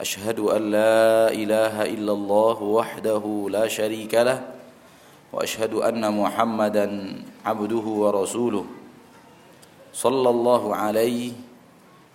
أشهد 0.00 0.40
أن 0.40 0.62
لا 0.74 1.30
إله 1.30 1.86
إلا 1.94 2.12
الله 2.12 2.58
وحده 2.62 3.24
لا 3.50 3.70
شريك 3.70 4.14
له 4.14 4.42
وأشهد 5.32 5.74
أن 5.74 6.02
محمدا 6.02 6.86
عبده 7.46 7.86
ورسوله 7.86 8.66
صلى 9.94 10.28
الله 10.30 10.62
عليه 10.76 11.32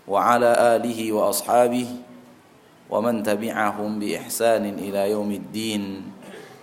وعلى 0.08 0.52
آله 0.76 1.00
وأصحابه 1.12 1.88
ومن 2.90 3.24
تبعهم 3.24 3.90
بإحسان 4.00 4.66
إلى 4.66 5.12
يوم 5.12 5.32
الدين 5.32 5.84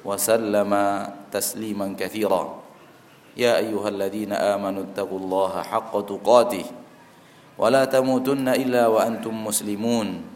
وسلم 0.04 0.72
تسليما 1.32 1.96
كثيرا. 1.98 2.42
يا 3.36 3.56
أيها 3.56 3.88
الذين 3.88 4.32
آمنوا 4.32 4.82
اتقوا 4.92 5.18
الله 5.18 5.52
حق 5.62 5.92
تقاته 6.06 6.66
ولا 7.58 7.84
تموتن 7.84 8.48
إلا 8.48 8.86
وأنتم 8.86 9.32
مسلمون. 9.44 10.35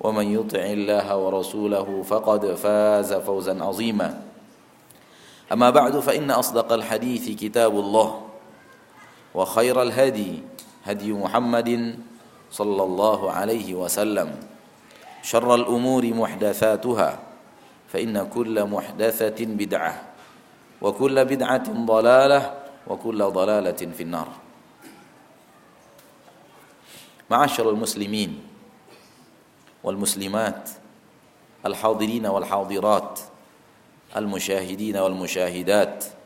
ومن 0.00 0.26
يطع 0.32 0.58
الله 0.58 1.16
ورسوله 1.16 2.02
فقد 2.02 2.54
فاز 2.54 3.12
فوزا 3.12 3.64
عظيما. 3.64 4.22
أما 5.52 5.70
بعد 5.70 5.98
فإن 5.98 6.30
أصدق 6.30 6.72
الحديث 6.72 7.40
كتاب 7.40 7.72
الله 7.72 8.08
وخير 9.34 9.82
الهدي 9.82 10.42
هدي 10.84 11.12
محمد 11.12 11.98
صلى 12.50 12.82
الله 12.82 13.20
عليه 13.30 13.74
وسلم. 13.74 14.28
شر 15.22 15.54
الأمور 15.54 16.04
محدثاتها 16.06 17.18
فإن 17.88 18.28
كل 18.28 18.64
محدثة 18.64 19.38
بدعة 19.44 19.94
وكل 20.82 21.24
بدعة 21.24 21.66
ضلالة 21.86 22.40
وكل 22.86 23.20
ضلالة 23.24 23.80
في 23.96 24.02
النار. 24.02 24.28
معاشر 27.30 27.70
المسلمين 27.70 28.53
والمسلمات 29.83 30.69
الحاضرين 31.65 32.25
والحاضرات 32.25 33.19
المشاهدين 34.15 34.97
والمشاهدات 34.97 36.19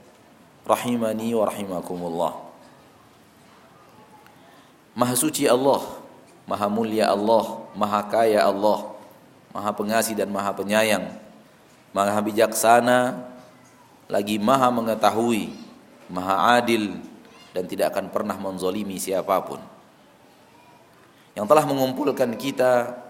rahimani 0.63 1.35
wa 1.35 1.43
rahimakumullah 1.47 2.33
Maha 4.95 5.15
suci 5.17 5.43
Allah 5.49 5.83
Maha 6.47 6.67
mulia 6.71 7.11
Allah 7.11 7.67
Maha 7.75 8.01
kaya 8.07 8.47
Allah 8.47 8.95
Maha 9.51 9.69
pengasih 9.75 10.15
dan 10.15 10.31
maha 10.31 10.55
penyayang 10.55 11.11
Maha 11.91 12.19
bijaksana 12.23 13.27
Lagi 14.07 14.39
maha 14.39 14.71
mengetahui 14.71 15.51
Maha 16.07 16.61
adil 16.61 16.95
Dan 17.51 17.67
tidak 17.67 17.93
akan 17.93 18.07
pernah 18.13 18.37
menzolimi 18.37 19.01
siapapun 19.01 19.59
Yang 21.33 21.45
telah 21.49 21.65
mengumpulkan 21.67 22.37
kita 22.37 23.01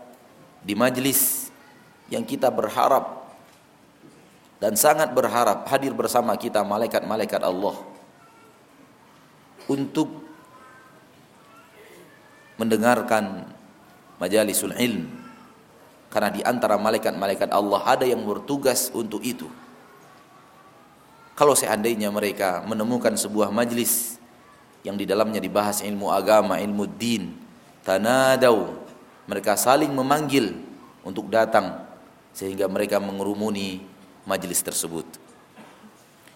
di 0.63 0.75
majlis 0.75 1.53
yang 2.09 2.25
kita 2.25 2.49
berharap 2.49 3.19
dan 4.59 4.75
sangat 4.75 5.15
berharap 5.15 5.69
hadir 5.71 5.95
bersama 5.95 6.35
kita 6.35 6.67
malaikat-malaikat 6.67 7.47
Allah 7.47 7.79
untuk 9.71 10.11
mendengarkan 12.59 13.47
majalisul 14.19 14.75
ilm. 14.75 15.07
Karena 16.09 16.33
di 16.33 16.41
antara 16.43 16.81
malaikat-malaikat 16.81 17.53
Allah 17.53 17.85
ada 17.85 18.03
yang 18.09 18.25
bertugas 18.25 18.91
untuk 18.97 19.23
itu. 19.23 19.47
Kalau 21.39 21.55
seandainya 21.55 22.11
mereka 22.11 22.67
menemukan 22.67 23.15
sebuah 23.15 23.55
majlis 23.55 24.19
yang 24.83 24.99
di 24.99 25.07
dalamnya 25.07 25.39
dibahas 25.39 25.87
ilmu 25.87 26.11
agama, 26.11 26.59
ilmu 26.59 26.89
din, 26.99 27.31
tanadau 27.87 28.88
mereka 29.29 29.61
saling 29.61 29.93
memanggil 29.93 30.57
untuk 31.05 31.29
datang 31.29 31.85
sehingga 32.33 32.65
mereka 32.65 32.97
mengerumuni 32.97 33.85
majlis 34.25 34.65
tersebut. 34.65 35.05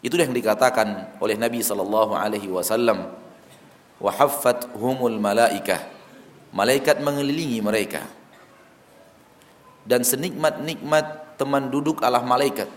Itu 0.04 0.18
yang 0.20 0.36
dikatakan 0.36 1.16
oleh 1.22 1.40
Nabi 1.40 1.64
sallallahu 1.64 2.12
alaihi 2.12 2.52
wasallam 2.52 3.08
wa 3.96 4.12
humul 4.76 5.16
malaikah. 5.16 5.80
Malaikat 6.52 7.00
mengelilingi 7.00 7.64
mereka. 7.64 8.04
Dan 9.88 10.04
senikmat-nikmat 10.04 11.38
teman 11.40 11.72
duduk 11.72 12.04
Allah 12.04 12.20
malaikat. 12.20 12.68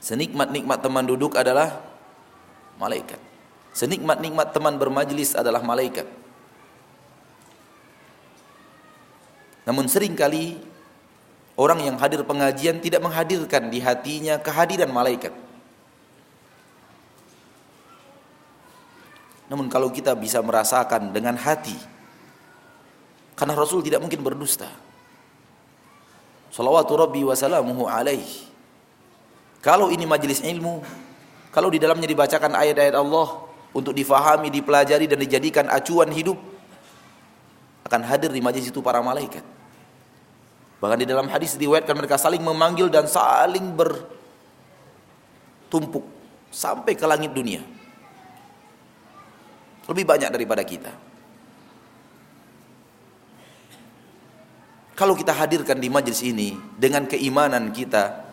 Senikmat-nikmat 0.00 0.80
teman 0.80 1.04
duduk 1.04 1.36
adalah 1.36 1.76
malaikat. 2.80 3.29
Senikmat-nikmat 3.80 4.52
teman 4.52 4.76
bermajlis 4.76 5.32
adalah 5.32 5.64
malaikat. 5.64 6.04
Namun 9.64 9.88
sering 9.88 10.12
kali 10.12 10.60
orang 11.56 11.88
yang 11.88 11.96
hadir 11.96 12.20
pengajian 12.20 12.76
tidak 12.84 13.00
menghadirkan 13.00 13.72
di 13.72 13.80
hatinya 13.80 14.36
kehadiran 14.36 14.92
malaikat. 14.92 15.32
Namun 19.48 19.72
kalau 19.72 19.88
kita 19.88 20.12
bisa 20.12 20.44
merasakan 20.44 21.16
dengan 21.16 21.40
hati, 21.40 21.80
karena 23.32 23.56
Rasul 23.56 23.80
tidak 23.80 24.04
mungkin 24.04 24.20
berdusta. 24.20 24.68
Salawatu 26.52 27.00
Rabbi 27.00 27.24
wa 27.24 27.32
salamuhu 27.32 27.88
alaih. 27.88 28.28
Kalau 29.64 29.88
ini 29.88 30.04
majelis 30.04 30.44
ilmu, 30.44 30.84
kalau 31.48 31.72
di 31.72 31.80
dalamnya 31.80 32.04
dibacakan 32.04 32.52
ayat-ayat 32.52 32.92
Allah, 32.92 33.49
untuk 33.70 33.94
difahami, 33.94 34.50
dipelajari 34.50 35.06
dan 35.06 35.18
dijadikan 35.22 35.70
acuan 35.70 36.10
hidup 36.10 36.38
akan 37.86 38.02
hadir 38.06 38.30
di 38.30 38.38
majlis 38.42 38.70
itu 38.70 38.78
para 38.82 39.02
malaikat. 39.02 39.42
Bahkan 40.80 40.98
di 41.02 41.06
dalam 41.10 41.28
hadis 41.28 41.58
diriwayatkan 41.58 41.92
mereka 41.92 42.16
saling 42.16 42.40
memanggil 42.40 42.88
dan 42.88 43.04
saling 43.10 43.74
bertumpuk 45.68 46.06
sampai 46.48 46.96
ke 46.96 47.04
langit 47.04 47.34
dunia. 47.34 47.60
Lebih 49.90 50.06
banyak 50.06 50.30
daripada 50.30 50.62
kita. 50.62 50.94
Kalau 54.94 55.16
kita 55.16 55.32
hadirkan 55.32 55.80
di 55.80 55.88
majlis 55.88 56.20
ini 56.22 56.54
dengan 56.76 57.08
keimanan 57.08 57.72
kita, 57.72 58.29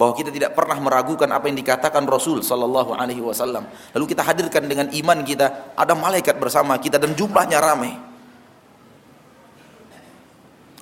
bahwa 0.00 0.16
kita 0.16 0.32
tidak 0.32 0.56
pernah 0.56 0.80
meragukan 0.80 1.28
apa 1.28 1.44
yang 1.52 1.60
dikatakan 1.60 2.08
Rasul 2.08 2.40
sallallahu 2.40 2.96
alaihi 2.96 3.20
wasallam. 3.20 3.68
Lalu 3.92 4.16
kita 4.16 4.24
hadirkan 4.24 4.64
dengan 4.64 4.88
iman 4.88 5.20
kita, 5.20 5.76
ada 5.76 5.92
malaikat 5.92 6.40
bersama 6.40 6.80
kita 6.80 6.96
dan 6.96 7.12
jumlahnya 7.12 7.60
ramai. 7.60 8.00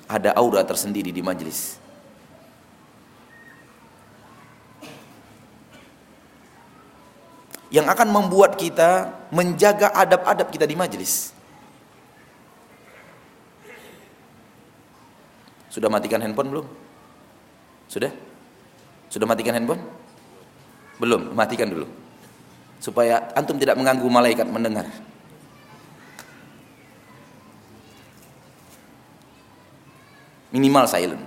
Ada 0.07 0.39
aura 0.39 0.63
tersendiri 0.63 1.11
di 1.11 1.19
majlis. 1.19 1.75
Yang 7.75 7.91
akan 7.91 8.07
membuat 8.15 8.55
kita 8.55 9.19
menjaga 9.35 9.91
adab-adab 9.99 10.47
kita 10.47 10.63
di 10.63 10.79
majlis. 10.79 11.35
Sudah 15.67 15.91
matikan 15.91 16.23
handphone 16.23 16.55
belum? 16.55 16.67
Sudah? 17.91 18.28
Sudah 19.09 19.25
matikan 19.25 19.57
handphone? 19.57 19.81
Belum, 21.01 21.33
matikan 21.33 21.65
dulu. 21.65 21.89
Supaya 22.77 23.33
antum 23.33 23.57
tidak 23.57 23.75
mengganggu 23.75 24.05
malaikat 24.05 24.45
mendengar. 24.45 24.85
Minimal 30.53 30.85
silent. 30.85 31.23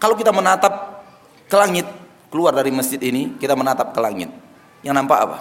Kalau 0.00 0.16
kita 0.16 0.32
menatap 0.32 1.04
ke 1.44 1.56
langit, 1.60 1.84
keluar 2.32 2.56
dari 2.56 2.72
masjid 2.72 2.96
ini, 3.04 3.36
kita 3.36 3.52
menatap 3.52 3.92
ke 3.92 4.00
langit. 4.00 4.32
Yang 4.80 4.94
nampak 4.96 5.18
apa? 5.28 5.38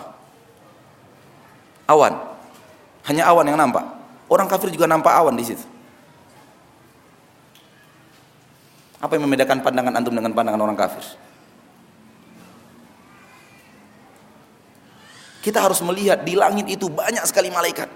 Awan. 1.88 2.14
Hanya 3.08 3.24
awan 3.32 3.48
yang 3.48 3.56
nampak. 3.56 3.99
Orang 4.30 4.46
kafir 4.46 4.70
juga 4.70 4.86
nampak 4.86 5.10
awan 5.10 5.34
di 5.34 5.42
situ. 5.42 5.66
Apa 9.02 9.18
yang 9.18 9.26
membedakan 9.26 9.66
pandangan 9.66 9.96
antum 9.98 10.14
dengan 10.14 10.36
pandangan 10.36 10.62
orang 10.62 10.78
kafir? 10.78 11.02
Kita 15.40 15.64
harus 15.64 15.80
melihat 15.82 16.22
di 16.22 16.36
langit 16.36 16.68
itu 16.68 16.92
banyak 16.92 17.24
sekali 17.26 17.50
malaikat. 17.50 17.90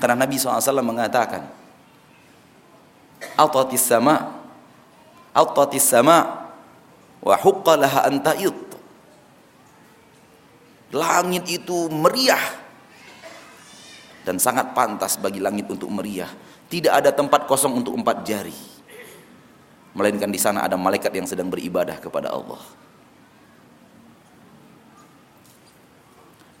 Karena 0.00 0.16
Nabi 0.16 0.40
SAW 0.40 0.80
mengatakan, 0.80 1.44
Atatis 3.36 3.84
sama, 3.84 4.38
Atatis 5.36 5.84
sama, 5.84 6.48
wa 7.20 7.36
huqqalaha 7.36 8.08
anta'id. 8.08 8.69
Langit 10.90 11.46
itu 11.46 11.86
meriah 11.86 12.42
dan 14.26 14.42
sangat 14.42 14.74
pantas 14.74 15.14
bagi 15.16 15.38
langit 15.38 15.70
untuk 15.70 15.86
meriah 15.86 16.30
tidak 16.70 17.02
ada 17.02 17.10
tempat 17.10 17.50
kosong 17.50 17.82
untuk 17.82 17.98
empat 17.98 18.22
jari. 18.22 18.54
Melainkan 19.90 20.30
di 20.30 20.38
sana 20.38 20.62
ada 20.62 20.78
malaikat 20.78 21.10
yang 21.10 21.26
sedang 21.26 21.50
beribadah 21.50 21.98
kepada 21.98 22.30
Allah. 22.30 22.62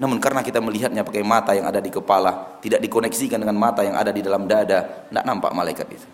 Namun 0.02 0.18
karena 0.18 0.42
kita 0.42 0.58
melihatnya 0.58 1.06
pakai 1.06 1.22
mata 1.22 1.54
yang 1.54 1.70
ada 1.70 1.78
di 1.78 1.94
kepala, 1.94 2.58
tidak 2.58 2.82
dikoneksikan 2.82 3.38
dengan 3.38 3.54
mata 3.54 3.86
yang 3.86 3.94
ada 3.94 4.10
di 4.10 4.18
dalam 4.18 4.50
dada, 4.50 5.06
tidak 5.06 5.24
nampak 5.28 5.54
malaikat 5.54 5.86
itu. 5.94 6.08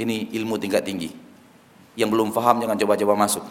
Ini 0.00 0.32
ilmu 0.40 0.56
tingkat 0.56 0.88
tinggi. 0.88 1.29
Yang 1.98 2.10
belum 2.14 2.28
paham 2.30 2.62
jangan 2.62 2.78
coba-coba 2.78 3.14
masuk. 3.14 3.44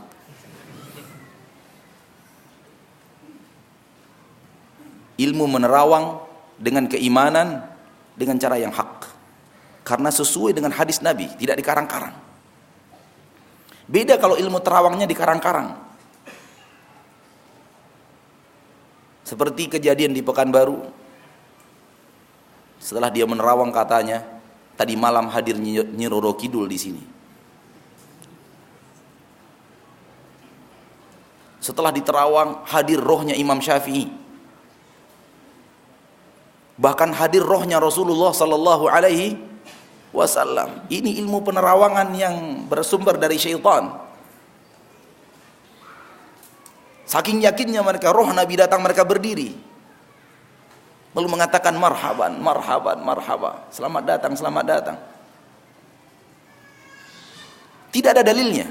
ilmu 5.20 5.46
menerawang 5.52 6.24
dengan 6.56 6.88
keimanan 6.88 7.68
dengan 8.16 8.40
cara 8.40 8.56
yang 8.56 8.72
hak. 8.72 9.12
Karena 9.84 10.08
sesuai 10.08 10.56
dengan 10.56 10.72
hadis 10.72 11.04
Nabi 11.04 11.28
tidak 11.36 11.60
dikarang-karang. 11.60 12.16
Beda 13.90 14.16
kalau 14.16 14.40
ilmu 14.40 14.64
terawangnya 14.64 15.10
dikarang-karang. 15.10 15.76
Seperti 19.28 19.78
kejadian 19.78 20.16
di 20.16 20.22
Pekanbaru. 20.24 20.90
Setelah 22.80 23.12
dia 23.12 23.28
menerawang 23.28 23.76
katanya 23.76 24.24
tadi 24.80 24.96
malam 24.96 25.28
hadir 25.28 25.60
Nyiroro 25.60 26.32
Kidul 26.40 26.66
di 26.72 26.80
sini 26.80 27.04
setelah 31.70 31.94
diterawang 31.94 32.66
hadir 32.66 32.98
rohnya 32.98 33.38
Imam 33.38 33.62
Syafi'i 33.62 34.10
bahkan 36.80 37.12
hadir 37.12 37.44
rohnya 37.44 37.78
Rasulullah 37.78 38.32
sallallahu 38.32 38.88
alaihi 38.88 39.36
wasallam. 40.16 40.88
Ini 40.88 41.20
ilmu 41.22 41.44
penerawangan 41.44 42.08
yang 42.16 42.66
bersumber 42.72 43.20
dari 43.20 43.36
syaitan. 43.36 44.00
Saking 47.04 47.44
yakinnya 47.44 47.84
mereka 47.84 48.16
roh 48.16 48.32
Nabi 48.32 48.56
datang 48.56 48.80
mereka 48.80 49.04
berdiri. 49.04 49.52
Lalu 51.18 51.28
mengatakan 51.28 51.76
marhaban, 51.76 52.38
marhaban, 52.40 53.02
marhaba. 53.02 53.66
Selamat 53.74 54.04
datang, 54.06 54.38
selamat 54.38 54.66
datang. 54.66 54.98
Tidak 57.90 58.14
ada 58.14 58.22
dalilnya. 58.22 58.70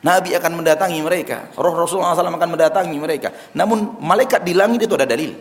Nabi 0.00 0.32
akan 0.32 0.64
mendatangi 0.64 1.00
mereka. 1.04 1.52
Roh 1.60 1.76
Rasulullah 1.76 2.16
SAW 2.16 2.32
akan 2.32 2.50
mendatangi 2.56 2.96
mereka. 2.96 3.28
Namun 3.52 4.00
malaikat 4.00 4.40
di 4.40 4.56
langit 4.56 4.88
itu 4.88 4.96
ada 4.96 5.04
dalil. 5.04 5.36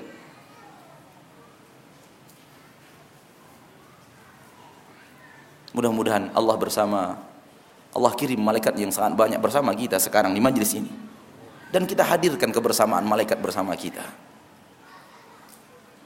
Mudah-mudahan 5.71 6.35
Allah 6.35 6.55
bersama 6.59 7.15
Allah 7.95 8.13
kirim 8.19 8.43
malaikat 8.43 8.75
yang 8.75 8.91
sangat 8.91 9.15
banyak 9.15 9.39
bersama 9.39 9.71
kita 9.71 9.95
sekarang 9.95 10.35
di 10.35 10.43
majlis 10.43 10.75
ini. 10.75 10.91
Dan 11.71 11.87
kita 11.87 12.03
hadirkan 12.03 12.51
kebersamaan 12.51 13.05
malaikat 13.07 13.39
bersama 13.39 13.71
kita. 13.79 14.03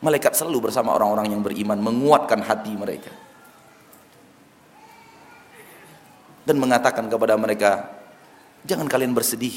Malaikat 0.04 0.36
selalu 0.36 0.70
bersama 0.70 0.94
orang-orang 0.94 1.32
yang 1.32 1.42
beriman 1.42 1.80
menguatkan 1.80 2.44
hati 2.44 2.76
mereka. 2.76 3.10
Dan 6.44 6.60
mengatakan 6.60 7.08
kepada 7.08 7.40
mereka, 7.40 7.88
jangan 8.64 8.88
kalian 8.88 9.14
bersedih. 9.16 9.56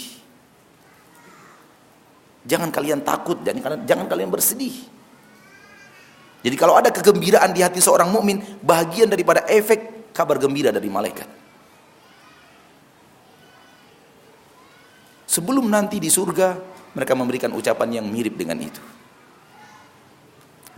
Jangan 2.47 2.71
kalian 2.71 3.03
takut, 3.03 3.43
jangan, 3.43 3.83
jangan 3.83 4.07
kalian 4.07 4.31
bersedih. 4.31 4.75
Jadi 6.47 6.55
kalau 6.55 6.79
ada 6.79 6.95
kegembiraan 6.95 7.51
di 7.51 7.59
hati 7.59 7.83
seorang 7.83 8.07
mukmin, 8.07 8.39
bagian 8.63 9.11
daripada 9.11 9.43
efek 9.51 10.15
kabar 10.15 10.39
gembira 10.39 10.71
dari 10.71 10.87
malaikat. 10.87 11.27
Sebelum 15.27 15.67
nanti 15.67 15.99
di 15.99 16.07
surga, 16.07 16.55
mereka 16.95 17.19
memberikan 17.19 17.51
ucapan 17.51 17.99
yang 17.99 18.07
mirip 18.07 18.39
dengan 18.39 18.63
itu. 18.63 18.79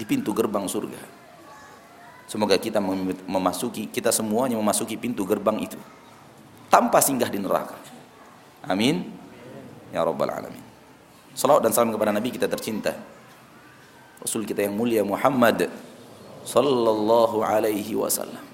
Di 0.00 0.08
pintu 0.08 0.32
gerbang 0.32 0.64
surga. 0.64 0.98
Semoga 2.25 2.56
kita 2.56 2.80
memasuki, 3.28 3.92
kita 3.92 4.08
semuanya 4.08 4.56
memasuki 4.56 4.96
pintu 4.96 5.28
gerbang 5.28 5.60
itu. 5.60 5.76
Tanpa 6.72 7.04
singgah 7.04 7.28
di 7.28 7.38
neraka. 7.38 7.97
Amin. 8.68 9.08
Ya 9.90 10.04
Rabbal 10.04 10.28
Alamin. 10.28 10.62
Salawat 11.32 11.64
dan 11.64 11.72
salam 11.72 11.90
kepada 11.90 12.12
Nabi 12.12 12.28
kita 12.30 12.46
tercinta. 12.46 12.92
Rasul 14.20 14.44
kita 14.44 14.66
yang 14.66 14.76
mulia 14.76 15.00
Muhammad 15.02 15.72
sallallahu 16.44 17.40
alaihi 17.40 17.96
wasallam. 17.96 18.48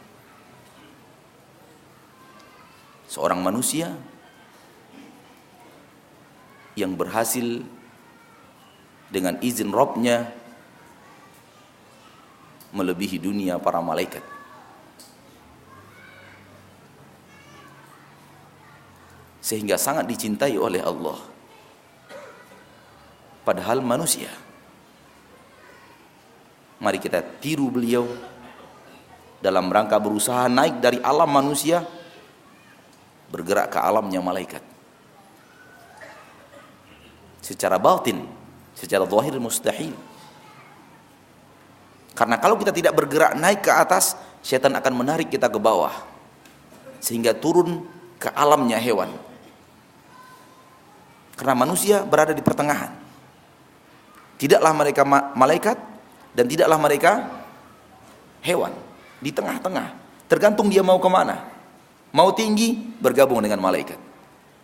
seorang 3.14 3.38
manusia 3.38 3.94
yang 6.74 6.98
berhasil 6.98 7.62
dengan 9.06 9.38
izin 9.38 9.70
Robnya 9.70 10.26
melebihi 12.74 13.22
dunia 13.22 13.62
para 13.62 13.78
malaikat. 13.78 14.33
Sehingga 19.44 19.76
sangat 19.76 20.08
dicintai 20.08 20.56
oleh 20.56 20.80
Allah. 20.80 21.20
Padahal 23.44 23.84
manusia. 23.84 24.32
Mari 26.80 26.96
kita 26.96 27.20
tiru 27.20 27.68
beliau 27.68 28.08
dalam 29.44 29.68
rangka 29.68 30.00
berusaha 30.00 30.48
naik 30.48 30.80
dari 30.80 30.96
alam 31.04 31.28
manusia 31.28 31.84
bergerak 33.28 33.76
ke 33.76 33.78
alamnya 33.82 34.24
malaikat 34.24 34.64
secara 37.44 37.76
batin 37.76 38.24
secara 38.72 39.04
zahir 39.04 39.36
mustahil 39.36 39.92
karena 42.16 42.40
kalau 42.40 42.56
kita 42.56 42.72
tidak 42.72 42.96
bergerak 42.96 43.36
naik 43.36 43.60
ke 43.60 43.68
atas 43.68 44.16
setan 44.40 44.72
akan 44.80 44.96
menarik 44.96 45.28
kita 45.28 45.52
ke 45.52 45.60
bawah 45.60 45.92
sehingga 47.04 47.36
turun 47.36 47.84
ke 48.16 48.32
alamnya 48.32 48.80
hewan 48.80 49.12
karena 51.34 51.54
manusia 51.54 52.02
berada 52.06 52.30
di 52.30 52.42
pertengahan 52.42 52.90
tidaklah 54.38 54.72
mereka 54.74 55.02
malaikat 55.34 55.78
dan 56.34 56.44
tidaklah 56.46 56.78
mereka 56.78 57.12
hewan 58.42 58.74
di 59.18 59.30
tengah-tengah 59.30 59.94
tergantung 60.30 60.66
dia 60.70 60.82
mau 60.82 60.98
ke 60.98 61.10
mana 61.10 61.54
Mau 62.14 62.30
tinggi 62.30 62.78
bergabung 62.78 63.42
dengan 63.42 63.58
malaikat. 63.58 63.98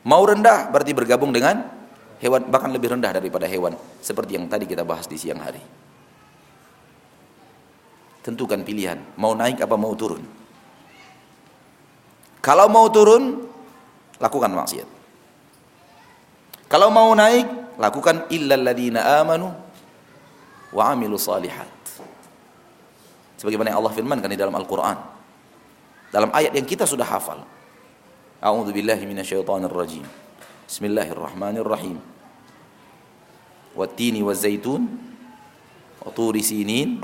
Mau 0.07 0.23
rendah 0.23 0.71
berarti 0.71 0.95
bergabung 0.95 1.35
dengan 1.35 1.67
hewan 2.23 2.47
bahkan 2.47 2.71
lebih 2.71 2.95
rendah 2.95 3.11
daripada 3.19 3.51
hewan 3.51 3.75
seperti 3.99 4.39
yang 4.39 4.47
tadi 4.47 4.71
kita 4.71 4.87
bahas 4.87 5.11
di 5.11 5.19
siang 5.19 5.43
hari. 5.43 5.59
Tentukan 8.23 8.63
pilihan, 8.63 9.03
mau 9.19 9.35
naik 9.35 9.67
apa 9.67 9.75
mau 9.75 9.91
turun. 9.99 10.23
Kalau 12.39 12.71
mau 12.71 12.87
turun, 12.87 13.43
lakukan 14.23 14.55
maksiat. 14.55 14.89
Kalau 16.71 16.87
mau 16.95 17.11
naik, 17.19 17.75
lakukan 17.83 18.31
illal 18.31 18.63
ladina 18.63 19.19
amanu 19.19 19.51
wa 20.71 20.95
amilu 20.95 21.19
salihat. 21.19 21.67
Sebagaimana 23.43 23.75
yang 23.75 23.83
Allah 23.83 23.91
firmankan 23.91 24.31
di 24.31 24.39
dalam 24.39 24.55
Al-Qur'an. 24.55 25.19
dalam 26.11 26.31
ayat 26.35 26.55
yang 26.55 26.67
kita 26.67 26.87
sudah 26.87 27.07
hafal. 27.07 27.43
A'udzu 28.43 28.75
billahi 28.75 29.03
minasyaitonir 29.07 29.71
rajim. 29.71 30.03
Bismillahirrahmanirrahim. 30.67 31.99
Wat-tini 33.75 34.23
waz-zaitun 34.23 34.87
wa 36.03 36.11
turi 36.11 36.43
sinin 36.43 36.99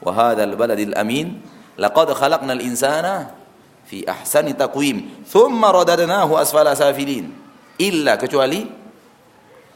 wa 0.00 0.10
hadzal 0.12 0.52
baladil 0.56 0.96
amin 0.96 1.40
laqad 1.76 2.12
khalaqnal 2.16 2.60
insana 2.64 3.36
fi 3.84 4.04
ahsani 4.08 4.56
taqwim 4.56 5.24
thumma 5.28 5.68
radadnahu 5.74 6.38
asfala 6.40 6.72
safilin 6.72 7.28
illa 7.76 8.16
kecuali 8.16 8.77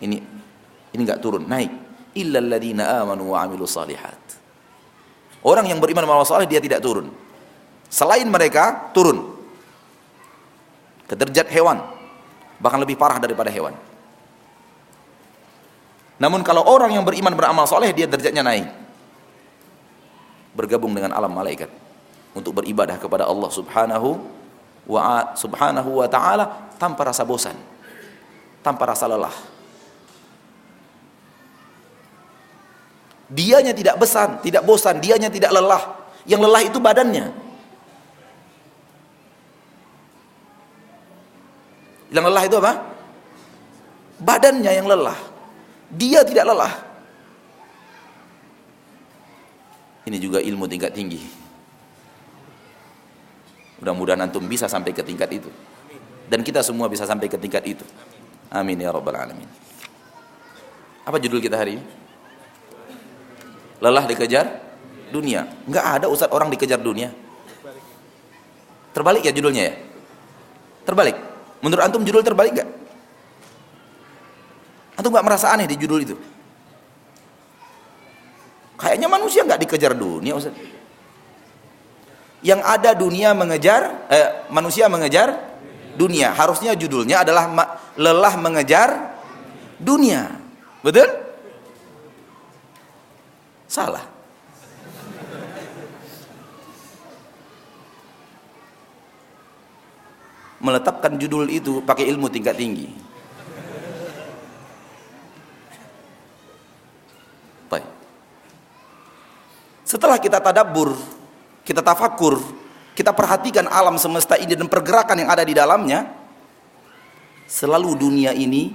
ini 0.02 0.18
ini 0.92 1.00
enggak 1.06 1.23
turun 1.23 1.49
naik. 1.49 1.73
Illa 2.12 2.42
alladziina 2.44 3.00
amanu 3.00 3.32
wa 3.32 3.40
amilus 3.40 3.73
salihat. 3.73 4.21
Orang 5.40 5.64
yang 5.64 5.80
beriman 5.80 6.04
beramal 6.04 6.28
saleh 6.28 6.44
dia 6.44 6.61
tidak 6.61 6.85
turun. 6.85 7.09
Selain 7.88 8.28
mereka 8.28 8.92
turun. 8.92 9.32
Ke 11.09 11.16
derajat 11.16 11.49
hewan. 11.49 11.80
Bahkan 12.61 12.78
lebih 12.85 13.00
parah 13.00 13.16
daripada 13.16 13.49
hewan. 13.49 13.73
Namun 16.21 16.44
kalau 16.47 16.62
orang 16.68 16.94
yang 16.94 17.02
beriman 17.02 17.35
beramal 17.35 17.66
soleh 17.66 17.90
dia 17.90 18.06
derajatnya 18.06 18.44
naik. 18.44 18.68
Bergabung 20.52 20.92
dengan 20.92 21.16
alam 21.16 21.32
malaikat. 21.32 21.73
Untuk 22.37 22.62
beribadah 22.62 23.00
kepada 23.00 23.25
Allah 23.25 23.50
Subhanahu 23.50 24.21
wa 24.87 25.32
Subhanahu 25.35 25.90
wa 26.04 26.06
taala 26.06 26.71
tanpa 26.76 27.09
rasa 27.09 27.25
bosan. 27.25 27.56
Tanpa 28.62 28.87
rasa 28.87 29.11
lelah 29.11 29.51
dianya 33.33 33.73
tidak 33.73 33.97
besan 33.97 34.39
tidak 34.45 34.62
bosan 34.69 35.01
dianya 35.01 35.33
tidak 35.33 35.51
lelah. 35.51 36.05
Yang 36.29 36.41
lelah 36.47 36.62
itu 36.62 36.79
badannya. 36.79 37.27
Yang 42.12 42.25
lelah 42.29 42.45
itu 42.45 42.57
apa? 42.61 42.73
Badannya 44.23 44.71
yang 44.71 44.87
lelah. 44.87 45.19
Dia 45.91 46.23
tidak 46.23 46.45
lelah. 46.53 46.75
Ini 50.07 50.19
juga 50.21 50.39
ilmu 50.39 50.69
tingkat 50.69 50.93
tinggi. 50.93 51.19
Mudah-mudahan 53.83 54.23
antum 54.29 54.47
bisa 54.47 54.71
sampai 54.71 54.95
ke 54.95 55.03
tingkat 55.03 55.31
itu. 55.33 55.51
Dan 56.31 56.47
kita 56.47 56.62
semua 56.62 56.87
bisa 56.87 57.03
sampai 57.03 57.27
ke 57.27 57.35
tingkat 57.35 57.67
itu. 57.67 57.85
Amin 58.53 58.79
ya 58.79 58.95
rabbal 58.95 59.17
alamin. 59.17 59.49
Apa 61.03 61.19
judul 61.19 61.43
kita 61.43 61.59
hari 61.59 61.81
ini 61.81 61.85
lelah 63.83 64.07
dikejar 64.07 64.47
dunia 65.11 65.51
enggak 65.67 65.85
ada 65.99 66.07
ustaz 66.07 66.31
orang 66.31 66.49
dikejar 66.55 66.79
dunia 66.79 67.11
terbalik 68.95 69.27
ya 69.27 69.35
judulnya 69.35 69.62
ya 69.69 69.75
terbalik 70.87 71.19
menurut 71.59 71.83
antum 71.83 72.07
judul 72.07 72.23
terbalik 72.23 72.55
enggak 72.55 72.71
Antum 75.03 75.11
nggak 75.12 75.27
merasa 75.27 75.51
aneh 75.51 75.65
di 75.65 75.77
judul 75.81 76.05
itu? 76.05 76.17
Kayaknya 78.77 79.09
manusia 79.09 79.41
nggak 79.47 79.61
dikejar 79.67 79.99
dunia, 79.99 80.37
Ustaz. 80.37 80.53
Yang 82.43 82.61
ada 82.67 82.91
dunia 82.99 83.31
mengejar, 83.35 84.11
eh, 84.11 84.47
manusia 84.51 84.91
mengejar 84.91 85.39
dunia. 85.95 86.35
Harusnya 86.35 86.75
judulnya 86.75 87.23
adalah 87.23 87.51
lelah 87.95 88.35
mengejar 88.39 89.19
dunia. 89.79 90.39
Betul? 90.83 91.09
Salah. 93.73 94.05
Meletakkan 100.61 101.17
judul 101.17 101.49
itu 101.49 101.81
pakai 101.81 102.05
ilmu 102.12 102.29
tingkat 102.29 102.61
tinggi. 102.61 103.12
Setelah 109.93 110.17
kita 110.17 110.41
tadabbur, 110.41 110.97
kita 111.69 111.85
tafakur, 111.85 112.41
kita 112.97 113.12
perhatikan 113.12 113.69
alam 113.69 114.00
semesta 114.00 114.41
ini 114.41 114.57
dan 114.57 114.64
pergerakan 114.64 115.21
yang 115.21 115.29
ada 115.29 115.45
di 115.45 115.52
dalamnya, 115.52 116.09
selalu 117.45 118.00
dunia 118.00 118.33
ini 118.33 118.73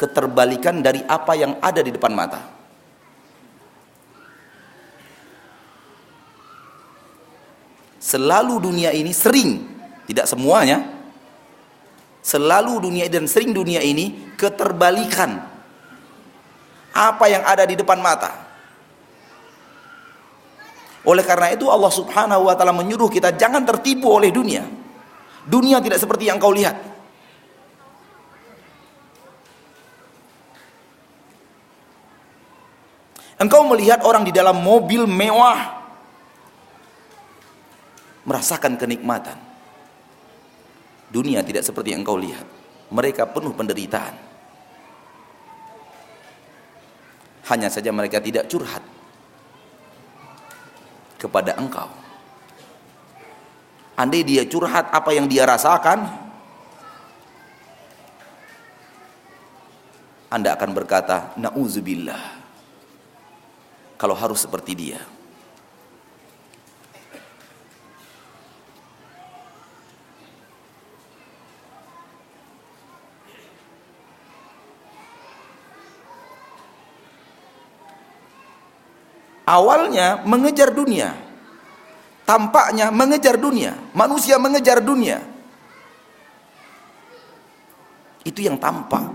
keterbalikan 0.00 0.80
dari 0.80 1.04
apa 1.04 1.36
yang 1.36 1.60
ada 1.60 1.84
di 1.84 1.92
depan 1.92 2.08
mata. 2.08 2.55
Selalu 8.06 8.62
dunia 8.62 8.94
ini 8.94 9.10
sering, 9.10 9.66
tidak 10.06 10.30
semuanya, 10.30 10.78
selalu 12.22 12.78
dunia 12.78 13.10
dan 13.10 13.26
sering 13.26 13.50
dunia 13.50 13.82
ini 13.82 14.30
keterbalikan 14.38 15.42
apa 16.94 17.24
yang 17.26 17.42
ada 17.42 17.66
di 17.66 17.74
depan 17.74 17.98
mata. 17.98 18.46
Oleh 21.02 21.26
karena 21.26 21.50
itu 21.50 21.66
Allah 21.66 21.90
subhanahu 21.90 22.46
wa 22.46 22.54
ta'ala 22.54 22.70
menyuruh 22.70 23.10
kita 23.10 23.34
jangan 23.34 23.66
tertipu 23.66 24.14
oleh 24.14 24.30
dunia. 24.30 24.62
Dunia 25.42 25.82
tidak 25.82 25.98
seperti 25.98 26.30
yang 26.30 26.38
kau 26.38 26.54
lihat. 26.54 26.78
Engkau 33.42 33.66
melihat 33.66 34.06
orang 34.06 34.22
di 34.22 34.30
dalam 34.30 34.62
mobil 34.62 35.10
mewah 35.10 35.75
merasakan 38.26 38.74
kenikmatan. 38.74 39.38
Dunia 41.08 41.40
tidak 41.46 41.62
seperti 41.62 41.94
yang 41.94 42.02
engkau 42.02 42.18
lihat. 42.18 42.44
Mereka 42.90 43.30
penuh 43.30 43.54
penderitaan. 43.54 44.14
Hanya 47.46 47.70
saja 47.70 47.94
mereka 47.94 48.18
tidak 48.18 48.50
curhat 48.50 48.82
kepada 51.16 51.54
engkau. 51.56 51.86
Andai 53.96 54.26
dia 54.26 54.44
curhat 54.44 54.90
apa 54.92 55.10
yang 55.14 55.30
dia 55.30 55.46
rasakan, 55.48 56.04
Anda 60.26 60.52
akan 60.58 60.70
berkata, 60.74 61.32
"Nauzubillah." 61.38 62.44
Kalau 63.96 64.12
harus 64.12 64.44
seperti 64.44 64.76
dia. 64.76 65.00
Awalnya 79.46 80.20
mengejar 80.26 80.74
dunia. 80.74 81.14
Tampaknya 82.26 82.90
mengejar 82.90 83.38
dunia. 83.38 83.78
Manusia 83.94 84.34
mengejar 84.36 84.82
dunia. 84.82 85.22
Itu 88.26 88.42
yang 88.42 88.58
tampak. 88.58 89.14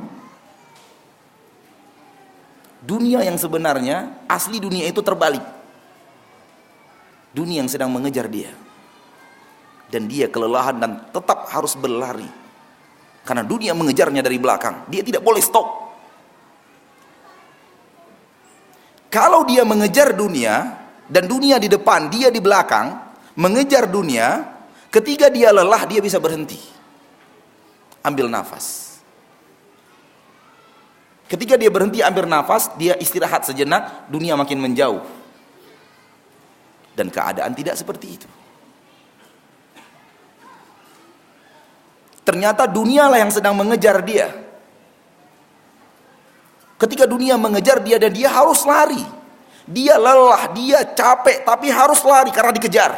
Dunia 2.81 3.21
yang 3.27 3.35
sebenarnya 3.35 4.25
asli 4.31 4.57
dunia 4.63 4.87
itu 4.87 5.03
terbalik. 5.03 5.43
Dunia 7.35 7.59
yang 7.59 7.67
sedang 7.67 7.91
mengejar 7.91 8.31
dia. 8.31 8.55
Dan 9.91 10.07
dia 10.07 10.31
kelelahan 10.31 10.79
dan 10.79 10.91
tetap 11.11 11.51
harus 11.51 11.75
berlari. 11.75 12.25
Karena 13.27 13.43
dunia 13.43 13.75
mengejarnya 13.75 14.23
dari 14.23 14.39
belakang. 14.39 14.87
Dia 14.87 15.03
tidak 15.03 15.19
boleh 15.19 15.43
stop 15.43 15.90
Kalau 19.11 19.43
dia 19.43 19.67
mengejar 19.67 20.15
dunia 20.15 20.71
dan 21.11 21.27
dunia 21.27 21.59
di 21.59 21.67
depan, 21.67 22.07
dia 22.07 22.31
di 22.31 22.39
belakang, 22.39 22.95
mengejar 23.35 23.91
dunia, 23.91 24.39
ketika 24.87 25.27
dia 25.27 25.51
lelah 25.51 25.83
dia 25.83 25.99
bisa 25.99 26.15
berhenti. 26.15 26.55
Ambil 28.07 28.31
nafas. 28.31 28.97
Ketika 31.27 31.59
dia 31.59 31.67
berhenti 31.67 31.99
ambil 31.99 32.23
nafas, 32.23 32.71
dia 32.79 32.95
istirahat 32.99 33.43
sejenak, 33.43 34.07
dunia 34.07 34.39
makin 34.39 34.63
menjauh. 34.63 35.03
Dan 36.95 37.11
keadaan 37.11 37.51
tidak 37.51 37.75
seperti 37.75 38.07
itu. 38.15 38.27
Ternyata 42.23 42.63
dunialah 42.63 43.19
yang 43.19 43.31
sedang 43.31 43.59
mengejar 43.59 43.99
dia. 44.07 44.31
Ketika 46.81 47.05
dunia 47.05 47.37
mengejar 47.37 47.77
dia 47.85 48.01
dan 48.01 48.09
dia 48.09 48.25
harus 48.25 48.65
lari. 48.65 49.05
Dia 49.69 50.01
lelah, 50.01 50.49
dia 50.49 50.81
capek 50.81 51.45
tapi 51.45 51.69
harus 51.69 52.01
lari 52.01 52.33
karena 52.33 52.49
dikejar. 52.49 52.91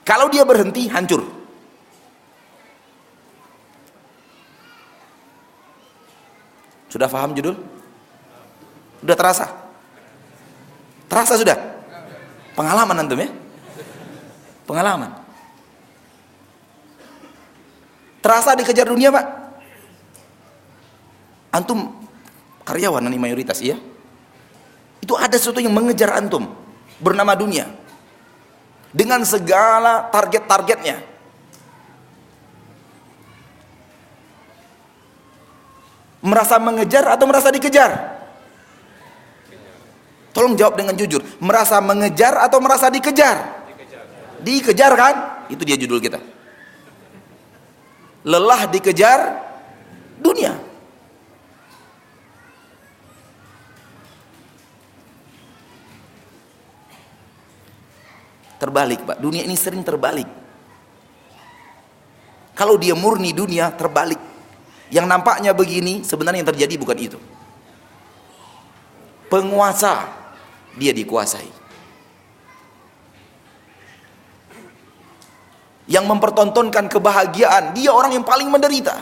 Kalau 0.00 0.32
dia 0.32 0.40
berhenti 0.48 0.88
hancur. 0.88 1.28
Sudah 6.88 7.06
paham 7.06 7.36
judul? 7.36 7.60
Sudah 9.04 9.16
terasa? 9.20 9.46
Terasa 11.04 11.36
sudah? 11.36 11.58
Pengalaman 12.56 12.96
antum 12.96 13.20
ya? 13.20 13.28
Pengalaman. 14.64 15.20
Terasa 18.24 18.56
dikejar 18.56 18.88
dunia, 18.88 19.12
Pak? 19.12 19.39
Antum 21.50 21.90
karyawan 22.62 23.06
ini 23.10 23.18
mayoritas, 23.18 23.58
iya? 23.62 23.78
Itu 25.02 25.18
ada 25.18 25.34
sesuatu 25.34 25.58
yang 25.58 25.74
mengejar 25.74 26.14
antum 26.14 26.50
bernama 27.02 27.34
dunia. 27.34 27.66
Dengan 28.90 29.22
segala 29.22 30.10
target-targetnya. 30.10 30.98
Merasa 36.20 36.60
mengejar 36.60 37.06
atau 37.06 37.24
merasa 37.24 37.48
dikejar? 37.48 38.20
Tolong 40.36 40.54
jawab 40.54 40.76
dengan 40.78 40.94
jujur. 40.94 41.22
Merasa 41.40 41.80
mengejar 41.80 42.38
atau 42.44 42.60
merasa? 42.60 42.92
Dikejar, 42.92 43.66
dikejar 44.42 44.92
kan? 44.94 45.14
Itu 45.48 45.64
dia 45.64 45.74
judul 45.80 45.98
kita 45.98 46.20
lelah 48.24 48.68
dikejar 48.68 49.40
dunia. 50.20 50.56
Terbalik, 58.60 59.08
Pak. 59.08 59.16
Dunia 59.18 59.42
ini 59.42 59.56
sering 59.56 59.80
terbalik. 59.80 60.28
Kalau 62.52 62.76
dia 62.76 62.92
murni 62.92 63.32
dunia, 63.32 63.72
terbalik. 63.72 64.20
Yang 64.92 65.06
nampaknya 65.08 65.56
begini, 65.56 66.04
sebenarnya 66.04 66.44
yang 66.44 66.50
terjadi 66.52 66.74
bukan 66.76 66.98
itu. 67.00 67.18
Penguasa, 69.32 70.12
dia 70.76 70.92
dikuasai. 70.92 71.60
yang 75.90 76.06
mempertontonkan 76.06 76.86
kebahagiaan, 76.86 77.74
dia 77.74 77.90
orang 77.90 78.14
yang 78.14 78.22
paling 78.22 78.46
menderita. 78.46 78.94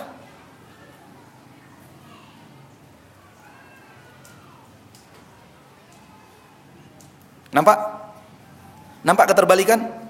Nampak? 7.53 7.98
Nampak 9.03 9.35
keterbalikan? 9.35 10.09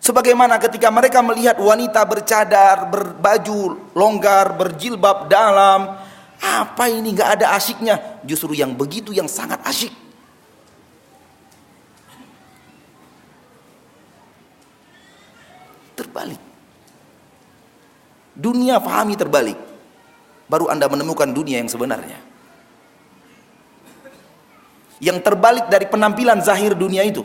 Sebagaimana 0.00 0.60
ketika 0.62 0.86
mereka 0.92 1.18
melihat 1.24 1.58
wanita 1.58 2.06
bercadar, 2.06 2.86
berbaju 2.86 3.90
longgar, 3.96 4.54
berjilbab 4.54 5.26
dalam, 5.26 5.98
apa 6.38 6.84
ini 6.86 7.10
nggak 7.10 7.40
ada 7.40 7.56
asyiknya? 7.58 8.22
Justru 8.22 8.54
yang 8.54 8.76
begitu 8.76 9.10
yang 9.10 9.26
sangat 9.26 9.58
asyik. 9.66 10.06
terbalik. 15.96 16.40
Dunia 18.36 18.76
pahami 18.80 19.16
terbalik. 19.16 19.58
Baru 20.46 20.68
Anda 20.68 20.86
menemukan 20.86 21.32
dunia 21.32 21.58
yang 21.58 21.72
sebenarnya. 21.72 22.20
Yang 24.98 25.18
terbalik 25.24 25.68
dari 25.68 25.86
penampilan 25.88 26.40
zahir 26.40 26.72
dunia 26.72 27.04
itu. 27.04 27.20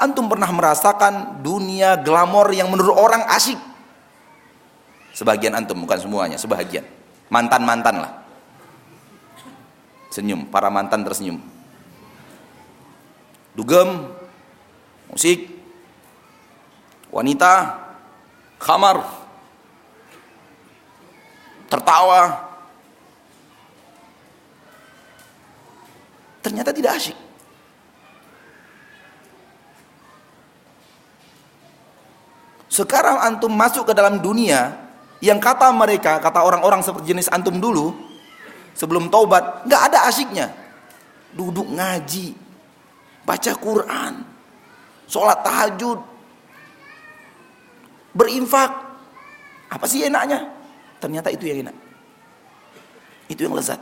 Antum 0.00 0.28
pernah 0.28 0.50
merasakan 0.52 1.40
dunia 1.40 1.96
glamor 2.00 2.52
yang 2.52 2.68
menurut 2.68 2.96
orang 2.96 3.24
asik? 3.32 3.56
Sebagian 5.14 5.54
antum, 5.54 5.78
bukan 5.80 5.96
semuanya, 6.00 6.36
sebagian. 6.36 6.84
Mantan-mantan 7.30 8.02
lah. 8.02 8.12
Senyum, 10.10 10.44
para 10.50 10.68
mantan 10.68 11.06
tersenyum 11.06 11.54
dugem, 13.54 14.10
musik, 15.08 15.46
wanita, 17.14 17.78
kamar, 18.58 19.06
tertawa. 21.74 22.22
Ternyata 26.38 26.70
tidak 26.70 26.94
asyik. 27.02 27.18
Sekarang 32.70 33.22
antum 33.22 33.50
masuk 33.50 33.90
ke 33.90 33.94
dalam 33.94 34.18
dunia 34.18 34.74
yang 35.22 35.38
kata 35.38 35.70
mereka, 35.70 36.18
kata 36.18 36.42
orang-orang 36.42 36.82
seperti 36.82 37.14
jenis 37.14 37.30
antum 37.30 37.58
dulu, 37.58 37.94
sebelum 38.74 39.10
taubat, 39.10 39.66
nggak 39.66 39.82
ada 39.90 39.98
asyiknya. 40.10 40.50
Duduk 41.34 41.66
ngaji, 41.70 42.34
baca 43.22 43.52
Quran, 43.58 44.26
sholat 45.06 45.38
tahajud, 45.42 45.98
berinfak. 48.14 48.70
Apa 49.70 49.86
sih 49.90 50.06
enaknya? 50.06 50.50
Ternyata 51.04 51.28
itu 51.28 51.44
yang 51.44 51.68
enak. 51.68 51.76
Itu 53.28 53.44
yang 53.44 53.52
lezat. 53.52 53.76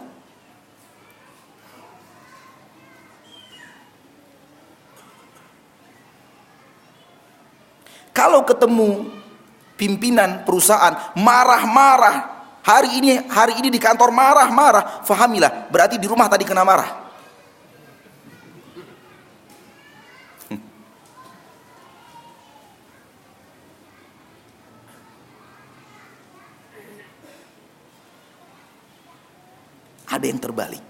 Kalau 8.11 8.42
ketemu 8.42 9.06
pimpinan 9.78 10.42
perusahaan 10.42 11.14
marah-marah, 11.14 12.26
hari 12.66 12.98
ini 12.98 13.22
hari 13.30 13.54
ini 13.62 13.70
di 13.70 13.78
kantor 13.78 14.11
marah-marah, 14.11 15.06
fahamilah, 15.06 15.70
berarti 15.70 16.02
di 16.02 16.11
rumah 16.11 16.26
tadi 16.26 16.42
kena 16.42 16.66
marah. 16.66 17.02
Ada 30.12 30.29
yang 30.29 30.37
terbalik. 30.37 30.85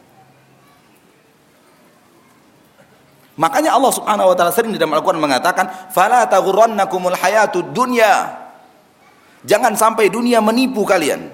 Makanya 3.38 3.72
Allah 3.72 3.92
Subhanahu 3.94 4.34
wa 4.34 4.36
taala 4.36 4.52
sering 4.52 4.74
di 4.74 4.78
dalam 4.82 4.92
Al-Qur'an 4.92 5.22
mengatakan, 5.22 5.94
"Fala 5.94 6.28
taghurrannakumul 6.28 7.16
hayatud 7.16 7.72
dunya." 7.72 8.28
Jangan 9.42 9.74
sampai 9.74 10.12
dunia 10.12 10.38
menipu 10.44 10.84
kalian. 10.84 11.32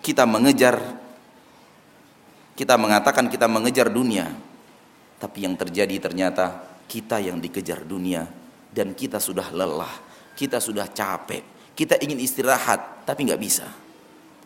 Kita 0.00 0.24
mengejar 0.24 0.80
kita 2.58 2.76
mengatakan 2.76 3.32
kita 3.32 3.48
mengejar 3.48 3.88
dunia, 3.88 4.28
tapi 5.16 5.48
yang 5.48 5.56
terjadi 5.56 5.96
ternyata 5.96 6.60
kita 6.84 7.16
yang 7.16 7.40
dikejar 7.40 7.88
dunia 7.88 8.28
dan 8.68 8.92
kita 8.92 9.16
sudah 9.16 9.48
lelah, 9.48 9.94
kita 10.36 10.60
sudah 10.60 10.84
capek, 10.92 11.40
kita 11.80 11.96
ingin 11.96 12.20
istirahat, 12.20 13.08
tapi 13.08 13.24
nggak 13.24 13.40
bisa. 13.40 13.64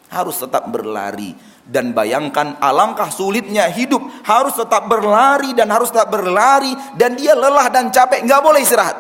Harus 0.07 0.39
tetap 0.39 0.71
berlari 0.71 1.35
dan 1.67 1.91
bayangkan 1.91 2.55
alangkah 2.63 3.11
sulitnya 3.11 3.67
hidup 3.67 4.07
harus 4.23 4.55
tetap 4.55 4.87
berlari 4.87 5.51
dan 5.51 5.67
harus 5.75 5.91
tetap 5.91 6.15
berlari 6.15 6.71
dan 6.95 7.19
dia 7.19 7.35
lelah 7.35 7.67
dan 7.75 7.91
capek 7.91 8.23
nggak 8.23 8.39
boleh 8.39 8.63
istirahat. 8.63 8.95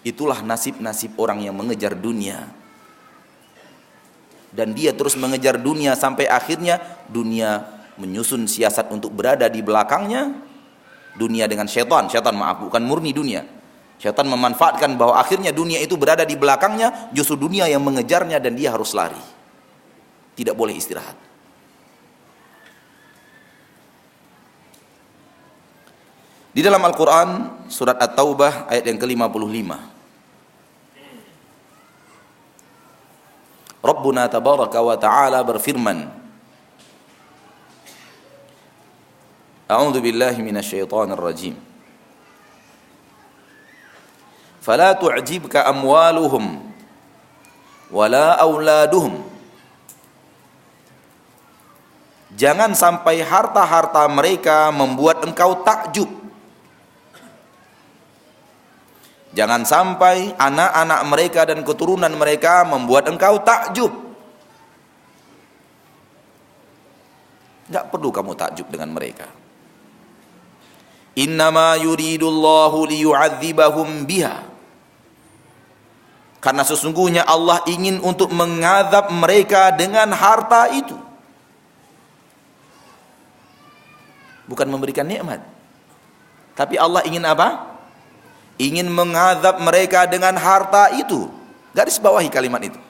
Itulah 0.00 0.40
nasib-nasib 0.40 1.12
orang 1.20 1.44
yang 1.44 1.52
mengejar 1.52 1.92
dunia. 1.92 2.48
Dan 4.48 4.72
dia 4.72 4.96
terus 4.96 5.12
mengejar 5.12 5.60
dunia 5.60 5.92
sampai 5.92 6.24
akhirnya 6.24 6.80
dunia 7.04 7.68
menyusun 8.00 8.48
siasat 8.48 8.88
untuk 8.88 9.12
berada 9.12 9.44
di 9.52 9.60
belakangnya. 9.60 10.48
Dunia 11.20 11.44
dengan 11.44 11.68
syaitan, 11.68 12.08
syaitan 12.08 12.32
maaf 12.32 12.64
bukan 12.64 12.80
murni 12.80 13.12
dunia 13.12 13.59
Syaitan 14.00 14.24
memanfaatkan 14.24 14.96
bahwa 14.96 15.20
akhirnya 15.20 15.52
dunia 15.52 15.76
itu 15.76 15.92
berada 16.00 16.24
di 16.24 16.32
belakangnya, 16.32 17.12
justru 17.12 17.36
dunia 17.36 17.68
yang 17.68 17.84
mengejarnya 17.84 18.40
dan 18.40 18.56
dia 18.56 18.72
harus 18.72 18.96
lari. 18.96 19.20
Tidak 20.32 20.56
boleh 20.56 20.72
istirahat. 20.72 21.20
Di 26.50 26.64
dalam 26.64 26.80
Al-Quran, 26.80 27.28
surat 27.68 28.00
At-Taubah 28.00 28.72
ayat 28.72 28.88
yang 28.88 28.96
ke-55. 28.96 29.68
Rabbuna 33.84 34.32
tabaraka 34.32 34.80
wa 34.80 34.96
ta'ala 34.96 35.44
berfirman, 35.44 36.08
A'udzu 39.68 40.00
billahi 40.02 40.40
rajim. 41.14 41.69
Fala 44.60 44.94
tu'jibka 44.94 45.64
amwaluhum 45.66 46.60
wala 47.90 48.38
auladuhum 48.38 49.30
Jangan 52.30 52.78
sampai 52.78 53.26
harta-harta 53.26 54.06
mereka 54.06 54.70
membuat 54.70 55.26
engkau 55.26 55.66
takjub. 55.66 56.06
Jangan 59.34 59.62
sampai 59.62 60.34
anak-anak 60.38 61.00
mereka 61.06 61.40
dan 61.46 61.62
keturunan 61.62 62.10
mereka 62.14 62.66
membuat 62.66 63.10
engkau 63.10 63.42
takjub. 63.42 63.92
Enggak 67.70 67.84
perlu 67.90 68.08
kamu 68.10 68.32
takjub 68.34 68.66
dengan 68.70 68.90
mereka. 68.94 69.26
Innama 71.18 71.74
yuridullahu 71.80 72.86
liyu'adzibahum 72.86 74.06
biha. 74.06 74.46
Karena 76.40 76.64
sesungguhnya 76.64 77.26
Allah 77.28 77.60
ingin 77.68 78.00
untuk 78.00 78.32
mengadab 78.32 79.12
mereka 79.12 79.74
dengan 79.74 80.08
harta 80.16 80.72
itu. 80.72 80.96
Bukan 84.48 84.66
memberikan 84.66 85.04
nikmat. 85.04 85.44
Tapi 86.56 86.80
Allah 86.80 87.04
ingin 87.04 87.22
apa? 87.28 87.68
Ingin 88.56 88.88
mengadab 88.88 89.60
mereka 89.60 90.08
dengan 90.08 90.34
harta 90.40 90.90
itu. 90.96 91.28
Garis 91.76 92.00
bawahi 92.00 92.32
kalimat 92.32 92.64
itu. 92.64 92.80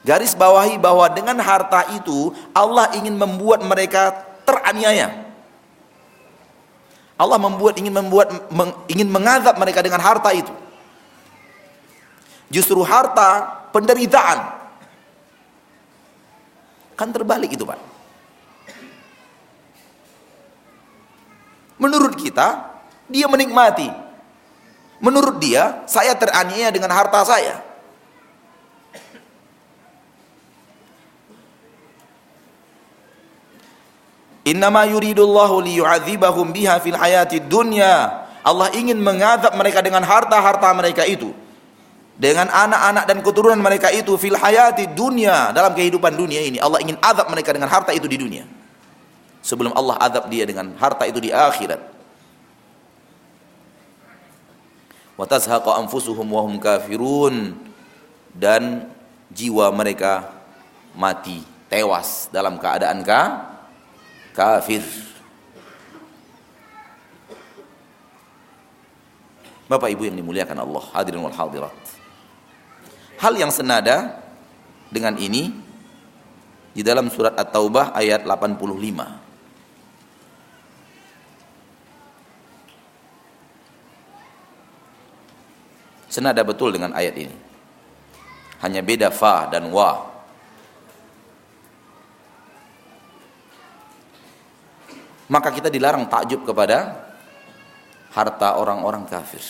Garis 0.00 0.32
bawahi 0.32 0.80
bahwa 0.80 1.08
dengan 1.12 1.36
harta 1.44 1.88
itu 1.92 2.32
Allah 2.56 2.88
ingin 2.96 3.16
membuat 3.20 3.60
mereka 3.64 4.29
teraniaya. 4.50 5.30
Allah 7.20 7.38
membuat 7.38 7.78
ingin 7.78 7.94
membuat 7.94 8.32
meng, 8.50 8.74
ingin 8.90 9.06
mengazab 9.06 9.54
mereka 9.60 9.84
dengan 9.84 10.02
harta 10.02 10.32
itu. 10.34 10.50
Justru 12.50 12.82
harta 12.82 13.62
penderitaan. 13.70 14.58
Kan 16.98 17.14
terbalik 17.14 17.54
itu, 17.54 17.62
Pak. 17.62 17.78
Menurut 21.80 22.12
kita, 22.18 22.76
dia 23.08 23.24
menikmati. 23.30 23.88
Menurut 25.00 25.40
dia, 25.40 25.84
saya 25.88 26.12
teraniaya 26.12 26.68
dengan 26.68 26.92
harta 26.92 27.24
saya. 27.24 27.69
Innama 34.40 34.88
yuridullahu 34.88 35.60
liyu'adzibahum 35.60 36.48
biha 36.52 36.80
fil 36.80 36.96
hayati 36.96 37.44
dunya. 37.44 38.24
Allah 38.40 38.72
ingin 38.72 38.96
mengadab 38.96 39.52
mereka 39.52 39.84
dengan 39.84 40.00
harta-harta 40.00 40.72
mereka 40.72 41.04
itu. 41.04 41.36
Dengan 42.16 42.48
anak-anak 42.48 43.04
dan 43.08 43.18
keturunan 43.24 43.60
mereka 43.60 43.92
itu 43.92 44.16
fil 44.16 44.36
hayati 44.36 44.88
dunya 44.96 45.52
dalam 45.52 45.76
kehidupan 45.76 46.16
dunia 46.16 46.40
ini. 46.40 46.56
Allah 46.56 46.80
ingin 46.80 46.96
azab 47.04 47.28
mereka 47.28 47.52
dengan 47.52 47.68
harta 47.68 47.92
itu 47.92 48.08
di 48.08 48.16
dunia. 48.16 48.44
Sebelum 49.44 49.72
Allah 49.76 49.96
azab 50.00 50.28
dia 50.32 50.44
dengan 50.48 50.72
harta 50.76 51.04
itu 51.04 51.20
di 51.20 51.32
akhirat. 51.32 51.80
Wa 55.20 55.28
tazhaqa 55.28 55.84
anfusuhum 55.84 56.24
wa 56.24 56.40
hum 56.48 56.56
kafirun 56.56 57.56
dan 58.32 58.88
jiwa 59.28 59.68
mereka 59.68 60.32
mati, 60.96 61.44
tewas 61.68 62.32
dalam 62.32 62.56
keadaan 62.56 63.04
kafir 63.04 63.59
kafir. 64.40 64.80
Bapak 69.68 69.92
Ibu 69.92 70.08
yang 70.08 70.16
dimuliakan 70.16 70.64
Allah, 70.64 70.84
hadirin 70.96 71.20
wal 71.20 71.36
hadirat. 71.36 71.76
Hal 73.20 73.36
yang 73.36 73.52
senada 73.52 74.18
dengan 74.88 75.20
ini 75.20 75.52
di 76.72 76.80
dalam 76.80 77.12
surat 77.12 77.36
At-Taubah 77.36 77.92
ayat 77.92 78.24
85. 78.24 79.20
Senada 86.10 86.42
betul 86.42 86.74
dengan 86.74 86.90
ayat 86.90 87.14
ini. 87.14 87.36
Hanya 88.66 88.82
beda 88.82 89.14
fa 89.14 89.46
dan 89.46 89.70
wa. 89.70 90.09
Maka 95.30 95.54
kita 95.54 95.70
dilarang 95.70 96.10
takjub 96.10 96.42
kepada 96.42 97.06
harta 98.10 98.58
orang-orang 98.58 99.06
kafir. 99.06 99.42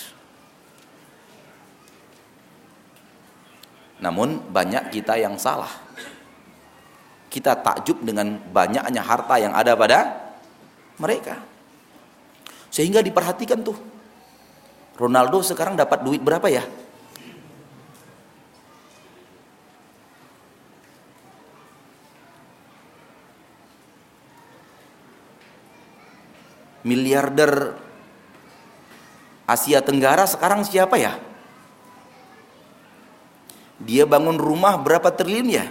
Namun 4.04 4.52
banyak 4.52 4.92
kita 4.92 5.16
yang 5.16 5.40
salah. 5.40 5.72
Kita 7.32 7.56
takjub 7.56 8.04
dengan 8.04 8.36
banyaknya 8.52 9.00
harta 9.00 9.40
yang 9.40 9.56
ada 9.56 9.72
pada 9.72 9.98
mereka. 11.00 11.40
Sehingga 12.68 13.00
diperhatikan 13.00 13.64
tuh. 13.64 13.76
Ronaldo 15.00 15.40
sekarang 15.40 15.80
dapat 15.80 16.04
duit 16.04 16.20
berapa 16.20 16.44
ya? 16.52 16.60
Miliarder 26.82 27.76
Asia 29.50 29.82
Tenggara 29.82 30.24
sekarang 30.30 30.62
siapa 30.62 30.94
ya? 30.94 31.18
Dia 33.80 34.04
bangun 34.06 34.36
rumah 34.38 34.78
berapa 34.78 35.10
triliun 35.10 35.48
ya? 35.50 35.66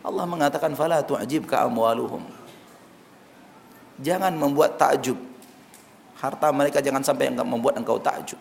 Allah 0.00 0.24
mengatakan 0.24 0.72
fala 0.72 1.04
tu'jibka 1.04 1.60
amwaluhum. 1.68 2.24
Jangan 4.00 4.32
membuat 4.32 4.80
takjub. 4.80 5.18
Harta 6.16 6.48
mereka 6.52 6.80
jangan 6.80 7.04
sampai 7.04 7.28
yang 7.28 7.44
membuat 7.44 7.76
engkau 7.76 8.00
takjub. 8.00 8.40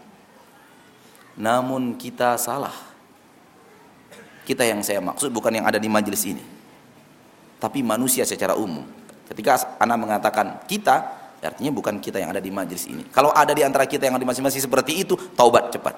Namun 1.36 2.00
kita 2.00 2.40
salah. 2.40 2.74
Kita 4.48 4.64
yang 4.64 4.80
saya 4.80 5.04
maksud 5.04 5.30
bukan 5.30 5.60
yang 5.60 5.68
ada 5.68 5.78
di 5.78 5.92
majelis 5.92 6.24
ini 6.26 6.59
tapi 7.60 7.84
manusia 7.84 8.24
secara 8.24 8.56
umum. 8.56 8.88
Ketika 9.28 9.78
anak 9.78 9.98
mengatakan 10.00 10.64
kita, 10.66 10.96
artinya 11.44 11.70
bukan 11.76 12.02
kita 12.02 12.18
yang 12.18 12.34
ada 12.34 12.42
di 12.42 12.50
majelis 12.50 12.88
ini. 12.90 13.06
Kalau 13.12 13.30
ada 13.30 13.54
di 13.54 13.62
antara 13.62 13.86
kita 13.86 14.08
yang 14.08 14.18
ada 14.18 14.24
di 14.24 14.30
masing-masing 14.32 14.64
seperti 14.64 15.04
itu, 15.04 15.14
taubat 15.36 15.70
cepat. 15.70 15.96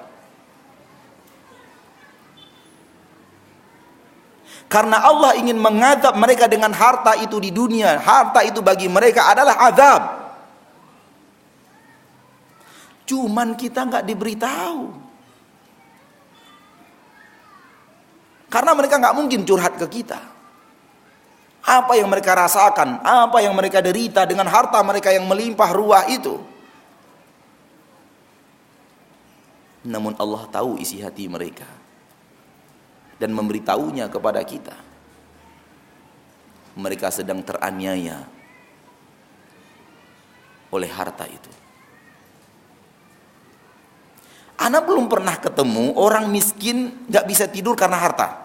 Karena 4.72 5.04
Allah 5.04 5.36
ingin 5.36 5.60
mengadab 5.60 6.16
mereka 6.16 6.48
dengan 6.48 6.72
harta 6.72 7.12
itu 7.20 7.36
di 7.36 7.52
dunia. 7.52 8.00
Harta 8.00 8.40
itu 8.40 8.64
bagi 8.64 8.88
mereka 8.88 9.28
adalah 9.28 9.68
azab. 9.68 10.02
Cuman 13.04 13.52
kita 13.52 13.84
nggak 13.84 14.04
diberitahu. 14.08 14.80
Karena 18.48 18.72
mereka 18.72 18.96
nggak 18.96 19.16
mungkin 19.16 19.44
curhat 19.44 19.76
ke 19.76 19.86
kita. 20.00 20.20
Apa 21.72 21.96
yang 21.96 22.12
mereka 22.12 22.36
rasakan, 22.36 23.00
apa 23.00 23.40
yang 23.40 23.56
mereka 23.56 23.80
derita 23.80 24.28
dengan 24.28 24.44
harta 24.44 24.76
mereka 24.84 25.08
yang 25.08 25.24
melimpah 25.24 25.72
ruah 25.72 26.04
itu. 26.04 26.36
Namun 29.88 30.12
Allah 30.20 30.44
tahu 30.52 30.76
isi 30.76 31.00
hati 31.00 31.32
mereka 31.32 31.64
dan 33.16 33.32
memberitahunya 33.32 34.12
kepada 34.12 34.44
kita. 34.44 34.76
Mereka 36.76 37.08
sedang 37.08 37.40
teraniaya 37.40 38.20
oleh 40.68 40.90
harta 40.92 41.24
itu. 41.24 41.52
Anak 44.60 44.84
belum 44.84 45.08
pernah 45.08 45.40
ketemu 45.40 45.96
orang 45.96 46.28
miskin 46.28 47.08
gak 47.08 47.24
bisa 47.24 47.48
tidur 47.48 47.74
karena 47.74 47.96
harta. 47.96 48.41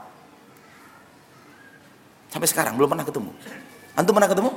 Sampai 2.28 2.48
sekarang 2.48 2.76
belum 2.76 2.92
pernah 2.92 3.06
ketemu. 3.08 3.32
Antum 3.96 4.14
pernah 4.14 4.30
ketemu? 4.30 4.52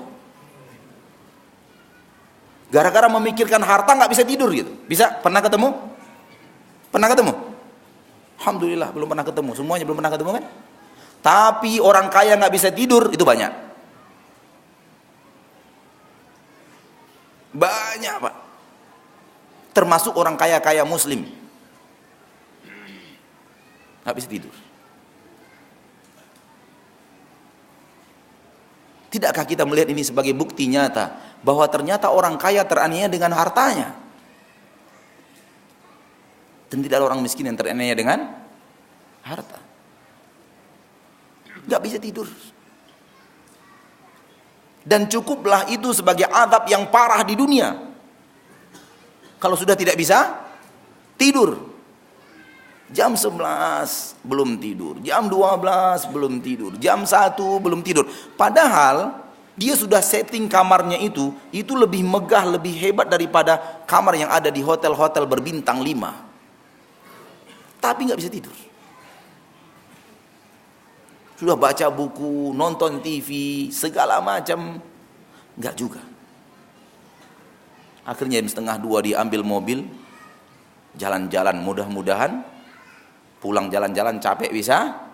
Gara-gara 2.70 3.10
memikirkan 3.10 3.62
harta 3.66 3.98
nggak 3.98 4.10
bisa 4.14 4.22
tidur 4.22 4.50
gitu. 4.54 4.70
Bisa? 4.86 5.10
Pernah 5.18 5.42
ketemu? 5.42 5.74
Pernah 6.90 7.08
ketemu? 7.10 7.32
Alhamdulillah 8.38 8.88
belum 8.94 9.08
pernah 9.10 9.26
ketemu. 9.26 9.50
Semuanya 9.58 9.84
belum 9.84 9.98
pernah 9.98 10.12
ketemu 10.14 10.30
kan? 10.38 10.44
Tapi 11.20 11.72
orang 11.82 12.06
kaya 12.08 12.38
nggak 12.38 12.54
bisa 12.54 12.68
tidur 12.72 13.10
itu 13.12 13.20
banyak. 13.26 13.52
Banyak 17.50 18.14
pak. 18.22 18.34
Termasuk 19.74 20.14
orang 20.14 20.38
kaya-kaya 20.38 20.86
muslim. 20.86 21.26
Nggak 24.06 24.16
bisa 24.16 24.28
tidur. 24.30 24.54
Tidakkah 29.10 29.42
kita 29.42 29.66
melihat 29.66 29.90
ini 29.90 30.06
sebagai 30.06 30.30
bukti 30.30 30.70
nyata 30.70 31.18
bahwa 31.42 31.66
ternyata 31.66 32.14
orang 32.14 32.38
kaya 32.38 32.62
teraniaya 32.62 33.10
dengan 33.10 33.34
hartanya? 33.34 33.98
Dan 36.70 36.86
tidak 36.86 37.02
ada 37.02 37.06
orang 37.10 37.18
miskin 37.18 37.50
yang 37.50 37.58
teraniaya 37.58 37.98
dengan 37.98 38.30
harta. 39.26 39.58
Gak 41.66 41.82
bisa 41.82 41.98
tidur. 41.98 42.30
Dan 44.86 45.10
cukuplah 45.10 45.66
itu 45.68 45.90
sebagai 45.90 46.30
adab 46.30 46.70
yang 46.70 46.86
parah 46.88 47.26
di 47.26 47.34
dunia. 47.34 47.74
Kalau 49.42 49.58
sudah 49.58 49.74
tidak 49.74 49.98
bisa 49.98 50.38
tidur. 51.18 51.69
Jam 52.90 53.14
11 53.14 54.18
belum 54.26 54.58
tidur, 54.58 54.98
jam 55.06 55.30
12 55.30 56.10
belum 56.10 56.42
tidur, 56.42 56.74
jam 56.82 57.06
1 57.06 57.38
belum 57.38 57.86
tidur. 57.86 58.02
Padahal 58.34 59.14
dia 59.54 59.78
sudah 59.78 60.02
setting 60.02 60.50
kamarnya 60.50 60.98
itu, 60.98 61.30
itu 61.54 61.78
lebih 61.78 62.02
megah, 62.02 62.58
lebih 62.58 62.74
hebat 62.74 63.06
daripada 63.06 63.62
kamar 63.86 64.18
yang 64.18 64.26
ada 64.26 64.50
di 64.50 64.58
hotel-hotel 64.58 65.22
berbintang 65.22 65.78
5. 65.78 67.78
Tapi 67.78 68.10
nggak 68.10 68.18
bisa 68.18 68.30
tidur. 68.32 68.56
Sudah 71.38 71.54
baca 71.54 71.86
buku, 71.94 72.50
nonton 72.58 72.98
TV, 72.98 73.70
segala 73.70 74.18
macam, 74.18 74.82
nggak 75.54 75.74
juga. 75.78 76.02
Akhirnya 78.02 78.42
jam 78.42 78.50
setengah 78.50 78.82
dua 78.82 78.98
diambil 78.98 79.46
mobil, 79.46 79.86
jalan-jalan 80.98 81.54
mudah-mudahan 81.62 82.58
pulang 83.40 83.72
jalan-jalan 83.72 84.20
capek 84.20 84.52
bisa 84.52 85.08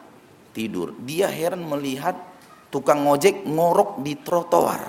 tidur. 0.51 0.93
Dia 1.07 1.31
heran 1.31 1.62
melihat 1.62 2.19
tukang 2.75 3.07
ngojek 3.07 3.47
ngorok 3.47 4.03
di 4.03 4.19
trotoar. 4.19 4.83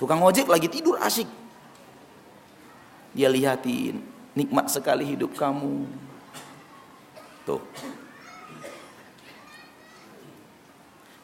Tukang 0.00 0.18
ngojek 0.18 0.50
lagi 0.50 0.66
tidur 0.66 0.98
asik. 0.98 1.28
Dia 3.12 3.28
lihatin, 3.28 4.00
nikmat 4.32 4.72
sekali 4.72 5.04
hidup 5.04 5.36
kamu. 5.36 5.84
Tuh. 7.44 7.62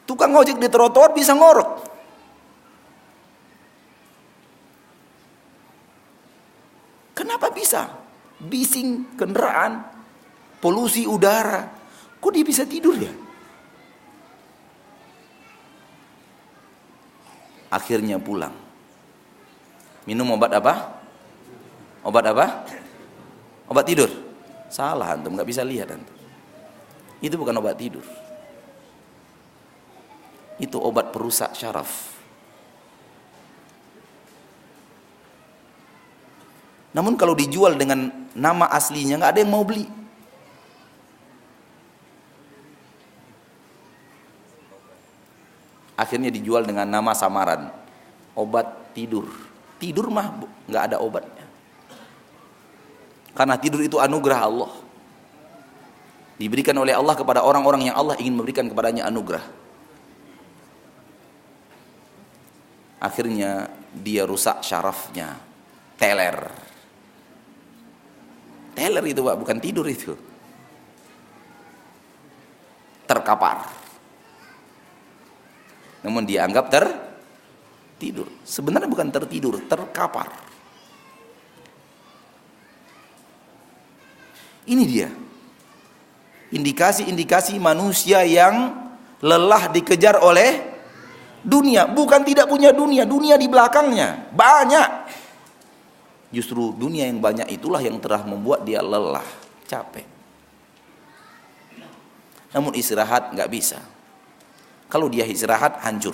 Tukang 0.05 0.31
ngojek 0.31 0.61
di 0.61 0.69
trotoar 0.69 1.11
bisa 1.17 1.33
ngorok. 1.33 1.88
Kenapa 7.19 7.51
bisa? 7.51 7.99
Bising 8.39 9.19
kendaraan, 9.19 9.83
polusi 10.63 11.03
udara. 11.03 11.67
Kok 12.15 12.31
dia 12.31 12.47
bisa 12.47 12.63
tidur 12.63 12.95
ya? 12.95 13.11
Akhirnya 17.75 18.15
pulang. 18.23 18.55
Minum 20.07 20.31
obat 20.39 20.55
apa? 20.55 20.95
Obat 22.07 22.23
apa? 22.31 22.45
Obat 23.67 23.83
tidur. 23.83 24.07
Salah 24.71 25.11
antum, 25.11 25.35
nggak 25.35 25.49
bisa 25.49 25.67
lihat 25.67 25.91
antum. 25.91 26.15
Itu 27.19 27.35
bukan 27.35 27.59
obat 27.59 27.75
tidur. 27.75 28.07
Itu 30.55 30.79
obat 30.79 31.11
perusak 31.11 31.51
syaraf. 31.51 32.18
Namun 36.89 37.13
kalau 37.13 37.37
dijual 37.37 37.77
dengan 37.77 38.09
nama 38.33 38.65
aslinya 38.73 39.21
nggak 39.21 39.31
ada 39.37 39.39
yang 39.45 39.53
mau 39.53 39.61
beli. 39.61 39.85
Akhirnya 45.99 46.31
dijual 46.31 46.63
dengan 46.63 46.87
nama 46.87 47.11
samaran, 47.11 47.69
obat 48.33 48.95
tidur. 48.95 49.27
Tidur 49.77 50.07
mah 50.09 50.31
nggak 50.65 50.83
ada 50.89 50.97
obatnya. 51.03 51.45
Karena 53.35 53.59
tidur 53.59 53.83
itu 53.83 53.99
anugerah 53.99 54.41
Allah. 54.41 54.71
Diberikan 56.39 56.73
oleh 56.79 56.95
Allah 56.95 57.19
kepada 57.19 57.43
orang-orang 57.43 57.91
yang 57.91 57.95
Allah 57.99 58.15
ingin 58.15 58.39
memberikan 58.39 58.65
kepadanya 58.71 59.11
anugerah. 59.11 59.43
Akhirnya 62.99 63.67
dia 63.91 64.23
rusak 64.23 64.63
syarafnya, 64.63 65.35
teler 65.99 66.68
Teler 68.79 69.03
itu 69.11 69.19
pak, 69.19 69.35
bukan 69.35 69.59
tidur 69.59 69.83
itu. 69.91 70.15
Terkapar. 73.03 73.67
Namun 76.07 76.23
dianggap 76.23 76.71
ter 76.71 76.87
tidur. 77.99 78.31
Sebenarnya 78.47 78.87
bukan 78.87 79.11
tertidur, 79.11 79.59
terkapar. 79.67 80.31
Ini 84.63 84.83
dia. 84.87 85.11
Indikasi-indikasi 86.55 87.59
manusia 87.59 88.23
yang 88.23 88.79
lelah 89.19 89.75
dikejar 89.75 90.23
oleh 90.23 90.55
dunia. 91.43 91.83
Bukan 91.83 92.23
tidak 92.23 92.47
punya 92.47 92.71
dunia, 92.71 93.03
dunia 93.03 93.35
di 93.35 93.51
belakangnya. 93.51 94.31
Banyak. 94.31 94.89
Justru 96.29 96.77
dunia 96.77 97.09
yang 97.09 97.17
banyak 97.17 97.49
itulah 97.49 97.81
yang 97.81 97.97
telah 97.97 98.21
membuat 98.21 98.61
dia 98.61 98.85
lelah, 98.85 99.25
capek. 99.65 100.05
Namun 102.53 102.77
istirahat 102.77 103.33
nggak 103.33 103.49
bisa. 103.49 103.81
Kalau 104.89 105.09
dia 105.09 105.25
istirahat 105.25 105.81
hancur. 105.81 106.13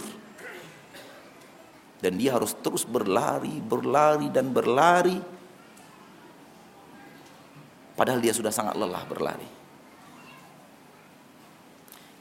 Dan 1.99 2.19
dia 2.19 2.36
harus 2.36 2.56
terus 2.60 2.84
berlari, 2.84 3.60
berlari 3.60 4.28
dan 4.32 4.51
berlari. 4.51 5.19
Padahal 7.95 8.19
dia 8.19 8.36
sudah 8.36 8.51
sangat 8.51 8.75
lelah 8.75 9.04
berlari. 9.08 9.47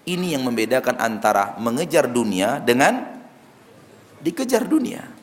Ini 0.05 0.39
yang 0.39 0.47
membedakan 0.47 0.99
antara 0.99 1.59
mengejar 1.59 2.07
dunia 2.07 2.63
dengan 2.63 3.03
dikejar 4.23 4.67
dunia. 4.67 5.14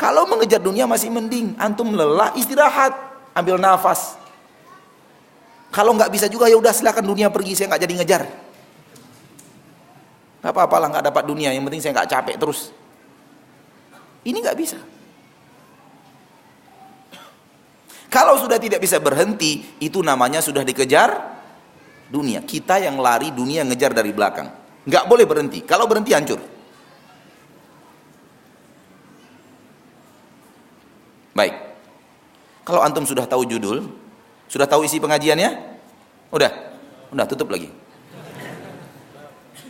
Kalau 0.00 0.24
mengejar 0.24 0.64
dunia 0.64 0.88
masih 0.88 1.12
mending, 1.12 1.60
antum 1.60 1.92
lelah 1.92 2.32
istirahat, 2.32 2.96
ambil 3.36 3.60
nafas. 3.60 4.16
Kalau 5.68 5.92
nggak 5.92 6.08
bisa 6.08 6.24
juga 6.24 6.48
ya 6.48 6.56
udah 6.56 6.72
silakan 6.72 7.04
dunia 7.04 7.28
pergi, 7.28 7.52
saya 7.52 7.68
nggak 7.68 7.82
jadi 7.84 7.94
ngejar. 8.00 8.22
Gak 10.40 10.56
apa-apa 10.56 10.88
nggak 10.88 11.04
dapat 11.04 11.24
dunia, 11.28 11.52
yang 11.52 11.60
penting 11.68 11.84
saya 11.84 11.92
nggak 12.00 12.08
capek 12.16 12.36
terus. 12.40 12.72
Ini 14.24 14.40
nggak 14.40 14.56
bisa. 14.56 14.80
Kalau 18.08 18.40
sudah 18.40 18.56
tidak 18.56 18.80
bisa 18.80 18.96
berhenti, 19.04 19.76
itu 19.84 20.00
namanya 20.00 20.40
sudah 20.40 20.64
dikejar 20.64 21.12
dunia. 22.08 22.40
Kita 22.40 22.80
yang 22.80 22.96
lari 22.96 23.36
dunia 23.36 23.68
ngejar 23.68 23.92
dari 23.92 24.16
belakang. 24.16 24.48
Nggak 24.88 25.04
boleh 25.04 25.28
berhenti. 25.28 25.60
Kalau 25.60 25.84
berhenti 25.84 26.16
hancur. 26.16 26.59
Baik. 31.34 31.54
Kalau 32.66 32.80
antum 32.82 33.06
sudah 33.06 33.26
tahu 33.26 33.46
judul, 33.46 33.86
sudah 34.50 34.66
tahu 34.66 34.82
isi 34.86 34.98
pengajiannya? 34.98 35.78
Udah? 36.30 36.50
Udah 37.10 37.26
tutup 37.26 37.50
lagi. 37.50 37.70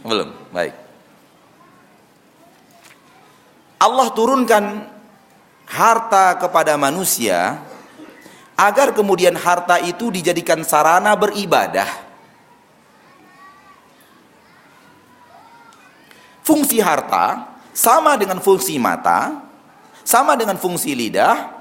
Belum. 0.04 0.32
Baik. 0.52 0.72
Allah 3.80 4.08
turunkan 4.12 4.64
harta 5.64 6.36
kepada 6.36 6.76
manusia 6.76 7.64
agar 8.60 8.92
kemudian 8.92 9.32
harta 9.32 9.80
itu 9.80 10.12
dijadikan 10.12 10.60
sarana 10.60 11.16
beribadah. 11.16 11.88
Fungsi 16.44 16.76
harta 16.82 17.56
sama 17.72 18.20
dengan 18.20 18.36
fungsi 18.42 18.76
mata, 18.76 19.48
sama 20.10 20.34
dengan 20.34 20.58
fungsi 20.58 20.90
lidah, 20.98 21.54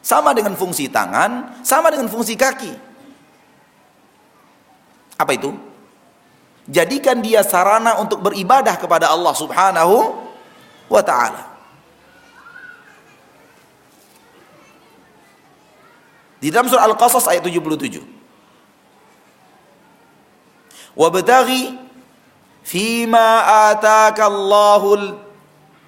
sama 0.00 0.32
dengan 0.32 0.56
fungsi 0.56 0.88
tangan, 0.88 1.60
sama 1.60 1.92
dengan 1.92 2.08
fungsi 2.08 2.32
kaki. 2.32 2.72
Apa 5.20 5.36
itu? 5.36 5.52
Jadikan 6.72 7.20
dia 7.20 7.44
sarana 7.44 8.00
untuk 8.00 8.24
beribadah 8.24 8.80
kepada 8.80 9.12
Allah 9.12 9.36
Subhanahu 9.36 10.24
wa 10.88 11.02
taala. 11.04 11.52
Di 16.40 16.48
dalam 16.48 16.68
surah 16.72 16.88
Al-Qasas 16.88 17.28
ayat 17.28 17.44
77. 17.44 18.00
Wabtaghi 20.96 21.76
fima 22.64 23.44
ataka 23.68 24.32
Allahul 24.32 25.20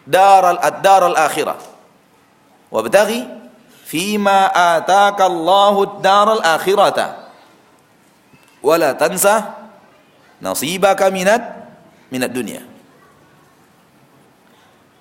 daral 0.05 0.61
ad-daral 0.61 1.16
akhirah 1.16 1.67
wabtaghi 2.68 3.24
fima 3.88 4.52
ataka 4.52 5.24
Allahu 5.24 6.04
daral 6.04 6.44
akhirata 6.44 7.33
wala 8.61 8.92
tansa 8.92 9.57
nasibaka 10.42 11.09
minat 11.09 11.40
minat 12.12 12.33
dunia. 12.33 12.64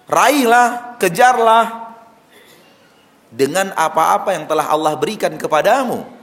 Raihlah 0.07 0.95
kejarlah 0.95 1.91
dengan 3.27 3.75
apa-apa 3.75 4.31
yang 4.31 4.47
telah 4.47 4.71
Allah 4.71 4.95
berikan 4.95 5.35
kepadamu. 5.35 6.15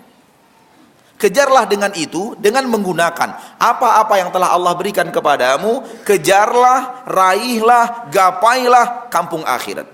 Kejarlah 1.14 1.68
dengan 1.70 1.94
itu 1.94 2.34
dengan 2.40 2.66
menggunakan 2.66 3.60
apa-apa 3.60 4.18
yang 4.18 4.34
telah 4.34 4.50
Allah 4.50 4.74
berikan 4.74 5.08
kepadamu 5.14 6.02
kejarlah 6.02 7.06
raihlah 7.06 8.10
gapailah 8.10 9.08
kampung 9.14 9.46
akhirat 9.46 9.93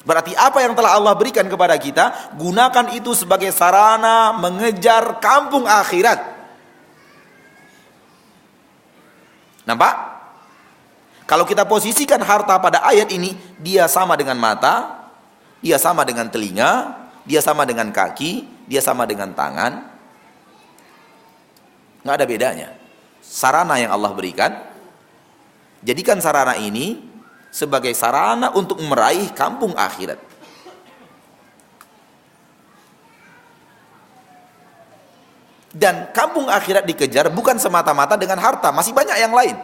Berarti 0.00 0.32
apa 0.32 0.64
yang 0.64 0.72
telah 0.72 0.96
Allah 0.96 1.12
berikan 1.12 1.44
kepada 1.44 1.76
kita, 1.76 2.32
gunakan 2.40 2.86
itu 2.96 3.12
sebagai 3.12 3.52
sarana 3.52 4.32
mengejar 4.32 5.20
kampung 5.20 5.68
akhirat. 5.68 6.20
Nampak? 9.68 9.94
Kalau 11.28 11.44
kita 11.44 11.68
posisikan 11.68 12.18
harta 12.24 12.58
pada 12.58 12.82
ayat 12.82 13.12
ini, 13.12 13.36
dia 13.60 13.86
sama 13.86 14.16
dengan 14.16 14.40
mata, 14.40 15.06
dia 15.60 15.76
sama 15.76 16.02
dengan 16.02 16.26
telinga, 16.32 16.96
dia 17.28 17.44
sama 17.44 17.68
dengan 17.68 17.92
kaki, 17.92 18.48
dia 18.66 18.80
sama 18.80 19.04
dengan 19.04 19.30
tangan. 19.36 19.84
Nggak 22.02 22.16
ada 22.16 22.26
bedanya. 22.26 22.68
Sarana 23.20 23.76
yang 23.76 23.92
Allah 23.92 24.10
berikan, 24.16 24.58
jadikan 25.84 26.18
sarana 26.18 26.56
ini 26.56 27.09
sebagai 27.50 27.90
sarana 27.98 28.54
untuk 28.54 28.78
meraih 28.78 29.28
kampung 29.34 29.74
akhirat. 29.74 30.30
Dan 35.70 36.10
kampung 36.10 36.50
akhirat 36.50 36.82
dikejar 36.82 37.30
bukan 37.30 37.54
semata-mata 37.54 38.18
dengan 38.18 38.42
harta, 38.42 38.74
masih 38.74 38.90
banyak 38.90 39.14
yang 39.22 39.30
lain. 39.30 39.54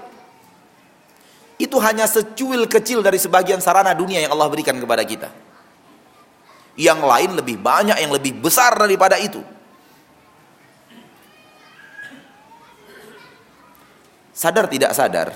Itu 1.59 1.83
hanya 1.83 2.07
secuil 2.07 2.69
kecil 2.71 3.03
dari 3.03 3.19
sebagian 3.19 3.59
sarana 3.59 3.91
dunia 3.91 4.23
yang 4.23 4.31
Allah 4.31 4.47
berikan 4.47 4.77
kepada 4.79 5.03
kita. 5.03 5.33
Yang 6.77 7.01
lain 7.01 7.31
lebih 7.35 7.57
banyak, 7.59 7.97
yang 7.99 8.13
lebih 8.13 8.39
besar 8.39 8.77
daripada 8.77 9.19
itu. 9.19 9.41
Sadar 14.37 14.69
tidak 14.69 14.93
sadar, 14.93 15.33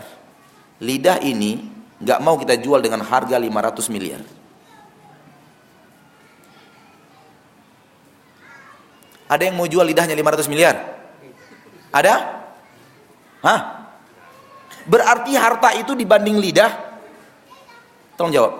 lidah 0.77 1.25
ini 1.25 1.80
nggak 2.01 2.19
mau 2.25 2.41
kita 2.41 2.57
jual 2.57 2.81
dengan 2.81 3.05
harga 3.05 3.37
500 3.37 3.93
miliar. 3.93 4.25
Ada 9.31 9.47
yang 9.47 9.55
mau 9.55 9.69
jual 9.71 9.87
lidahnya 9.87 10.17
500 10.19 10.51
miliar? 10.51 10.75
Ada? 11.95 12.15
Hah? 13.47 13.61
Berarti 14.91 15.39
harta 15.39 15.71
itu 15.79 15.95
dibanding 15.95 16.43
lidah? 16.43 16.73
Tolong 18.19 18.35
jawab. 18.35 18.55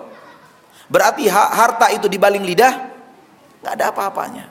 Berarti 0.87 1.27
harta 1.27 1.91
itu 1.91 2.07
dibanding 2.07 2.47
lidah? 2.47 2.73
Nggak 3.59 3.73
ada 3.75 3.85
apa-apanya. 3.91 4.45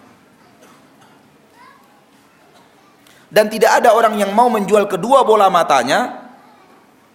Dan 3.31 3.48
tidak 3.48 3.81
ada 3.81 3.94
orang 3.94 4.18
yang 4.20 4.35
mau 4.35 4.53
menjual 4.53 4.90
kedua 4.90 5.24
bola 5.24 5.48
matanya 5.48 6.20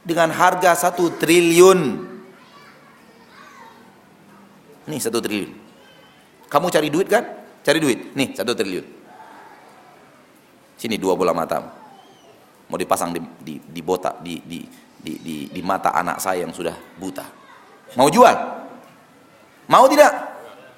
dengan 0.05 0.29
harga 0.29 0.77
satu 0.77 1.17
triliun. 1.17 1.81
Nih 4.85 5.01
satu 5.01 5.17
triliun. 5.17 5.51
Kamu 6.45 6.69
cari 6.69 6.93
duit 6.93 7.09
kan? 7.09 7.25
Cari 7.65 7.81
duit. 7.81 8.13
Nih 8.13 8.37
satu 8.37 8.53
triliun. 8.53 8.85
Sini 10.77 11.01
dua 11.01 11.17
bola 11.17 11.33
mata. 11.33 11.57
Mau 12.69 12.77
dipasang 12.77 13.17
di, 13.17 13.19
di, 13.41 13.53
di 13.57 13.81
botak 13.81 14.21
di, 14.21 14.37
di, 14.45 14.61
di, 15.01 15.13
di, 15.21 15.35
di 15.49 15.61
mata 15.65 15.89
anak 15.89 16.21
saya 16.21 16.45
yang 16.45 16.53
sudah 16.53 16.77
buta. 17.01 17.25
Mau 17.97 18.09
jual? 18.13 18.33
Mau 19.65 19.85
tidak? 19.89 20.13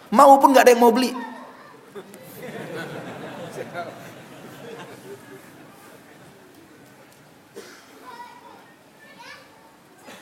Mau 0.07 0.39
pun 0.39 0.55
nggak 0.55 0.63
ada 0.63 0.71
yang 0.71 0.83
mau 0.83 0.91
beli. 0.95 1.11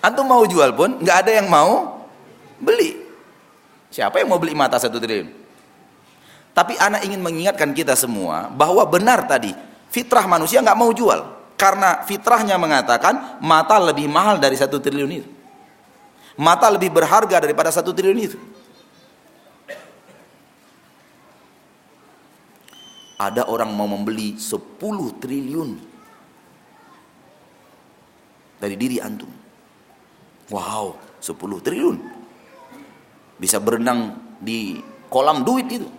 Antum 0.06 0.30
mau 0.30 0.46
jual 0.46 0.70
pun 0.78 1.02
nggak 1.02 1.18
ada 1.26 1.32
yang 1.34 1.50
mau 1.50 2.06
beli. 2.62 2.94
Siapa 3.89 4.22
yang 4.22 4.30
mau 4.30 4.38
beli 4.38 4.54
mata 4.54 4.78
satu 4.78 5.02
triliun? 5.02 5.34
Tapi 6.54 6.78
anak 6.78 7.10
ingin 7.10 7.26
mengingatkan 7.26 7.74
kita 7.74 7.98
semua 7.98 8.54
bahwa 8.54 8.86
benar 8.86 9.26
tadi 9.26 9.50
fitrah 9.89 10.30
manusia 10.30 10.62
nggak 10.62 10.78
mau 10.78 10.94
jual 10.94 11.26
karena 11.58 12.06
fitrahnya 12.06 12.54
mengatakan 12.62 13.41
mata 13.41 13.82
lebih 13.82 14.06
mahal 14.06 14.38
dari 14.38 14.54
satu 14.54 14.78
triliun 14.78 15.12
itu. 15.12 15.30
Mata 16.38 16.70
lebih 16.70 16.94
berharga 16.94 17.41
daripada 17.41 17.74
satu 17.74 17.89
triliun 17.89 18.22
itu. 18.22 18.38
Ada 23.15 23.48
orang 23.48 23.72
mau 23.74 23.88
membeli 23.88 24.36
10 24.36 25.24
triliun 25.24 25.70
dari 28.60 28.76
diri 28.76 29.00
antum. 29.00 29.44
Wow, 30.53 31.01
10 31.21 31.65
triliun. 31.65 31.97
Bisa 33.41 33.58
berenang 33.58 34.13
di 34.38 34.77
kolam 35.10 35.41
duit 35.41 35.65
itu. 35.65 35.89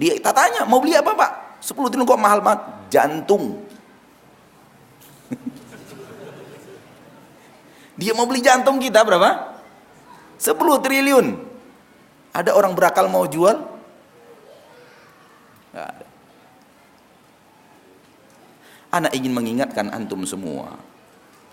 Dia 0.00 0.16
tanya, 0.24 0.64
mau 0.64 0.80
beli 0.80 0.96
apa 0.96 1.12
pak? 1.12 1.60
10 1.60 1.92
triliun 1.92 2.08
kok 2.08 2.20
mahal 2.20 2.40
banget? 2.40 2.60
Jantung. 2.88 3.60
Dia 8.00 8.16
mau 8.16 8.24
beli 8.24 8.40
jantung 8.40 8.80
kita 8.80 9.04
berapa? 9.04 9.60
10 10.40 10.56
triliun. 10.56 11.36
Ada 12.32 12.56
orang 12.56 12.72
berakal 12.72 13.12
mau 13.12 13.28
jual? 13.28 13.60
Gak 15.76 15.86
ada. 15.92 16.06
Anak 18.92 19.12
ingin 19.12 19.36
mengingatkan 19.36 19.92
antum 19.92 20.24
semua 20.24 20.91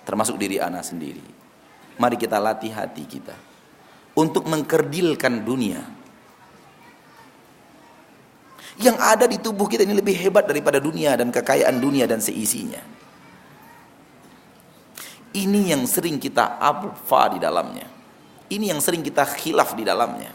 termasuk 0.09 0.41
diri 0.41 0.57
anak 0.57 0.81
sendiri. 0.81 1.21
Mari 2.01 2.17
kita 2.17 2.41
latih 2.41 2.73
hati 2.73 3.05
kita 3.05 3.37
untuk 4.17 4.49
mengkerdilkan 4.49 5.45
dunia. 5.45 5.85
Yang 8.81 8.97
ada 8.97 9.25
di 9.29 9.37
tubuh 9.37 9.69
kita 9.69 9.85
ini 9.85 9.93
lebih 9.93 10.17
hebat 10.17 10.49
daripada 10.49 10.81
dunia 10.81 11.13
dan 11.13 11.29
kekayaan 11.29 11.77
dunia 11.77 12.09
dan 12.09 12.17
seisinya. 12.17 12.81
Ini 15.29 15.77
yang 15.77 15.85
sering 15.85 16.17
kita 16.17 16.57
alfa 16.57 17.37
di 17.37 17.37
dalamnya. 17.37 17.85
Ini 18.49 18.73
yang 18.73 18.81
sering 18.81 19.05
kita 19.05 19.29
khilaf 19.29 19.77
di 19.77 19.85
dalamnya. 19.85 20.33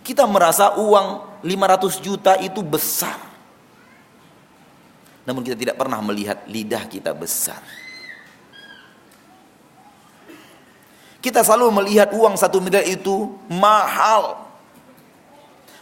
Kita 0.00 0.24
merasa 0.24 0.80
uang 0.80 1.42
500 1.44 2.00
juta 2.00 2.32
itu 2.40 2.64
besar. 2.64 3.20
Namun 5.28 5.44
kita 5.44 5.58
tidak 5.58 5.76
pernah 5.76 6.00
melihat 6.00 6.48
lidah 6.48 6.88
kita 6.88 7.12
besar. 7.12 7.60
Kita 11.20 11.44
selalu 11.44 11.84
melihat 11.84 12.08
uang 12.16 12.32
satu 12.40 12.64
miliar 12.64 12.88
itu 12.88 13.36
mahal. 13.52 14.40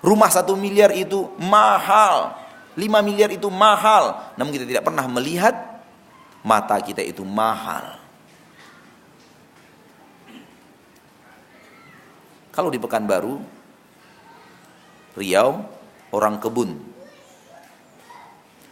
Rumah 0.02 0.30
satu 0.34 0.58
miliar 0.58 0.90
itu 0.90 1.30
mahal. 1.38 2.34
Lima 2.74 2.98
miliar 3.06 3.30
itu 3.30 3.46
mahal. 3.46 4.34
Namun 4.34 4.50
kita 4.50 4.66
tidak 4.66 4.82
pernah 4.90 5.06
melihat 5.06 5.54
mata 6.42 6.74
kita 6.82 7.06
itu 7.06 7.22
mahal. 7.22 8.02
Kalau 12.50 12.74
di 12.74 12.82
Pekanbaru, 12.82 13.38
Riau, 15.14 15.62
orang 16.10 16.42
kebun. 16.42 16.74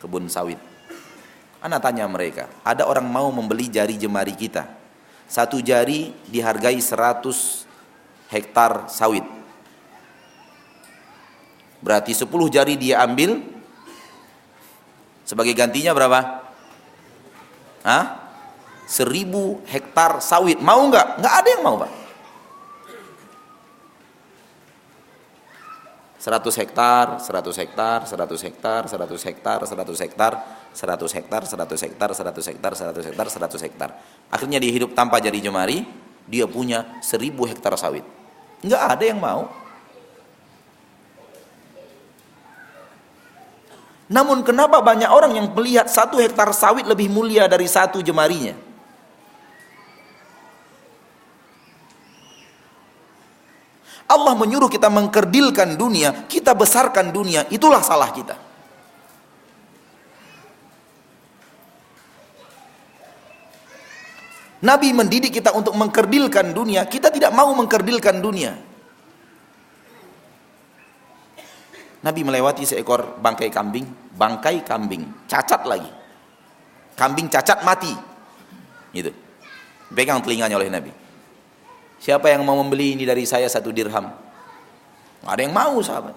Kebun 0.02 0.26
sawit. 0.26 0.58
Anak 1.62 1.78
tanya 1.78 2.10
mereka, 2.10 2.50
ada 2.66 2.86
orang 2.90 3.06
mau 3.06 3.30
membeli 3.30 3.70
jari 3.70 3.94
jemari 3.94 4.34
kita 4.34 4.85
satu 5.26 5.58
jari 5.58 6.14
dihargai 6.30 6.78
100 6.78 8.30
hektar 8.30 8.86
sawit. 8.86 9.26
Berarti 11.82 12.14
10 12.14 12.30
jari 12.50 12.74
dia 12.78 13.02
ambil 13.02 13.42
sebagai 15.26 15.54
gantinya 15.54 15.90
berapa? 15.94 16.46
Hah? 17.82 18.04
1000 18.86 19.66
hektar 19.66 20.22
sawit. 20.22 20.62
Mau 20.62 20.86
nggak? 20.86 21.18
Nggak 21.18 21.34
ada 21.34 21.48
yang 21.50 21.62
mau, 21.66 21.76
Pak. 21.82 22.05
100 26.26 26.58
hektar, 26.58 27.22
100 27.22 27.54
hektar, 27.54 28.02
100 28.02 28.42
hektar, 28.42 28.82
100 28.90 29.22
hektar, 29.30 29.60
100 29.62 30.02
hektar, 30.02 30.32
100 30.74 31.14
hektar, 31.14 31.42
100 31.46 31.86
hektar, 31.86 32.10
100 32.10 32.50
hektar, 32.50 32.72
100 32.74 33.06
hektar, 33.06 33.26
100 33.30 33.62
hektar. 33.62 33.90
Akhirnya 34.26 34.58
dia 34.58 34.74
hidup 34.74 34.90
tanpa 34.90 35.22
jari 35.22 35.38
jemari, 35.38 35.86
dia 36.26 36.50
punya 36.50 36.98
1000 36.98 37.46
hektar 37.46 37.78
sawit. 37.78 38.02
Enggak 38.58 38.82
ada 38.90 39.04
yang 39.06 39.22
mau. 39.22 39.46
Namun 44.10 44.42
kenapa 44.42 44.82
banyak 44.82 45.06
orang 45.06 45.30
yang 45.38 45.46
melihat 45.54 45.86
satu 45.86 46.18
hektar 46.18 46.50
sawit 46.50 46.90
lebih 46.90 47.06
mulia 47.06 47.46
dari 47.46 47.70
satu 47.70 48.02
jemarinya? 48.02 48.65
Allah 54.06 54.34
menyuruh 54.38 54.70
kita 54.70 54.86
mengkerdilkan 54.86 55.74
dunia, 55.74 56.30
kita 56.30 56.54
besarkan 56.54 57.10
dunia, 57.10 57.42
itulah 57.50 57.82
salah 57.82 58.14
kita. 58.14 58.38
Nabi 64.62 64.94
mendidik 64.94 65.34
kita 65.34 65.52
untuk 65.52 65.74
mengkerdilkan 65.74 66.54
dunia, 66.54 66.86
kita 66.86 67.10
tidak 67.10 67.34
mau 67.34 67.50
mengkerdilkan 67.54 68.18
dunia. 68.22 68.56
Nabi 72.06 72.20
melewati 72.22 72.62
seekor 72.62 73.18
bangkai 73.18 73.50
kambing, 73.50 73.86
bangkai 74.14 74.62
kambing, 74.62 75.26
cacat 75.26 75.66
lagi. 75.66 75.90
Kambing 76.94 77.26
cacat 77.26 77.66
mati. 77.66 77.90
Gitu. 78.94 79.10
Pegang 79.90 80.22
telinganya 80.22 80.56
oleh 80.56 80.70
Nabi. 80.70 81.05
Siapa 81.96 82.28
yang 82.28 82.44
mau 82.44 82.56
membeli 82.60 82.94
ini 82.94 83.04
dari 83.08 83.24
saya 83.24 83.48
satu 83.48 83.72
dirham? 83.72 84.12
Ada 85.26 85.42
yang 85.42 85.54
mau 85.56 85.80
sahabat. 85.82 86.14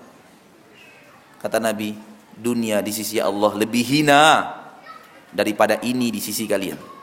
Kata 1.40 1.58
Nabi, 1.58 1.96
dunia 2.36 2.84
di 2.84 2.92
sisi 2.94 3.18
Allah 3.18 3.56
lebih 3.56 3.82
hina 3.82 4.54
daripada 5.32 5.80
ini 5.82 6.14
di 6.14 6.22
sisi 6.22 6.46
kalian. 6.46 7.00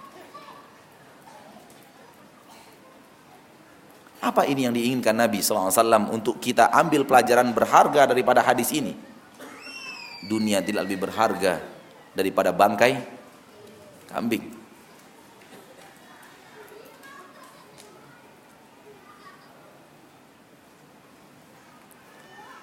Apa 4.27 4.43
ini 4.49 4.67
yang 4.67 4.75
diinginkan 4.75 5.15
Nabi 5.15 5.39
SAW 5.39 5.71
untuk 6.11 6.43
kita 6.43 6.75
ambil 6.75 7.07
pelajaran 7.07 7.55
berharga 7.55 8.11
daripada 8.11 8.43
hadis 8.43 8.75
ini? 8.75 8.97
Dunia 10.27 10.59
tidak 10.65 10.91
lebih 10.91 11.07
berharga 11.07 11.63
daripada 12.11 12.51
bangkai 12.51 12.99
kambing. 14.11 14.56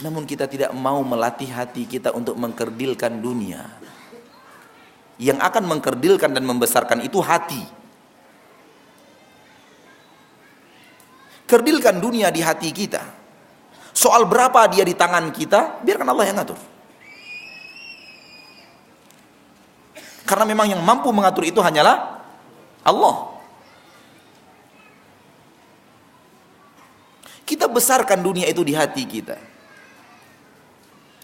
Namun 0.03 0.27
kita 0.27 0.51
tidak 0.51 0.75
mau 0.75 0.99
melatih 0.99 1.47
hati 1.47 1.87
kita 1.87 2.11
untuk 2.11 2.35
mengkerdilkan 2.35 3.23
dunia. 3.23 3.63
Yang 5.15 5.39
akan 5.39 5.63
mengkerdilkan 5.63 6.35
dan 6.35 6.43
membesarkan 6.43 6.99
itu 7.07 7.23
hati. 7.23 7.63
Kerdilkan 11.47 12.03
dunia 12.03 12.27
di 12.35 12.43
hati 12.43 12.75
kita. 12.75 12.99
Soal 13.95 14.27
berapa 14.27 14.67
dia 14.67 14.83
di 14.83 14.91
tangan 14.91 15.31
kita, 15.31 15.79
biarkan 15.85 16.07
Allah 16.11 16.25
yang 16.27 16.35
ngatur. 16.41 16.59
Karena 20.27 20.43
memang 20.43 20.67
yang 20.67 20.81
mampu 20.83 21.13
mengatur 21.15 21.47
itu 21.47 21.63
hanyalah 21.63 22.19
Allah. 22.83 23.39
Kita 27.47 27.71
besarkan 27.71 28.19
dunia 28.19 28.49
itu 28.49 28.65
di 28.65 28.73
hati 28.75 29.07
kita. 29.07 29.52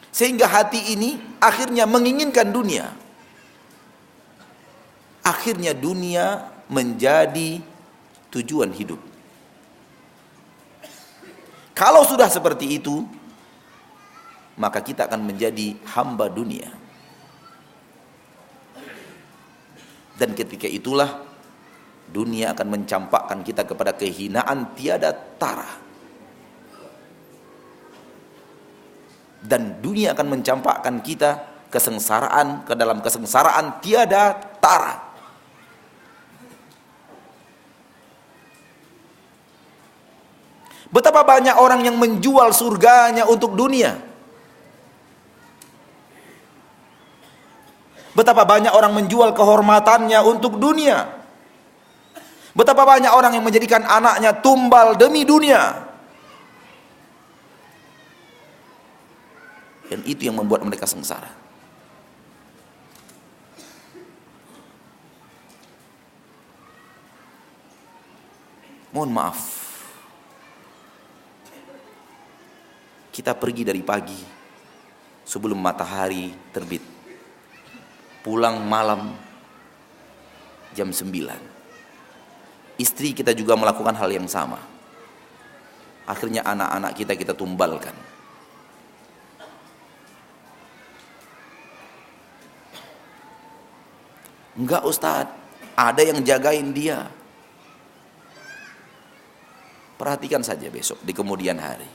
Sehingga 0.09 0.49
hati 0.49 0.93
ini 0.97 1.21
akhirnya 1.37 1.85
menginginkan 1.85 2.49
dunia. 2.49 2.89
Akhirnya 5.21 5.77
dunia 5.77 6.49
menjadi 6.69 7.61
tujuan 8.33 8.73
hidup. 8.73 8.97
Kalau 11.77 12.03
sudah 12.03 12.27
seperti 12.27 12.81
itu, 12.81 13.07
maka 14.59 14.83
kita 14.83 15.07
akan 15.07 15.23
menjadi 15.23 15.79
hamba 15.95 16.27
dunia. 16.27 16.67
Dan 20.19 20.35
ketika 20.35 20.67
itulah 20.67 21.23
dunia 22.11 22.51
akan 22.51 22.67
mencampakkan 22.75 23.39
kita 23.45 23.63
kepada 23.63 23.95
kehinaan 23.95 24.75
tiada 24.75 25.15
tara. 25.15 25.88
Dan 29.39 29.79
dunia 29.79 30.11
akan 30.11 30.27
mencampakkan 30.39 30.99
kita 30.99 31.49
kesengsaraan 31.69 32.67
ke 32.67 32.73
dalam 32.75 32.99
kesengsaraan 32.99 33.79
tiada 33.79 34.35
tara. 34.59 35.09
Betapa 40.89 41.21
banyak 41.21 41.53
orang 41.53 41.85
yang 41.85 41.95
menjual 42.01 42.49
surganya 42.49 43.29
untuk 43.29 43.53
dunia. 43.53 43.93
Betapa 48.17 48.43
banyak 48.43 48.73
orang 48.73 48.97
menjual 48.97 49.31
kehormatannya 49.37 50.19
untuk 50.25 50.57
dunia. 50.57 51.07
Betapa 52.57 52.83
banyak 52.83 53.13
orang 53.13 53.37
yang 53.37 53.45
menjadikan 53.45 53.85
anaknya 53.85 54.33
tumbal 54.41 54.97
demi 54.97 55.23
dunia. 55.23 55.88
Dan 59.89 60.05
itu 60.05 60.29
yang 60.29 60.37
membuat 60.37 60.61
mereka 60.61 60.85
sengsara. 60.85 61.33
Mohon 68.89 69.11
maaf 69.13 69.59
Kita 73.19 73.35
pergi 73.35 73.67
dari 73.67 73.83
pagi 73.83 74.15
sebelum 75.27 75.59
matahari 75.59 76.31
terbit. 76.55 76.79
Pulang 78.23 78.63
malam 78.63 79.11
jam 80.71 80.87
9. 80.87 82.79
Istri 82.79 83.11
kita 83.11 83.35
juga 83.35 83.59
melakukan 83.59 83.91
hal 83.99 84.07
yang 84.15 84.23
sama. 84.23 84.63
Akhirnya 86.07 86.47
anak-anak 86.47 86.95
kita 86.95 87.13
kita 87.19 87.35
tumbalkan. 87.35 87.91
Enggak 94.59 94.83
Ustadz, 94.83 95.31
ada 95.79 96.01
yang 96.03 96.19
jagain 96.19 96.75
dia. 96.75 97.07
Perhatikan 99.95 100.43
saja 100.43 100.67
besok 100.67 100.99
di 101.03 101.15
kemudian 101.15 101.55
hari. 101.55 101.87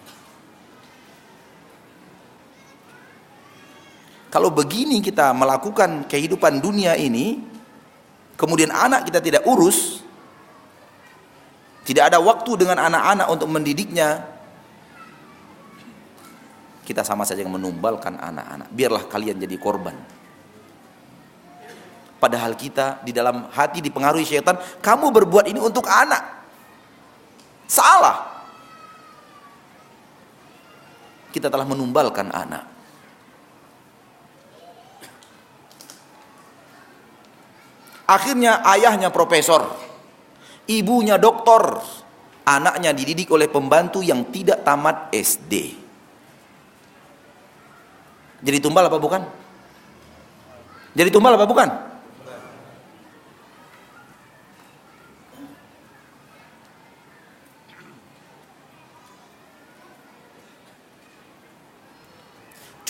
Kalau 4.33 4.51
begini 4.51 4.99
kita 4.99 5.31
melakukan 5.31 6.09
kehidupan 6.09 6.59
dunia 6.59 6.97
ini, 6.99 7.39
kemudian 8.35 8.73
anak 8.73 9.07
kita 9.07 9.23
tidak 9.23 9.47
urus, 9.47 10.03
tidak 11.85 12.11
ada 12.11 12.19
waktu 12.19 12.51
dengan 12.59 12.83
anak-anak 12.83 13.29
untuk 13.31 13.49
mendidiknya, 13.53 14.27
kita 16.83 17.07
sama 17.07 17.23
saja 17.25 17.45
yang 17.45 17.55
menumbalkan 17.55 18.19
anak-anak. 18.21 18.69
Biarlah 18.73 19.05
kalian 19.07 19.39
jadi 19.41 19.57
korban. 19.57 20.14
Padahal 22.25 22.57
kita 22.57 23.05
di 23.05 23.12
dalam 23.12 23.53
hati 23.53 23.85
dipengaruhi 23.85 24.25
syaitan, 24.25 24.57
kamu 24.81 25.12
berbuat 25.12 25.45
ini 25.45 25.61
untuk 25.61 25.85
anak. 25.85 26.25
Salah. 27.68 28.33
Kita 31.29 31.53
telah 31.53 31.68
menumbalkan 31.68 32.33
anak. 32.33 32.64
Akhirnya 38.09 38.64
ayahnya 38.72 39.12
profesor, 39.12 39.77
ibunya 40.64 41.20
doktor, 41.20 41.85
anaknya 42.49 42.97
dididik 42.97 43.29
oleh 43.37 43.53
pembantu 43.53 44.01
yang 44.01 44.33
tidak 44.33 44.64
tamat 44.64 45.12
SD. 45.12 45.77
Jadi 48.41 48.59
tumbal 48.64 48.89
apa 48.89 48.97
bukan? 48.97 49.20
Jadi 50.97 51.12
tumbal 51.12 51.37
apa 51.37 51.45
bukan? 51.45 51.93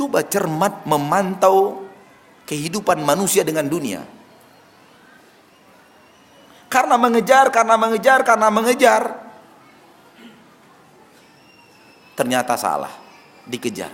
Coba 0.05 0.21
cermat 0.21 0.85
memantau 0.85 1.89
kehidupan 2.45 3.01
manusia 3.01 3.41
dengan 3.41 3.65
dunia. 3.65 4.05
Karena 6.69 7.01
mengejar, 7.01 7.49
karena 7.49 7.81
mengejar, 7.81 8.21
karena 8.21 8.53
mengejar. 8.53 9.03
Ternyata 12.13 12.53
salah, 12.61 12.93
dikejar. 13.49 13.89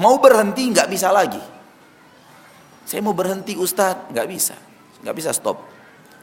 Mau 0.00 0.16
berhenti 0.16 0.72
nggak 0.72 0.88
bisa 0.88 1.12
lagi. 1.12 1.44
Saya 2.88 3.04
mau 3.04 3.12
berhenti 3.12 3.52
Ustadz, 3.52 4.16
nggak 4.16 4.28
bisa. 4.32 4.56
nggak 5.04 5.12
bisa 5.12 5.36
stop. 5.36 5.60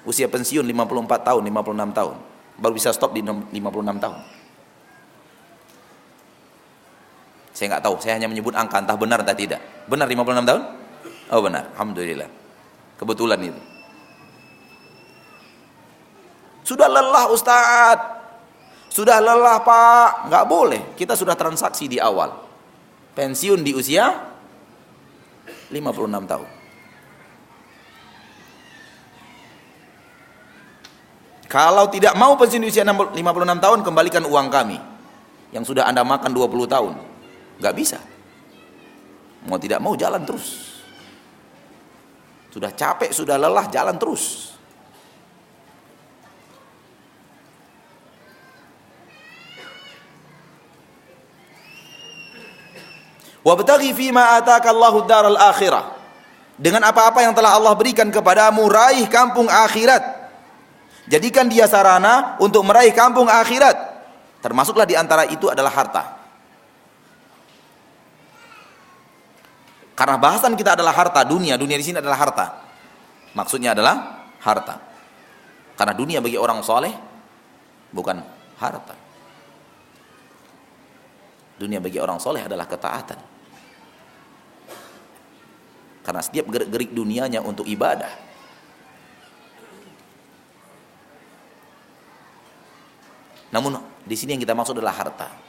Usia 0.02 0.26
pensiun 0.26 0.66
54 0.66 1.30
tahun, 1.30 1.46
56 1.46 1.94
tahun. 1.94 2.16
Baru 2.58 2.74
bisa 2.74 2.90
stop 2.90 3.14
di 3.14 3.22
56 3.22 4.02
tahun. 4.02 4.39
Saya 7.60 7.76
nggak 7.76 7.84
tahu, 7.84 8.00
saya 8.00 8.16
hanya 8.16 8.32
menyebut 8.32 8.56
angka 8.56 8.80
entah 8.80 8.96
benar 8.96 9.20
atau 9.20 9.36
tidak. 9.36 9.60
Benar 9.92 10.08
56 10.08 10.48
tahun? 10.48 10.64
Oh 11.36 11.44
benar, 11.44 11.68
Alhamdulillah. 11.76 12.32
Kebetulan 12.96 13.40
itu. 13.44 13.60
Sudah 16.64 16.88
lelah 16.88 17.28
Ustadz. 17.36 18.08
Sudah 18.88 19.20
lelah 19.20 19.60
Pak. 19.60 20.32
Nggak 20.32 20.46
boleh. 20.48 20.82
Kita 20.96 21.20
sudah 21.20 21.36
transaksi 21.36 21.92
di 21.92 22.00
awal. 22.00 22.32
Pensiun 23.12 23.60
di 23.60 23.76
usia 23.76 24.08
56 25.68 26.32
tahun. 26.32 26.50
Kalau 31.52 31.92
tidak 31.92 32.16
mau 32.16 32.40
pensiun 32.40 32.64
di 32.64 32.72
usia 32.72 32.88
56 32.88 33.20
tahun, 33.60 33.80
kembalikan 33.84 34.24
uang 34.24 34.48
kami. 34.48 34.80
Yang 35.52 35.76
sudah 35.76 35.92
Anda 35.92 36.08
makan 36.08 36.32
20 36.32 36.64
tahun. 36.64 37.09
Gak 37.60 37.76
bisa. 37.76 38.00
Mau 39.48 39.60
tidak 39.60 39.80
mau 39.84 39.96
jalan 39.96 40.24
terus. 40.24 40.80
Sudah 42.50 42.74
capek, 42.74 43.14
sudah 43.14 43.38
lelah, 43.38 43.70
jalan 43.70 43.96
terus. 44.00 44.56
Wabtaghi 53.40 53.96
fima 53.96 54.36
ataka 54.36 54.74
Allahu 54.76 55.08
daral 55.08 55.40
akhirah. 55.40 55.96
Dengan 56.60 56.84
apa-apa 56.92 57.24
yang 57.24 57.32
telah 57.32 57.56
Allah 57.56 57.72
berikan 57.72 58.12
kepadamu, 58.12 58.68
raih 58.68 59.08
kampung 59.08 59.48
akhirat. 59.48 60.04
Jadikan 61.08 61.48
dia 61.48 61.64
sarana 61.64 62.36
untuk 62.44 62.68
meraih 62.68 62.92
kampung 62.92 63.32
akhirat. 63.32 63.80
Termasuklah 64.44 64.84
di 64.84 65.00
antara 65.00 65.24
itu 65.24 65.48
adalah 65.48 65.72
harta. 65.72 66.19
Karena 70.00 70.16
bahasan 70.16 70.56
kita 70.56 70.80
adalah 70.80 70.96
harta, 70.96 71.28
dunia, 71.28 71.60
dunia 71.60 71.76
di 71.76 71.84
sini 71.84 72.00
adalah 72.00 72.16
harta. 72.16 72.46
Maksudnya 73.36 73.76
adalah 73.76 74.24
harta. 74.40 74.80
Karena 75.76 75.92
dunia 75.92 76.24
bagi 76.24 76.40
orang 76.40 76.64
soleh 76.64 76.96
bukan 77.92 78.24
harta. 78.64 78.96
Dunia 81.60 81.84
bagi 81.84 82.00
orang 82.00 82.16
soleh 82.16 82.48
adalah 82.48 82.64
ketaatan. 82.64 83.20
Karena 86.00 86.22
setiap 86.24 86.48
gerik-gerik 86.48 86.96
dunianya 86.96 87.44
untuk 87.44 87.68
ibadah. 87.68 88.16
Namun 93.52 93.84
di 94.08 94.16
sini 94.16 94.40
yang 94.40 94.44
kita 94.48 94.56
maksud 94.56 94.80
adalah 94.80 94.96
harta. 94.96 95.49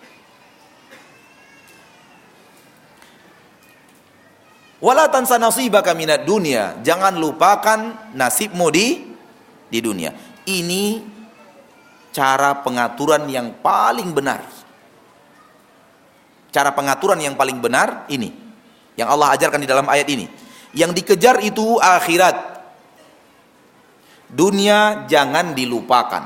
Wala 4.81 5.13
tansa 5.13 5.37
nasibaka 5.37 5.93
minad 5.93 6.25
dunia. 6.25 6.81
Jangan 6.81 7.17
lupakan 7.21 8.13
nasibmu 8.17 8.73
di 8.73 9.13
di 9.69 9.79
dunia. 9.79 10.13
Ini 10.49 11.05
cara 12.11 12.59
pengaturan 12.65 13.29
yang 13.29 13.61
paling 13.61 14.11
benar 14.11 14.43
cara 16.51 16.75
pengaturan 16.75 17.19
yang 17.23 17.39
paling 17.39 17.63
benar 17.63 18.11
ini 18.11 18.35
yang 18.99 19.07
Allah 19.09 19.33
ajarkan 19.39 19.63
di 19.63 19.69
dalam 19.71 19.87
ayat 19.87 20.07
ini. 20.13 20.27
Yang 20.77 21.03
dikejar 21.03 21.43
itu 21.43 21.79
akhirat. 21.81 22.37
Dunia 24.31 25.09
jangan 25.11 25.57
dilupakan. 25.57 26.23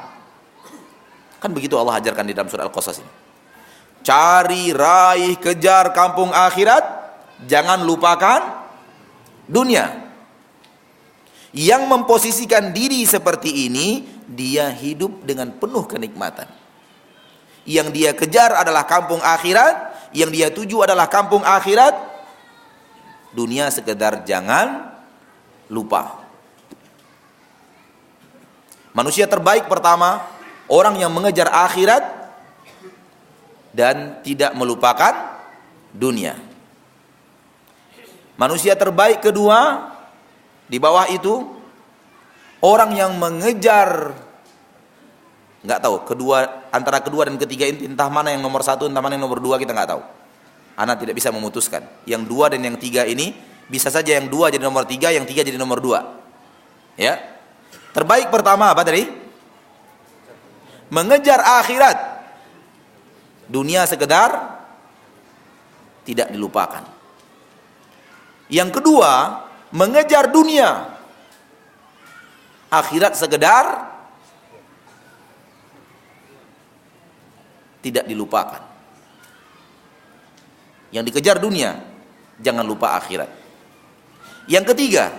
Kan 1.40 1.50
begitu 1.52 1.80
Allah 1.80 2.00
ajarkan 2.00 2.24
di 2.28 2.34
dalam 2.36 2.48
surah 2.50 2.68
Al-Qasas 2.68 3.00
ini. 3.00 3.12
Cari, 4.04 4.74
raih, 4.76 5.40
kejar 5.40 5.96
kampung 5.96 6.28
akhirat, 6.28 6.84
jangan 7.46 7.82
lupakan 7.84 8.64
dunia. 9.48 10.04
Yang 11.54 11.82
memposisikan 11.86 12.74
diri 12.74 13.06
seperti 13.06 13.70
ini, 13.70 14.02
dia 14.26 14.74
hidup 14.74 15.22
dengan 15.22 15.54
penuh 15.54 15.86
kenikmatan. 15.86 16.50
Yang 17.62 17.88
dia 17.94 18.10
kejar 18.10 18.58
adalah 18.58 18.82
kampung 18.84 19.22
akhirat, 19.22 20.10
yang 20.10 20.34
dia 20.34 20.50
tuju 20.50 20.82
adalah 20.82 21.06
kampung 21.06 21.46
akhirat, 21.46 21.94
dunia 23.30 23.70
sekedar 23.70 24.26
jangan 24.26 24.98
lupa. 25.70 26.26
Manusia 28.90 29.30
terbaik 29.30 29.70
pertama, 29.70 30.26
orang 30.66 30.98
yang 30.98 31.10
mengejar 31.10 31.50
akhirat 31.50 32.02
dan 33.74 34.22
tidak 34.22 34.54
melupakan 34.54 35.38
dunia. 35.90 36.53
Manusia 38.34 38.74
terbaik 38.74 39.22
kedua, 39.22 39.90
di 40.66 40.82
bawah 40.82 41.06
itu, 41.06 41.54
orang 42.58 42.90
yang 42.98 43.14
mengejar 43.14 44.10
nggak 45.64 45.80
tahu 45.80 45.96
kedua 46.04 46.68
antara 46.68 47.00
kedua 47.00 47.24
dan 47.24 47.40
ketiga 47.40 47.64
entah 47.64 48.12
mana 48.12 48.36
yang 48.36 48.44
nomor 48.44 48.60
satu 48.60 48.84
entah 48.84 49.00
mana 49.00 49.16
yang 49.16 49.24
nomor 49.24 49.40
dua 49.40 49.56
kita 49.56 49.70
nggak 49.70 49.90
tahu. 49.96 50.02
Anak 50.74 51.06
tidak 51.06 51.14
bisa 51.14 51.30
memutuskan. 51.30 51.86
Yang 52.04 52.22
dua 52.26 52.50
dan 52.50 52.60
yang 52.66 52.74
tiga 52.74 53.06
ini 53.06 53.32
bisa 53.70 53.88
saja 53.88 54.18
yang 54.18 54.26
dua 54.26 54.50
jadi 54.50 54.66
nomor 54.66 54.84
tiga 54.84 55.14
yang 55.14 55.22
tiga 55.22 55.46
jadi 55.46 55.54
nomor 55.54 55.78
dua. 55.78 56.18
Ya. 56.98 57.22
Terbaik 57.94 58.34
pertama 58.34 58.74
apa 58.74 58.82
tadi? 58.82 59.06
Mengejar 60.90 61.38
akhirat. 61.62 61.98
Dunia 63.46 63.86
sekedar 63.86 64.58
tidak 66.02 66.34
dilupakan 66.34 66.93
yang 68.54 68.70
kedua 68.70 69.42
mengejar 69.74 70.30
dunia 70.30 70.94
akhirat 72.70 73.18
sekedar 73.18 73.90
tidak 77.82 78.06
dilupakan. 78.06 78.62
Yang 80.94 81.10
dikejar 81.10 81.36
dunia, 81.42 81.82
jangan 82.38 82.64
lupa 82.64 82.96
akhirat. 82.96 83.28
Yang 84.46 84.72
ketiga, 84.72 85.10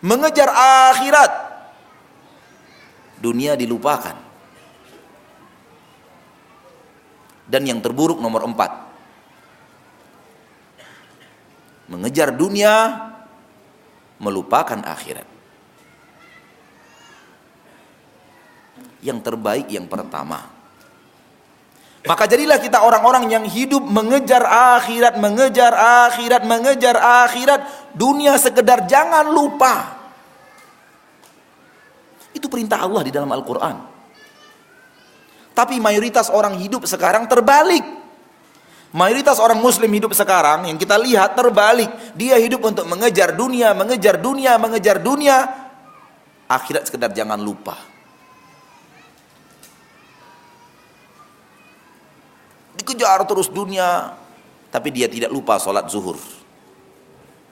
mengejar 0.00 0.48
akhirat, 0.90 1.32
dunia 3.20 3.54
dilupakan. 3.54 4.16
Dan 7.46 7.62
yang 7.62 7.78
terburuk 7.78 8.18
nomor 8.18 8.42
empat, 8.42 8.85
mengejar 11.86 12.34
dunia, 12.34 13.08
melupakan 14.18 14.78
akhirat. 14.82 15.26
Yang 19.02 19.18
terbaik 19.22 19.70
yang 19.70 19.86
pertama, 19.86 20.56
maka 22.06 22.30
jadilah 22.30 22.62
kita 22.62 22.86
orang-orang 22.86 23.26
yang 23.26 23.42
hidup 23.42 23.82
mengejar 23.82 24.46
akhirat, 24.78 25.18
mengejar 25.18 25.74
akhirat, 26.06 26.42
mengejar 26.46 26.94
akhirat. 26.94 27.60
Dunia 27.98 28.38
sekedar 28.38 28.86
jangan 28.86 29.26
lupa. 29.26 29.98
Itu 32.30 32.46
perintah 32.46 32.86
Allah 32.86 33.02
di 33.02 33.10
dalam 33.10 33.26
Al-Quran. 33.26 33.76
Tapi 35.50 35.82
mayoritas 35.82 36.30
orang 36.30 36.54
hidup 36.62 36.86
sekarang 36.86 37.26
terbalik. 37.26 37.82
Mayoritas 38.96 39.36
orang 39.36 39.60
muslim 39.60 39.92
hidup 39.92 40.16
sekarang 40.16 40.72
yang 40.72 40.80
kita 40.80 40.96
lihat 40.96 41.36
terbalik. 41.36 41.92
Dia 42.16 42.40
hidup 42.40 42.64
untuk 42.64 42.88
mengejar 42.88 43.36
dunia, 43.36 43.76
mengejar 43.76 44.16
dunia, 44.16 44.56
mengejar 44.56 44.96
dunia. 44.96 45.44
Akhirat 46.48 46.88
sekedar 46.88 47.12
jangan 47.12 47.36
lupa. 47.36 47.76
dikejar 52.86 53.26
terus 53.26 53.50
dunia 53.50 54.14
tapi 54.70 54.94
dia 54.94 55.10
tidak 55.10 55.34
lupa 55.34 55.58
sholat 55.58 55.90
zuhur 55.90 56.14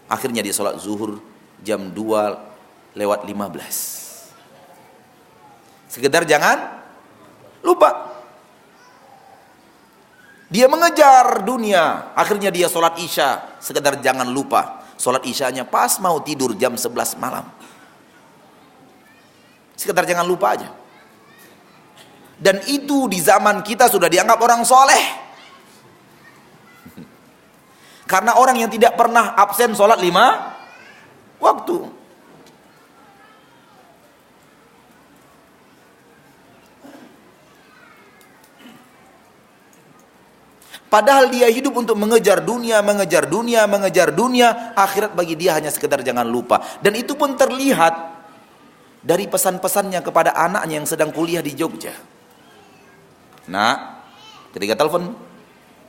akhirnya 0.07 0.47
dia 0.47 0.55
sholat 0.55 0.78
zuhur 0.78 1.18
jam 1.64 1.90
2 1.90 2.95
lewat 2.95 3.26
15 3.26 5.90
sekedar 5.90 6.22
jangan 6.22 6.78
lupa 7.66 8.13
dia 10.53 10.66
mengejar 10.68 11.40
dunia. 11.45 12.12
Akhirnya 12.12 12.53
dia 12.53 12.68
sholat 12.68 13.01
isya. 13.01 13.59
Sekedar 13.61 14.01
jangan 14.05 14.28
lupa. 14.28 14.84
Sholat 15.01 15.24
isyanya 15.26 15.66
pas 15.66 15.99
mau 15.99 16.20
tidur 16.20 16.55
jam 16.55 16.76
11 16.76 17.16
malam. 17.18 17.49
Sekedar 19.74 20.07
jangan 20.07 20.24
lupa 20.24 20.55
aja. 20.55 20.70
Dan 22.38 22.62
itu 22.66 23.07
di 23.11 23.18
zaman 23.22 23.62
kita 23.64 23.90
sudah 23.90 24.07
dianggap 24.11 24.38
orang 24.38 24.62
soleh. 24.62 25.05
Karena 28.05 28.36
orang 28.36 28.61
yang 28.61 28.70
tidak 28.70 28.95
pernah 29.01 29.32
absen 29.34 29.72
sholat 29.72 29.97
lima 29.99 30.55
waktu. 31.40 32.03
Padahal 40.95 41.26
dia 41.26 41.51
hidup 41.51 41.74
untuk 41.74 41.99
mengejar 41.99 42.38
dunia, 42.38 42.78
mengejar 42.78 43.26
dunia, 43.26 43.66
mengejar 43.66 44.14
dunia. 44.14 44.78
Akhirat 44.78 45.18
bagi 45.18 45.34
dia 45.34 45.59
hanya 45.59 45.66
sekedar 45.74 46.07
jangan 46.07 46.22
lupa. 46.22 46.62
Dan 46.78 46.95
itu 46.95 47.18
pun 47.18 47.34
terlihat 47.34 48.14
dari 49.03 49.26
pesan-pesannya 49.26 49.99
kepada 50.07 50.38
anaknya 50.38 50.78
yang 50.78 50.86
sedang 50.86 51.11
kuliah 51.11 51.42
di 51.42 51.51
Jogja. 51.59 51.90
Nak, 53.51 53.76
ketika 54.55 54.78
telepon, 54.78 55.18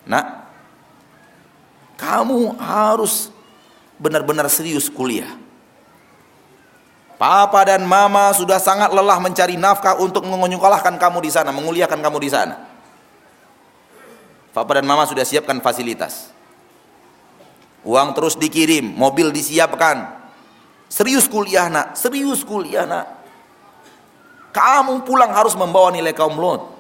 nak, 0.10 0.50
kamu 2.02 2.58
harus 2.58 3.30
benar-benar 4.02 4.50
serius 4.50 4.90
kuliah. 4.90 5.38
Papa 7.22 7.62
dan 7.62 7.86
mama 7.86 8.34
sudah 8.34 8.58
sangat 8.58 8.90
lelah 8.90 9.22
mencari 9.22 9.54
nafkah 9.54 10.02
untuk 10.02 10.26
menyekolahkan 10.26 10.98
kamu 10.98 11.22
di 11.22 11.30
sana, 11.30 11.54
menguliakan 11.54 12.02
kamu 12.02 12.18
di 12.18 12.30
sana. 12.34 12.75
Papa 14.56 14.80
dan 14.80 14.88
mama 14.88 15.04
sudah 15.04 15.28
siapkan 15.28 15.60
fasilitas. 15.60 16.32
Uang 17.84 18.16
terus 18.16 18.40
dikirim, 18.40 18.88
mobil 18.88 19.28
disiapkan. 19.36 20.16
Serius 20.88 21.28
kuliah 21.28 21.68
nak, 21.68 22.00
serius 22.00 22.48
kuliah 22.48 22.88
nak. 22.88 23.04
Kamu 24.56 25.04
pulang 25.04 25.36
harus 25.36 25.60
membawa 25.60 25.92
nilai 25.92 26.16
kaum 26.16 26.40
lot. 26.40 26.72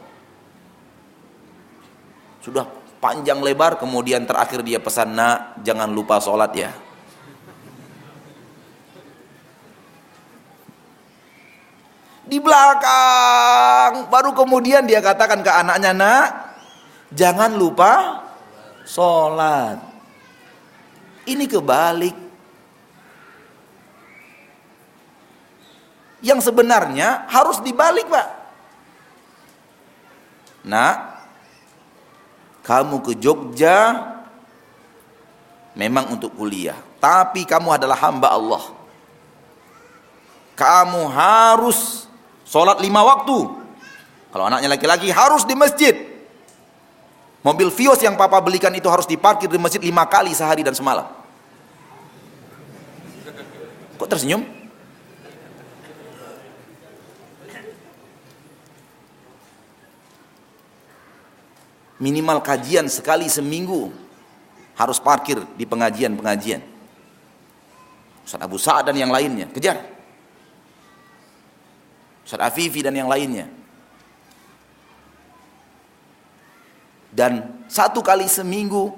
Sudah 2.40 2.64
panjang 3.04 3.44
lebar, 3.44 3.76
kemudian 3.76 4.24
terakhir 4.24 4.64
dia 4.64 4.80
pesan 4.80 5.12
nak, 5.12 5.60
jangan 5.60 5.92
lupa 5.92 6.24
sholat 6.24 6.56
ya. 6.56 6.72
di 12.26 12.42
belakang 12.42 14.10
baru 14.10 14.34
kemudian 14.34 14.90
dia 14.90 14.98
katakan 14.98 15.46
ke 15.46 15.52
anaknya 15.54 15.94
nak 15.94 16.45
jangan 17.16 17.56
lupa 17.56 18.22
sholat. 18.86 19.82
Ini 21.26 21.46
kebalik. 21.50 22.14
Yang 26.22 26.50
sebenarnya 26.52 27.26
harus 27.30 27.62
dibalik 27.66 28.06
pak. 28.10 28.28
Nak 30.66 30.96
kamu 32.66 33.02
ke 33.06 33.14
Jogja 33.18 33.78
memang 35.78 36.14
untuk 36.14 36.34
kuliah. 36.38 36.78
Tapi 37.02 37.46
kamu 37.46 37.78
adalah 37.78 37.98
hamba 37.98 38.34
Allah. 38.34 38.64
Kamu 40.58 41.10
harus 41.14 42.06
Sholat 42.46 42.78
lima 42.78 43.02
waktu. 43.02 43.38
Kalau 44.30 44.46
anaknya 44.46 44.78
laki-laki 44.78 45.10
harus 45.10 45.44
di 45.50 45.58
masjid. 45.58 46.15
Mobil 47.46 47.70
Vios 47.70 48.02
yang 48.02 48.18
papa 48.18 48.42
belikan 48.42 48.74
itu 48.74 48.90
harus 48.90 49.06
diparkir 49.06 49.46
di 49.46 49.62
masjid 49.62 49.78
lima 49.78 50.02
kali 50.10 50.34
sehari 50.34 50.66
dan 50.66 50.74
semalam. 50.74 51.06
Kok 54.02 54.10
tersenyum? 54.10 54.42
Minimal 62.02 62.42
kajian 62.42 62.90
sekali 62.90 63.30
seminggu 63.30 63.94
harus 64.74 64.98
parkir 64.98 65.40
di 65.54 65.70
pengajian-pengajian. 65.70 66.60
Ustaz 68.26 68.42
Abu 68.42 68.58
Sa'ad 68.58 68.90
dan 68.90 68.98
yang 68.98 69.14
lainnya, 69.14 69.48
kejar. 69.54 69.86
Ustaz 72.26 72.42
Afifi 72.42 72.82
dan 72.82 72.98
yang 72.98 73.06
lainnya. 73.06 73.48
Dan 77.16 77.64
satu 77.72 78.04
kali 78.04 78.28
seminggu 78.28 78.92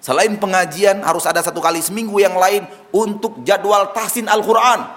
selain 0.00 0.32
pengajian 0.40 1.04
harus 1.04 1.28
ada 1.28 1.44
satu 1.44 1.60
kali 1.60 1.84
seminggu 1.84 2.16
yang 2.16 2.32
lain 2.32 2.64
untuk 2.88 3.44
jadwal 3.44 3.92
tahsin 3.92 4.24
Al-Qur'an. 4.24 4.88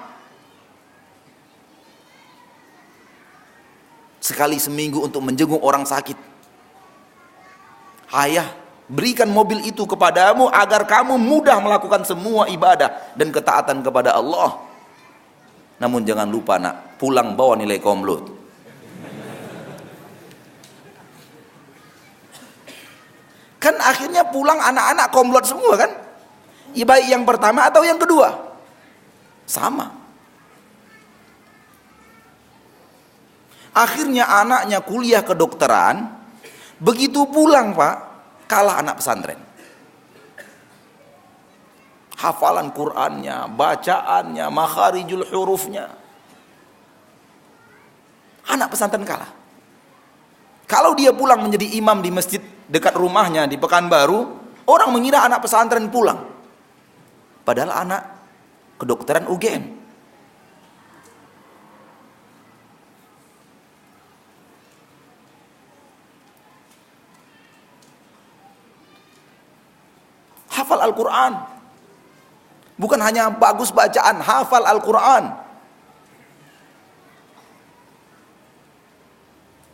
Sekali 4.23 4.55
seminggu 4.55 5.03
untuk 5.03 5.19
menjenguk 5.19 5.59
orang 5.59 5.83
sakit. 5.83 6.15
Ayah, 8.15 8.47
berikan 8.87 9.27
mobil 9.27 9.59
itu 9.67 9.83
kepadamu 9.83 10.47
agar 10.47 10.87
kamu 10.87 11.19
mudah 11.19 11.59
melakukan 11.59 12.07
semua 12.07 12.47
ibadah 12.47 13.13
dan 13.19 13.35
ketaatan 13.35 13.83
kepada 13.83 14.15
Allah. 14.15 14.63
Namun 15.79 16.07
jangan 16.07 16.27
lupa 16.31 16.55
nak, 16.55 16.95
pulang 16.95 17.35
bawa 17.35 17.59
nilai 17.59 17.83
komlut. 17.83 18.38
Kan 23.59 23.75
akhirnya 23.77 24.23
pulang 24.31 24.57
anak-anak 24.57 25.07
komplot 25.11 25.45
semua 25.45 25.75
kan? 25.75 25.91
Ya 26.71 26.87
baik 26.87 27.07
yang 27.11 27.23
pertama 27.27 27.67
atau 27.67 27.83
yang 27.83 27.99
kedua? 27.99 28.31
Sama. 29.43 29.91
Akhirnya 33.75 34.25
anaknya 34.25 34.81
kuliah 34.81 35.21
kedokteran, 35.21 36.07
begitu 36.81 37.27
pulang 37.29 37.75
pak, 37.75 37.95
kalah 38.49 38.81
anak 38.81 38.97
pesantren 38.97 39.49
hafalan 42.19 42.75
Qur'annya, 42.75 43.47
bacaannya, 43.55 44.45
makharijul 44.51 45.23
hurufnya. 45.31 45.87
Anak 48.51 48.75
pesantren 48.75 49.07
kalah. 49.07 49.31
Kalau 50.67 50.93
dia 50.93 51.15
pulang 51.15 51.41
menjadi 51.41 51.79
imam 51.79 52.03
di 52.03 52.11
masjid 52.13 52.43
dekat 52.69 52.93
rumahnya 52.93 53.49
di 53.49 53.57
Pekanbaru, 53.57 54.19
orang 54.69 54.89
mengira 54.93 55.25
anak 55.25 55.41
pesantren 55.41 55.89
pulang. 55.89 56.29
Padahal 57.43 57.73
anak 57.73 58.01
kedokteran 58.77 59.25
UGM. 59.25 59.81
Hafal 70.53 70.85
Al-Quran 70.85 71.59
Bukan 72.79 72.95
hanya 73.03 73.27
bagus 73.27 73.75
bacaan, 73.75 74.23
hafal 74.23 74.63
Al-Quran. 74.63 75.35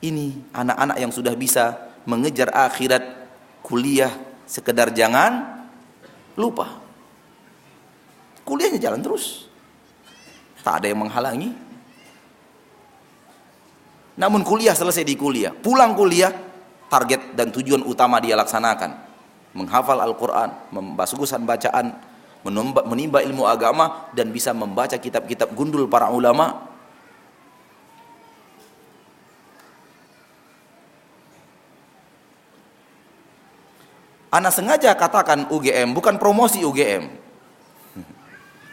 Ini 0.01 0.49
anak-anak 0.49 0.97
yang 0.97 1.13
sudah 1.13 1.37
bisa 1.37 1.93
mengejar 2.05 2.53
akhirat, 2.53 3.03
kuliah, 3.65 4.13
sekedar 4.45 4.93
jangan 4.93 5.65
lupa. 6.37 6.81
Kuliahnya 8.45 8.77
jalan 8.77 9.01
terus. 9.01 9.49
Tak 10.61 10.81
ada 10.81 10.89
yang 10.89 11.01
menghalangi. 11.01 11.49
Namun 14.15 14.45
kuliah 14.45 14.77
selesai 14.77 15.03
di 15.03 15.17
kuliah. 15.17 15.51
Pulang 15.51 15.97
kuliah, 15.97 16.31
target 16.87 17.33
dan 17.33 17.49
tujuan 17.51 17.81
utama 17.83 18.21
dia 18.21 18.37
laksanakan. 18.37 19.03
Menghafal 19.57 19.97
Al-Quran, 19.99 20.49
membasugusan 20.71 21.41
bacaan, 21.43 21.95
menimba, 22.45 22.81
menimba 22.85 23.19
ilmu 23.25 23.49
agama 23.49 24.09
dan 24.13 24.29
bisa 24.29 24.53
membaca 24.53 24.95
kitab-kitab 24.95 25.51
gundul 25.57 25.89
para 25.89 26.13
ulama 26.13 26.74
Ana 34.33 34.49
sengaja 34.51 34.91
katakan 34.97 35.47
UGM 35.49 35.93
bukan 35.95 36.17
promosi 36.17 36.65
UGM. 36.65 37.07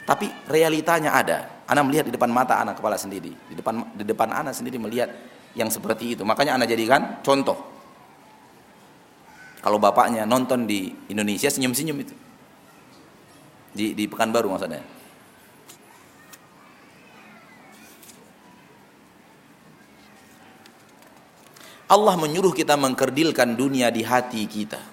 Tapi 0.03 0.27
realitanya 0.51 1.15
ada. 1.15 1.39
Ana 1.69 1.87
melihat 1.87 2.11
di 2.11 2.13
depan 2.13 2.29
mata 2.29 2.59
anak 2.59 2.83
kepala 2.83 2.99
sendiri, 2.99 3.33
di 3.49 3.55
depan 3.55 3.95
di 3.95 4.05
depan 4.05 4.29
anak 4.35 4.53
sendiri 4.53 4.77
melihat 4.77 5.09
yang 5.55 5.71
seperti 5.71 6.19
itu. 6.19 6.23
Makanya 6.27 6.59
anak 6.59 6.69
jadikan 6.69 7.23
contoh. 7.23 7.57
Kalau 9.63 9.79
bapaknya 9.79 10.27
nonton 10.27 10.67
di 10.67 10.91
Indonesia 11.07 11.47
senyum-senyum 11.47 11.99
itu 12.03 12.15
di 13.73 13.95
di 13.97 14.05
Pekanbaru 14.11 14.51
maksudnya. 14.53 14.83
Allah 21.93 22.17
menyuruh 22.17 22.57
kita 22.57 22.73
mengkerdilkan 22.75 23.53
dunia 23.53 23.93
di 23.93 24.01
hati 24.01 24.49
kita. 24.49 24.92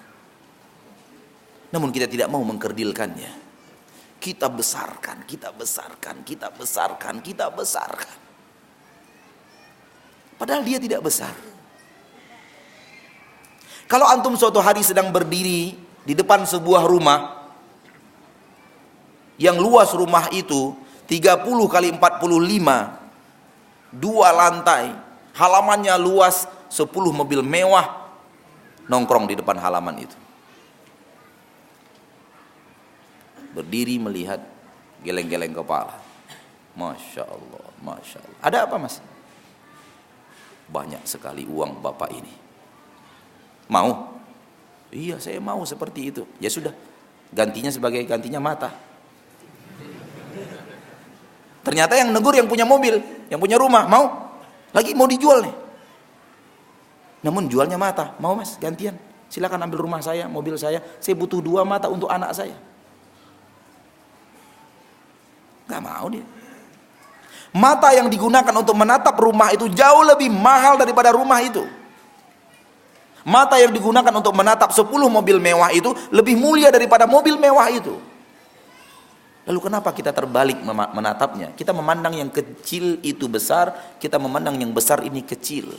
Namun 1.70 1.94
kita 1.94 2.10
tidak 2.10 2.30
mau 2.30 2.42
mengkerdilkannya. 2.42 3.50
Kita 4.20 4.52
besarkan, 4.52 5.24
kita 5.24 5.48
besarkan, 5.54 6.20
kita 6.26 6.52
besarkan, 6.52 7.14
kita 7.24 7.48
besarkan. 7.48 8.18
Padahal 10.36 10.60
dia 10.60 10.76
tidak 10.76 11.00
besar. 11.00 11.32
Kalau 13.88 14.06
antum 14.06 14.36
suatu 14.36 14.60
hari 14.60 14.84
sedang 14.84 15.08
berdiri 15.08 15.74
di 16.04 16.12
depan 16.12 16.44
sebuah 16.44 16.84
rumah, 16.84 17.40
yang 19.40 19.56
luas 19.56 19.96
rumah 19.96 20.28
itu 20.36 20.76
30 21.08 21.42
kali 21.66 21.88
45 21.96 23.00
dua 23.90 24.28
lantai 24.30 24.94
halamannya 25.34 25.96
luas 25.98 26.46
10 26.70 26.86
mobil 26.92 27.42
mewah 27.42 28.14
nongkrong 28.86 29.26
di 29.26 29.34
depan 29.34 29.58
halaman 29.58 30.06
itu 30.06 30.14
berdiri 33.54 33.98
melihat 33.98 34.40
geleng-geleng 35.02 35.54
kepala 35.54 35.96
Masya 36.74 37.24
Allah 37.26 37.66
Masya 37.82 38.18
Allah 38.22 38.40
ada 38.42 38.58
apa 38.68 38.76
mas? 38.78 39.02
banyak 40.70 41.02
sekali 41.02 41.42
uang 41.50 41.82
bapak 41.82 42.10
ini 42.14 42.34
mau? 43.70 44.20
iya 44.94 45.18
saya 45.18 45.42
mau 45.42 45.62
seperti 45.66 46.14
itu 46.14 46.22
ya 46.38 46.50
sudah 46.50 46.74
gantinya 47.30 47.70
sebagai 47.70 48.02
gantinya 48.06 48.38
mata 48.42 48.90
Ternyata 51.60 51.92
yang 51.92 52.10
negur 52.10 52.32
yang 52.32 52.48
punya 52.48 52.64
mobil, 52.64 52.96
yang 53.28 53.36
punya 53.36 53.60
rumah, 53.60 53.84
mau? 53.84 54.32
Lagi 54.72 54.96
mau 54.96 55.04
dijual 55.04 55.44
nih. 55.44 55.54
Namun 57.20 57.52
jualnya 57.52 57.76
mata, 57.76 58.16
mau 58.16 58.32
mas 58.32 58.56
gantian. 58.56 58.96
Silakan 59.28 59.68
ambil 59.68 59.84
rumah 59.84 60.00
saya, 60.00 60.24
mobil 60.24 60.56
saya. 60.56 60.80
Saya 60.98 61.14
butuh 61.14 61.44
dua 61.44 61.62
mata 61.68 61.92
untuk 61.92 62.08
anak 62.08 62.32
saya. 62.32 62.56
Gak 65.70 65.78
mau 65.78 66.10
dia. 66.10 66.26
Mata 67.54 67.90
yang 67.94 68.10
digunakan 68.10 68.54
untuk 68.54 68.74
menatap 68.74 69.14
rumah 69.18 69.50
itu 69.54 69.70
jauh 69.70 70.02
lebih 70.06 70.30
mahal 70.30 70.78
daripada 70.78 71.14
rumah 71.14 71.38
itu. 71.42 71.66
Mata 73.26 73.58
yang 73.60 73.74
digunakan 73.74 74.10
untuk 74.10 74.32
menatap 74.32 74.70
10 74.72 74.86
mobil 74.88 75.36
mewah 75.38 75.70
itu 75.74 75.92
lebih 76.10 76.34
mulia 76.38 76.70
daripada 76.72 77.04
mobil 77.06 77.36
mewah 77.38 77.68
itu. 77.70 77.98
Lalu 79.50 79.60
kenapa 79.66 79.90
kita 79.90 80.14
terbalik 80.14 80.62
menatapnya? 80.66 81.50
Kita 81.58 81.74
memandang 81.74 82.14
yang 82.14 82.30
kecil 82.30 83.02
itu 83.02 83.26
besar, 83.26 83.98
kita 83.98 84.14
memandang 84.14 84.54
yang 84.54 84.70
besar 84.70 85.02
ini 85.02 85.26
kecil. 85.26 85.74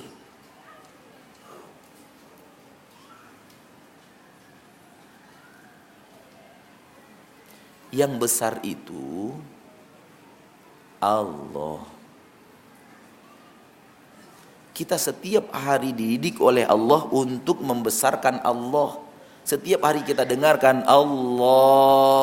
Yang 7.96 8.14
besar 8.20 8.60
itu 8.64 9.36
Allah. 11.02 11.82
Kita 14.72 14.96
setiap 14.96 15.52
hari 15.52 15.92
dididik 15.92 16.40
oleh 16.40 16.64
Allah 16.64 17.04
untuk 17.12 17.60
membesarkan 17.60 18.40
Allah. 18.46 19.02
Setiap 19.42 19.82
hari 19.84 20.06
kita 20.06 20.24
dengarkan 20.24 20.86
Allahu 20.86 22.14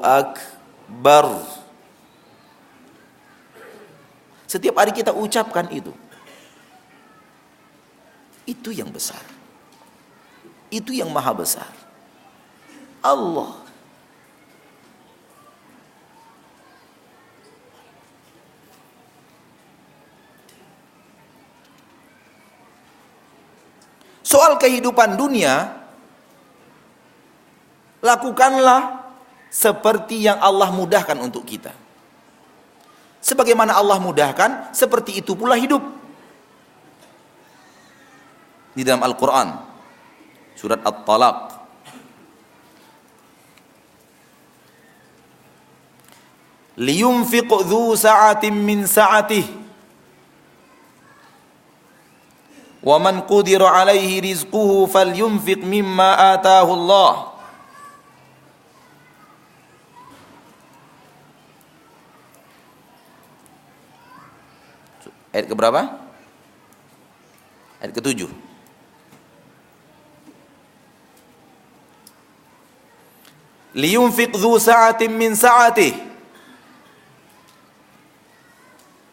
Akbar. 0.00 1.44
Setiap 4.48 4.74
hari 4.80 4.96
kita 4.96 5.12
ucapkan 5.12 5.68
itu. 5.68 5.92
Itu 8.48 8.72
yang 8.72 8.88
besar. 8.88 9.20
Itu 10.72 10.96
yang 10.96 11.12
maha 11.12 11.36
besar. 11.36 11.68
Allah 13.04 13.67
Soal 24.28 24.60
kehidupan 24.60 25.16
dunia, 25.16 25.72
lakukanlah 28.04 29.08
seperti 29.48 30.20
yang 30.28 30.36
Allah 30.36 30.68
mudahkan 30.68 31.16
untuk 31.16 31.48
kita. 31.48 31.72
Sebagaimana 33.24 33.72
Allah 33.72 33.96
mudahkan, 33.96 34.76
seperti 34.76 35.24
itu 35.24 35.32
pula 35.32 35.56
hidup. 35.56 35.80
Di 38.76 38.84
dalam 38.84 39.00
Al-Quran, 39.00 39.48
surat 40.52 40.84
At-Talaq, 40.84 41.38
liyunfiq 46.76 47.48
dhu 47.48 47.96
sa'atin 47.96 48.52
min 48.52 48.84
sa'atih 48.84 49.57
wa 52.78 52.96
man 53.02 53.26
qudira 53.26 53.74
alaihi 53.74 54.22
rizquhu 54.22 54.86
falyunfiq 54.86 55.62
mimma 55.66 56.38
ataahu 56.38 56.74
Ayat 65.28 65.44
ke 65.44 65.54
berapa? 65.54 65.82
Ayat 67.78 67.92
ke 67.94 68.00
tujuh. 68.02 68.26
Liyunfiq 73.78 74.34
dhu 74.34 74.58
sa'atin 74.58 75.14
min 75.14 75.38
sa'atih. 75.38 75.94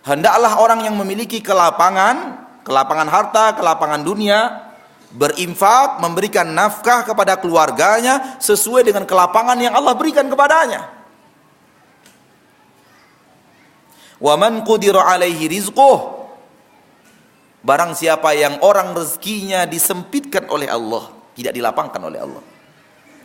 Hendaklah 0.08 0.58
orang 0.58 0.88
yang 0.88 0.96
memiliki 0.98 1.44
kelapangan 1.44 2.45
kelapangan 2.66 3.06
harta, 3.06 3.54
kelapangan 3.54 4.02
dunia, 4.02 4.74
berinfak, 5.14 6.02
memberikan 6.02 6.50
nafkah 6.50 7.06
kepada 7.06 7.38
keluarganya 7.38 8.42
sesuai 8.42 8.90
dengan 8.90 9.06
kelapangan 9.06 9.56
yang 9.62 9.78
Allah 9.78 9.94
berikan 9.94 10.26
kepadanya. 10.26 10.90
Wa 14.18 14.34
man 14.36 14.66
qudira 14.66 15.06
alaihi 15.06 15.46
rizquh 15.46 16.16
Barang 17.66 17.98
siapa 17.98 18.38
yang 18.38 18.62
orang 18.62 18.94
rezekinya 18.94 19.66
disempitkan 19.66 20.46
oleh 20.54 20.70
Allah, 20.70 21.10
tidak 21.34 21.50
dilapangkan 21.50 21.98
oleh 21.98 22.22
Allah. 22.22 22.44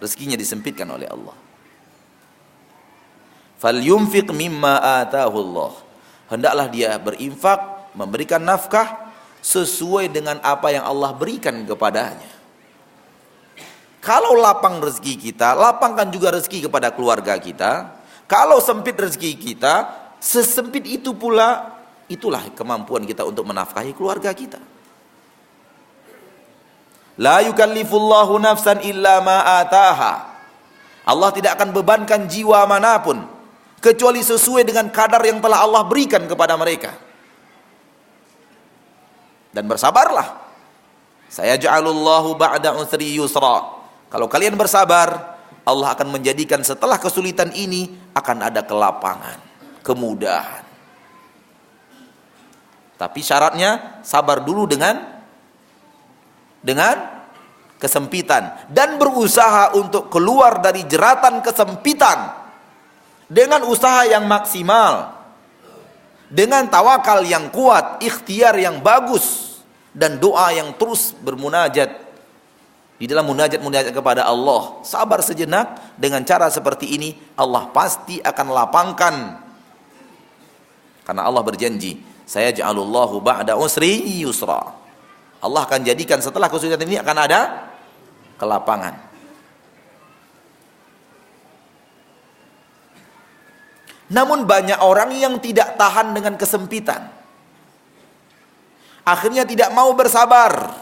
Rezekinya 0.00 0.32
disempitkan 0.32 0.88
oleh 0.88 1.04
Allah. 1.04 1.36
Falyunfiq 3.60 4.32
mimma 4.32 5.04
atahu 5.04 5.36
Allah. 5.44 5.72
Hendaklah 6.32 6.66
dia 6.72 6.96
berinfak, 6.96 7.92
memberikan 7.92 8.40
nafkah 8.40 9.09
sesuai 9.40 10.12
dengan 10.12 10.38
apa 10.44 10.72
yang 10.72 10.84
Allah 10.84 11.12
berikan 11.16 11.64
kepadanya. 11.64 12.30
Kalau 14.00 14.32
lapang 14.36 14.80
rezeki 14.80 15.14
kita, 15.20 15.52
lapangkan 15.52 16.08
juga 16.08 16.32
rezeki 16.32 16.68
kepada 16.68 16.88
keluarga 16.88 17.36
kita. 17.36 18.00
Kalau 18.24 18.56
sempit 18.62 18.96
rezeki 18.96 19.36
kita, 19.36 19.92
sesempit 20.16 20.88
itu 20.88 21.12
pula 21.12 21.76
itulah 22.08 22.40
kemampuan 22.56 23.04
kita 23.04 23.28
untuk 23.28 23.44
menafkahi 23.44 23.92
keluarga 23.92 24.32
kita. 24.32 24.56
La 27.20 27.44
yukallifullahu 27.44 28.40
nafsan 28.40 28.80
illa 28.88 29.20
ma 29.20 29.60
ataha. 29.60 30.32
Allah 31.04 31.30
tidak 31.36 31.60
akan 31.60 31.76
bebankan 31.76 32.24
jiwa 32.24 32.64
mana 32.64 32.96
pun 33.04 33.20
kecuali 33.84 34.24
sesuai 34.24 34.64
dengan 34.64 34.88
kadar 34.88 35.20
yang 35.24 35.40
telah 35.44 35.64
Allah 35.64 35.84
berikan 35.84 36.24
kepada 36.28 36.56
mereka 36.56 37.09
dan 39.50 39.66
bersabarlah. 39.66 40.38
Saya 41.30 41.54
ja'alullahu 41.54 42.34
ba'da 42.34 42.74
usri 42.74 43.14
yusra. 43.14 43.78
Kalau 44.10 44.26
kalian 44.26 44.58
bersabar, 44.58 45.38
Allah 45.62 45.88
akan 45.94 46.10
menjadikan 46.10 46.66
setelah 46.66 46.98
kesulitan 46.98 47.54
ini 47.54 47.94
akan 48.10 48.50
ada 48.50 48.66
kelapangan, 48.66 49.38
kemudahan. 49.86 50.66
Tapi 52.98 53.20
syaratnya 53.22 54.02
sabar 54.02 54.42
dulu 54.42 54.66
dengan 54.66 55.22
dengan 56.60 57.22
kesempitan 57.80 58.68
dan 58.68 59.00
berusaha 59.00 59.72
untuk 59.72 60.12
keluar 60.12 60.60
dari 60.60 60.84
jeratan 60.84 61.40
kesempitan 61.40 62.36
dengan 63.24 63.64
usaha 63.64 64.04
yang 64.04 64.28
maksimal 64.28 65.19
dengan 66.30 66.70
tawakal 66.70 67.26
yang 67.26 67.50
kuat, 67.50 67.98
ikhtiar 67.98 68.54
yang 68.54 68.78
bagus 68.78 69.58
dan 69.90 70.22
doa 70.22 70.54
yang 70.54 70.70
terus 70.78 71.10
bermunajat 71.18 71.90
di 73.02 73.10
dalam 73.10 73.26
munajat-munajat 73.26 73.90
kepada 73.90 74.22
Allah. 74.30 74.78
Sabar 74.86 75.26
sejenak 75.26 75.98
dengan 75.98 76.22
cara 76.22 76.46
seperti 76.46 76.94
ini 76.94 77.18
Allah 77.34 77.66
pasti 77.74 78.22
akan 78.22 78.46
lapangkan. 78.54 79.14
Karena 81.02 81.26
Allah 81.26 81.42
berjanji, 81.42 81.98
saya 82.22 82.54
ja'alullahu 82.54 83.18
ba'da 83.18 83.58
usri 83.58 84.22
yusra. 84.22 84.62
Allah 85.42 85.66
akan 85.66 85.82
jadikan 85.82 86.22
setelah 86.22 86.46
kesulitan 86.46 86.86
ini 86.86 87.02
akan 87.02 87.16
ada 87.18 87.40
kelapangan. 88.38 89.09
Namun 94.10 94.42
banyak 94.42 94.82
orang 94.82 95.14
yang 95.14 95.38
tidak 95.38 95.78
tahan 95.78 96.10
dengan 96.10 96.34
kesempitan. 96.34 97.06
Akhirnya 99.06 99.46
tidak 99.46 99.70
mau 99.70 99.94
bersabar. 99.94 100.74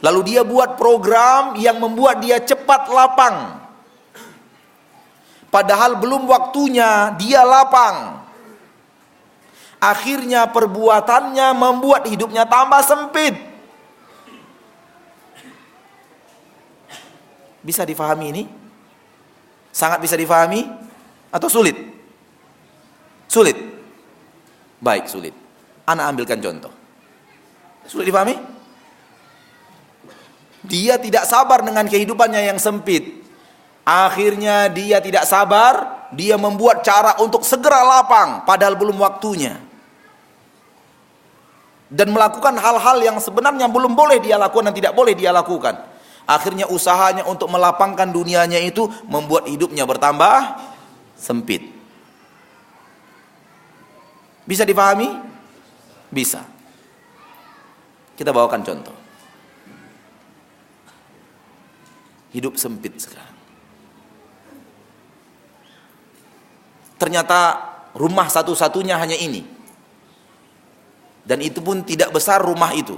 Lalu 0.00 0.32
dia 0.32 0.42
buat 0.42 0.80
program 0.80 1.60
yang 1.60 1.76
membuat 1.76 2.24
dia 2.24 2.40
cepat 2.40 2.88
lapang. 2.88 3.60
Padahal 5.52 6.00
belum 6.00 6.24
waktunya 6.24 7.12
dia 7.20 7.44
lapang. 7.44 8.24
Akhirnya 9.76 10.48
perbuatannya 10.48 11.52
membuat 11.52 12.08
hidupnya 12.08 12.48
tambah 12.48 12.80
sempit. 12.80 13.36
Bisa 17.60 17.84
difahami 17.84 18.26
ini? 18.32 18.44
Sangat 19.68 20.00
bisa 20.00 20.16
difahami? 20.16 20.89
Atau 21.30 21.46
sulit? 21.46 21.78
Sulit? 23.30 23.54
Baik, 24.82 25.06
sulit. 25.06 25.34
Anak 25.86 26.14
ambilkan 26.14 26.42
contoh. 26.42 26.72
Sulit 27.86 28.10
dipahami? 28.10 28.34
Dia 30.66 31.00
tidak 31.00 31.24
sabar 31.24 31.64
dengan 31.64 31.88
kehidupannya 31.88 32.52
yang 32.52 32.58
sempit. 32.60 33.22
Akhirnya 33.86 34.68
dia 34.68 35.00
tidak 35.00 35.24
sabar, 35.24 36.06
dia 36.12 36.36
membuat 36.36 36.84
cara 36.84 37.16
untuk 37.22 37.46
segera 37.46 37.80
lapang 37.80 38.44
padahal 38.44 38.76
belum 38.76 39.00
waktunya. 39.00 39.56
Dan 41.90 42.14
melakukan 42.14 42.54
hal-hal 42.54 43.02
yang 43.02 43.18
sebenarnya 43.18 43.66
belum 43.66 43.98
boleh 43.98 44.22
dia 44.22 44.38
lakukan 44.38 44.70
dan 44.70 44.76
tidak 44.76 44.94
boleh 44.94 45.16
dia 45.16 45.34
lakukan. 45.34 45.74
Akhirnya 46.22 46.70
usahanya 46.70 47.26
untuk 47.26 47.50
melapangkan 47.50 48.06
dunianya 48.06 48.62
itu 48.62 48.86
membuat 49.10 49.50
hidupnya 49.50 49.82
bertambah 49.82 50.70
sempit. 51.20 51.60
Bisa 54.48 54.64
dipahami? 54.64 55.12
Bisa. 56.08 56.40
Kita 58.16 58.32
bawakan 58.32 58.64
contoh. 58.64 58.96
Hidup 62.32 62.56
sempit 62.56 62.96
sekarang. 62.96 63.36
Ternyata 66.96 67.38
rumah 67.92 68.32
satu-satunya 68.32 68.96
hanya 68.96 69.16
ini. 69.20 69.44
Dan 71.20 71.44
itu 71.44 71.60
pun 71.60 71.84
tidak 71.84 72.16
besar 72.16 72.40
rumah 72.40 72.72
itu. 72.72 72.96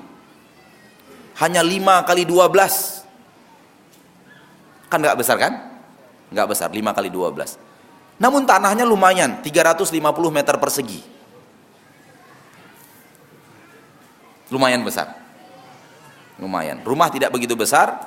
Hanya 1.42 1.64
5 1.64 2.06
kali 2.06 2.22
12 2.22 3.02
Kan 4.92 5.00
nggak 5.00 5.16
besar 5.16 5.40
kan? 5.40 5.56
Nggak 6.28 6.52
besar, 6.52 6.68
5 6.68 6.92
kali 6.92 7.08
12. 7.08 7.56
Namun 8.22 8.46
tanahnya 8.46 8.86
lumayan, 8.86 9.42
350 9.42 9.98
meter 10.30 10.54
persegi. 10.62 11.02
Lumayan 14.46 14.86
besar. 14.86 15.18
Lumayan. 16.38 16.86
Rumah 16.86 17.10
tidak 17.10 17.34
begitu 17.34 17.58
besar, 17.58 17.98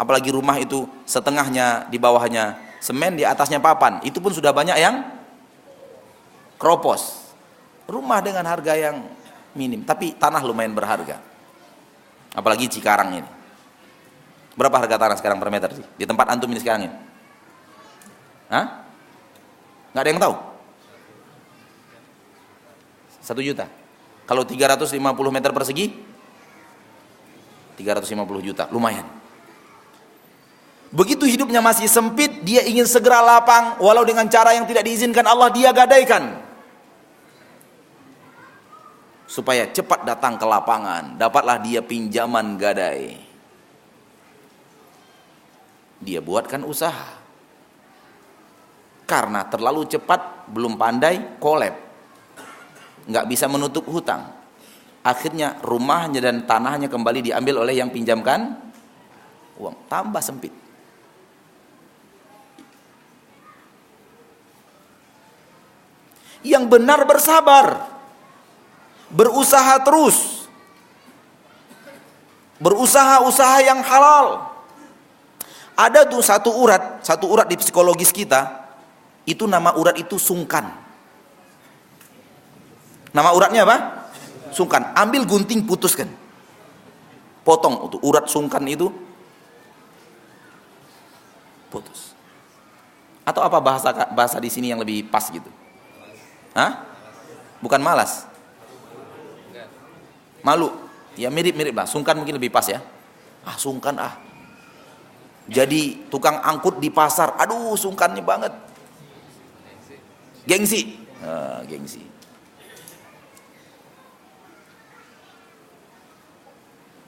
apalagi 0.00 0.32
rumah 0.32 0.56
itu 0.56 0.88
setengahnya 1.04 1.84
di 1.92 2.00
bawahnya 2.00 2.56
semen, 2.80 3.20
di 3.20 3.28
atasnya 3.28 3.60
papan. 3.60 4.00
Itu 4.08 4.24
pun 4.24 4.32
sudah 4.32 4.56
banyak 4.56 4.80
yang 4.80 5.04
kropos. 6.56 7.28
Rumah 7.84 8.24
dengan 8.24 8.48
harga 8.48 8.72
yang 8.72 9.04
minim, 9.52 9.84
tapi 9.84 10.16
tanah 10.16 10.40
lumayan 10.48 10.72
berharga. 10.72 11.20
Apalagi 12.32 12.72
Cikarang 12.72 13.20
ini. 13.20 13.30
Berapa 14.56 14.80
harga 14.80 14.96
tanah 14.96 15.16
sekarang 15.20 15.36
per 15.36 15.52
meter 15.52 15.76
sih? 15.76 15.84
Di 16.00 16.08
tempat 16.08 16.32
antum 16.32 16.48
ini 16.48 16.60
sekarang 16.60 16.88
ini? 16.88 16.96
Hah? 18.48 18.87
Nggak 19.92 20.02
ada 20.02 20.10
yang 20.10 20.22
tahu? 20.22 20.34
Satu 23.20 23.40
juta. 23.44 23.66
Kalau 24.28 24.44
350 24.44 24.92
meter 25.32 25.50
persegi? 25.52 25.86
350 27.76 28.46
juta, 28.46 28.64
lumayan. 28.72 29.06
Begitu 30.88 31.28
hidupnya 31.28 31.60
masih 31.60 31.84
sempit, 31.84 32.40
dia 32.42 32.64
ingin 32.64 32.88
segera 32.88 33.20
lapang, 33.20 33.76
walau 33.78 34.02
dengan 34.08 34.24
cara 34.26 34.56
yang 34.56 34.64
tidak 34.64 34.88
diizinkan 34.88 35.24
Allah, 35.28 35.52
dia 35.52 35.68
gadaikan. 35.70 36.40
Supaya 39.28 39.68
cepat 39.68 40.08
datang 40.08 40.40
ke 40.40 40.46
lapangan, 40.48 41.20
dapatlah 41.20 41.60
dia 41.60 41.84
pinjaman 41.84 42.56
gadai 42.56 43.28
dia 45.98 46.22
buatkan 46.22 46.62
usaha. 46.62 47.17
Karena 49.08 49.40
terlalu 49.48 49.88
cepat, 49.88 50.52
belum 50.52 50.76
pandai, 50.76 51.40
kolab. 51.40 51.72
Nggak 53.08 53.24
bisa 53.24 53.48
menutup 53.48 53.88
hutang. 53.88 54.36
Akhirnya 55.00 55.56
rumahnya 55.64 56.20
dan 56.20 56.44
tanahnya 56.44 56.92
kembali 56.92 57.32
diambil 57.32 57.64
oleh 57.64 57.80
yang 57.80 57.88
pinjamkan 57.88 58.52
uang. 59.56 59.88
Tambah 59.88 60.20
sempit. 60.20 60.52
Yang 66.44 66.64
benar 66.68 67.08
bersabar. 67.08 67.88
Berusaha 69.08 69.80
terus. 69.88 70.44
Berusaha 72.60 73.24
usaha 73.24 73.56
yang 73.64 73.80
halal 73.80 74.48
ada 75.78 76.02
tuh 76.02 76.18
satu 76.18 76.50
urat, 76.58 77.06
satu 77.06 77.30
urat 77.30 77.46
di 77.46 77.54
psikologis 77.54 78.10
kita, 78.10 78.67
itu 79.28 79.44
nama 79.44 79.76
urat 79.76 80.00
itu 80.00 80.16
sungkan. 80.16 80.64
Nama 83.12 83.30
uratnya 83.36 83.68
apa? 83.68 83.76
Sungkan. 84.56 84.96
Ambil 84.96 85.28
gunting 85.28 85.68
putuskan. 85.68 86.08
Potong 87.44 87.88
untuk 87.88 88.00
urat 88.00 88.24
sungkan 88.24 88.64
itu 88.64 88.88
putus. 91.68 92.16
Atau 93.28 93.44
apa 93.44 93.60
bahasa 93.60 93.92
bahasa 94.16 94.40
di 94.40 94.48
sini 94.48 94.72
yang 94.72 94.80
lebih 94.80 95.04
pas 95.12 95.28
gitu? 95.28 95.48
Hah? 96.56 96.88
Bukan 97.60 97.84
malas. 97.84 98.24
Malu. 100.40 100.72
Ya 101.20 101.28
mirip-mirip 101.28 101.76
lah. 101.76 101.84
Sungkan 101.84 102.16
mungkin 102.16 102.40
lebih 102.40 102.48
pas 102.48 102.64
ya. 102.64 102.80
Ah 103.44 103.56
sungkan 103.60 103.96
ah 104.00 104.28
jadi 105.48 105.96
tukang 106.12 106.36
angkut 106.44 106.76
di 106.76 106.92
pasar 106.92 107.32
aduh 107.40 107.72
sungkannya 107.72 108.20
banget 108.20 108.52
gengsi. 110.48 110.96
Uh, 111.20 111.60
gengsi. 111.68 112.00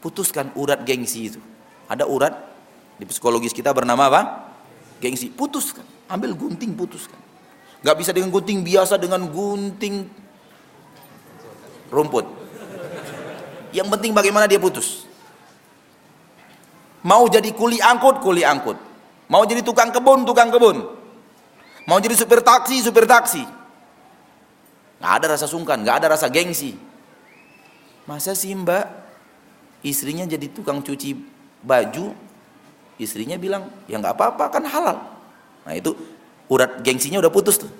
Putuskan 0.04 0.52
urat 0.52 0.84
gengsi 0.84 1.32
itu. 1.32 1.40
Ada 1.88 2.04
urat 2.04 2.36
di 3.00 3.08
psikologis 3.08 3.56
kita 3.56 3.72
bernama 3.72 4.12
apa? 4.12 4.22
Gengsi. 5.00 5.32
Putuskan. 5.32 5.88
Ambil 6.12 6.36
gunting 6.36 6.76
putuskan. 6.76 7.16
Gak 7.80 7.96
bisa 7.96 8.12
dengan 8.12 8.28
gunting 8.28 8.60
biasa 8.60 9.00
dengan 9.00 9.24
gunting 9.24 10.04
rumput. 11.88 12.28
Yang 13.72 13.88
penting 13.96 14.12
bagaimana 14.12 14.44
dia 14.44 14.60
putus. 14.60 15.08
Mau 17.00 17.24
jadi 17.32 17.48
kuli 17.56 17.80
angkut, 17.80 18.20
kuli 18.20 18.44
angkut. 18.44 18.76
Mau 19.30 19.46
jadi 19.48 19.64
tukang 19.64 19.88
kebun, 19.88 20.28
tukang 20.28 20.52
kebun. 20.52 20.99
Mau 21.88 21.96
jadi 22.00 22.16
supir 22.16 22.40
taksi, 22.44 22.80
supir 22.84 23.04
taksi. 23.08 23.44
Gak 25.00 25.12
ada 25.20 25.26
rasa 25.36 25.46
sungkan, 25.48 25.80
gak 25.80 26.04
ada 26.04 26.12
rasa 26.12 26.28
gengsi. 26.28 26.76
Masa 28.04 28.36
sih 28.36 28.52
mbak, 28.52 28.84
istrinya 29.84 30.26
jadi 30.26 30.50
tukang 30.50 30.82
cuci 30.82 31.16
baju, 31.62 32.12
istrinya 32.98 33.38
bilang, 33.38 33.70
ya 33.86 34.00
nggak 34.02 34.16
apa-apa 34.18 34.44
kan 34.50 34.64
halal. 34.66 34.98
Nah 35.62 35.72
itu 35.76 35.94
urat 36.50 36.82
gengsinya 36.82 37.22
udah 37.22 37.30
putus 37.30 37.60
tuh. 37.60 37.70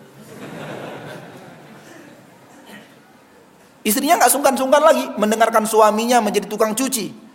Istrinya 3.80 4.20
nggak 4.20 4.32
sungkan-sungkan 4.32 4.82
lagi 4.84 5.04
mendengarkan 5.16 5.64
suaminya 5.64 6.20
menjadi 6.20 6.46
tukang 6.46 6.76
cuci 6.76 7.30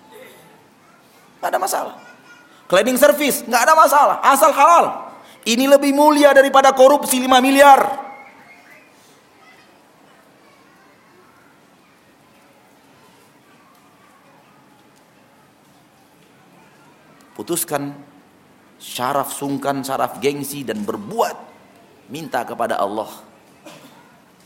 nggak 1.46 1.54
ada 1.54 1.62
masalah. 1.62 1.96
Cleaning 2.66 2.98
service 2.98 3.46
nggak 3.46 3.62
ada 3.70 3.74
masalah, 3.78 4.18
asal 4.26 4.50
halal. 4.50 5.05
Ini 5.46 5.70
lebih 5.70 5.94
mulia 5.94 6.34
daripada 6.34 6.74
korupsi 6.74 7.22
5 7.22 7.38
miliar. 7.38 7.82
Putuskan 17.38 17.94
syaraf 18.82 19.30
sungkan, 19.38 19.86
syaraf 19.86 20.18
gengsi 20.18 20.66
dan 20.66 20.82
berbuat 20.82 21.38
minta 22.10 22.42
kepada 22.42 22.82
Allah. 22.82 23.14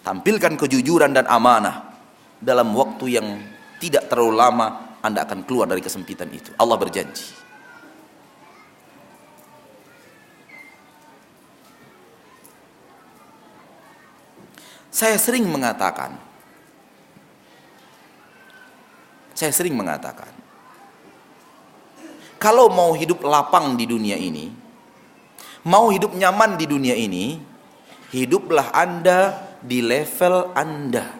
Tampilkan 0.04 0.60
kejujuran 0.60 1.16
dan 1.16 1.24
amanah 1.32 1.96
dalam 2.44 2.76
waktu 2.76 3.06
yang 3.08 3.28
tidak 3.80 4.12
terlalu 4.12 4.36
lama 4.36 4.68
anda 5.00 5.24
akan 5.24 5.48
keluar 5.48 5.72
dari 5.72 5.80
kesempitan 5.80 6.28
itu. 6.28 6.52
Allah 6.60 6.76
berjanji. 6.76 7.39
Saya 15.00 15.16
sering 15.16 15.48
mengatakan, 15.48 16.12
saya 19.32 19.56
sering 19.56 19.72
mengatakan, 19.80 20.28
kalau 22.36 22.68
mau 22.68 22.92
hidup 22.92 23.24
lapang 23.24 23.80
di 23.80 23.88
dunia 23.88 24.20
ini, 24.20 24.52
mau 25.64 25.88
hidup 25.88 26.12
nyaman 26.12 26.60
di 26.60 26.68
dunia 26.68 27.00
ini, 27.00 27.40
hiduplah 28.12 28.76
Anda 28.76 29.40
di 29.64 29.80
level 29.80 30.52
Anda. 30.52 31.20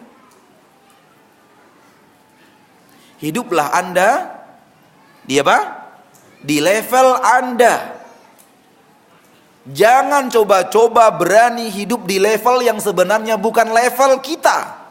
hiduplah 3.20 3.68
Anda 3.76 4.32
di 5.28 5.36
apa? 5.36 5.58
Di 6.40 6.56
level 6.58 7.20
Anda. 7.20 7.99
Jangan 9.70 10.26
coba-coba 10.26 11.14
berani 11.14 11.70
hidup 11.70 12.02
di 12.02 12.18
level 12.18 12.66
yang 12.66 12.82
sebenarnya 12.82 13.38
bukan 13.38 13.70
level 13.70 14.18
kita. 14.18 14.82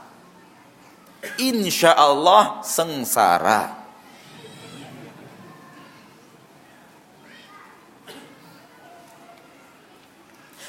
Insya 1.35 1.99
Allah 1.99 2.63
sengsara. 2.63 3.75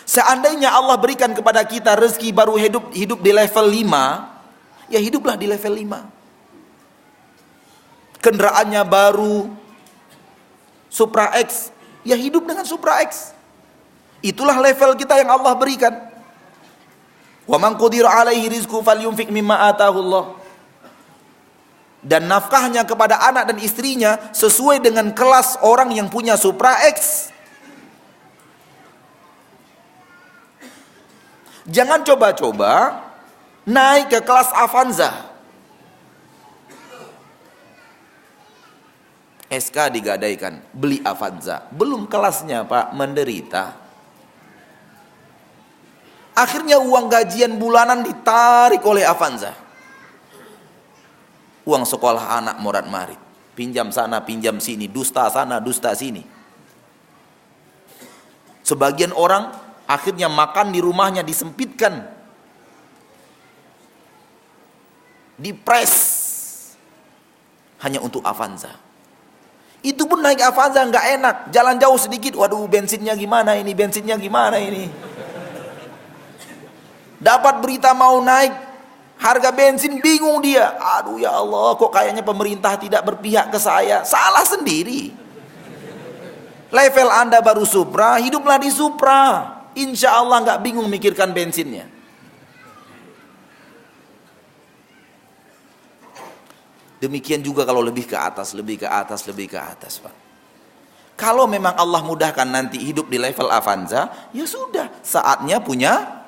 Seandainya 0.02 0.74
Allah 0.74 0.98
berikan 0.98 1.30
kepada 1.30 1.62
kita 1.62 1.94
rezeki 1.94 2.34
baru 2.34 2.58
hidup 2.58 2.90
hidup 2.90 3.22
di 3.22 3.30
level 3.30 3.62
5, 3.62 4.90
ya 4.90 4.98
hiduplah 4.98 5.38
di 5.38 5.46
level 5.46 5.86
5. 5.86 8.18
Kendaraannya 8.18 8.82
baru 8.90 9.54
Supra 10.90 11.30
X, 11.38 11.70
ya 12.02 12.18
hidup 12.18 12.42
dengan 12.42 12.66
Supra 12.66 13.06
X. 13.06 13.38
Itulah 14.20 14.60
level 14.60 14.96
kita 15.00 15.16
yang 15.16 15.32
Allah 15.32 15.56
berikan. 15.56 15.92
Wa 17.48 17.56
man 17.56 17.74
qudira 17.80 18.12
alaihi 18.12 18.52
rizqu 18.52 18.84
falyunfik 18.84 19.32
mimma 19.32 19.72
atahu 19.72 19.96
Allah. 20.04 20.24
Dan 22.00 22.28
nafkahnya 22.28 22.88
kepada 22.88 23.20
anak 23.28 23.52
dan 23.52 23.58
istrinya 23.60 24.32
sesuai 24.32 24.80
dengan 24.80 25.12
kelas 25.12 25.60
orang 25.60 25.92
yang 25.92 26.08
punya 26.08 26.36
Supra 26.36 26.80
X. 26.88 27.28
Jangan 31.68 32.00
coba-coba 32.02 33.04
naik 33.68 34.08
ke 34.08 34.20
kelas 34.24 34.48
Avanza. 34.56 35.30
SK 39.50 39.90
digadaikan, 39.90 40.62
beli 40.70 41.02
Avanza. 41.02 41.66
Belum 41.74 42.06
kelasnya 42.06 42.62
Pak, 42.62 42.94
menderita. 42.94 43.89
Akhirnya 46.40 46.80
uang 46.80 47.12
gajian 47.12 47.60
bulanan 47.60 48.00
ditarik 48.00 48.80
oleh 48.88 49.04
Avanza. 49.04 49.52
Uang 51.68 51.84
sekolah 51.84 52.40
anak 52.40 52.56
morat 52.64 52.88
marit. 52.88 53.20
Pinjam 53.52 53.92
sana, 53.92 54.24
pinjam 54.24 54.56
sini, 54.56 54.88
dusta 54.88 55.28
sana, 55.28 55.60
dusta 55.60 55.92
sini. 55.92 56.24
Sebagian 58.64 59.12
orang 59.12 59.52
akhirnya 59.84 60.32
makan 60.32 60.72
di 60.72 60.80
rumahnya 60.80 61.20
disempitkan. 61.20 62.08
Dipres. 65.36 65.92
Hanya 67.84 68.00
untuk 68.00 68.24
Avanza. 68.24 68.72
Itu 69.84 70.08
pun 70.08 70.24
naik 70.24 70.40
Avanza 70.40 70.80
nggak 70.88 71.06
enak, 71.20 71.36
jalan 71.52 71.76
jauh 71.76 72.00
sedikit, 72.00 72.36
waduh 72.36 72.64
bensinnya 72.64 73.12
gimana 73.12 73.60
ini, 73.60 73.76
bensinnya 73.76 74.16
gimana 74.16 74.56
ini. 74.56 74.88
Dapat 77.20 77.60
berita 77.60 77.92
mau 77.92 78.16
naik 78.24 78.56
harga 79.20 79.52
bensin 79.52 80.00
bingung 80.00 80.40
dia. 80.40 80.72
Aduh 80.98 81.20
ya 81.20 81.36
Allah, 81.36 81.76
kok 81.76 81.92
kayaknya 81.92 82.24
pemerintah 82.24 82.80
tidak 82.80 83.04
berpihak 83.04 83.52
ke 83.52 83.60
saya. 83.60 84.00
Salah 84.08 84.42
sendiri. 84.48 85.12
Level 86.72 87.08
Anda 87.12 87.44
baru 87.44 87.68
Supra, 87.68 88.16
hiduplah 88.16 88.56
di 88.56 88.72
Supra. 88.72 89.52
Insya 89.76 90.16
Allah 90.16 90.40
nggak 90.40 90.60
bingung 90.64 90.88
mikirkan 90.88 91.36
bensinnya. 91.36 91.86
Demikian 97.00 97.40
juga 97.40 97.64
kalau 97.64 97.80
lebih 97.80 98.04
ke 98.04 98.16
atas, 98.16 98.52
lebih 98.52 98.84
ke 98.84 98.88
atas, 98.88 99.24
lebih 99.24 99.48
ke 99.48 99.58
atas, 99.60 100.04
Pak. 100.04 100.14
Kalau 101.16 101.48
memang 101.48 101.72
Allah 101.76 102.00
mudahkan 102.04 102.48
nanti 102.48 102.80
hidup 102.80 103.08
di 103.08 103.16
level 103.16 103.48
Avanza, 103.48 104.08
ya 104.36 104.44
sudah, 104.44 104.88
saatnya 105.04 105.60
punya 105.60 106.19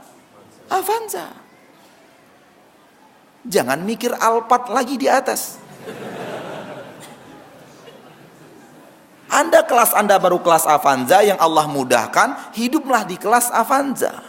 Avanza. 0.72 1.28
Jangan 3.44 3.84
mikir 3.84 4.16
Alphard 4.16 4.72
lagi 4.72 4.96
di 4.96 5.10
atas. 5.10 5.60
Anda 9.32 9.64
kelas 9.64 9.96
Anda 9.96 10.20
baru 10.20 10.44
kelas 10.44 10.68
Avanza 10.68 11.24
yang 11.24 11.40
Allah 11.40 11.64
mudahkan, 11.64 12.52
hiduplah 12.52 13.04
di 13.08 13.16
kelas 13.16 13.48
Avanza. 13.48 14.20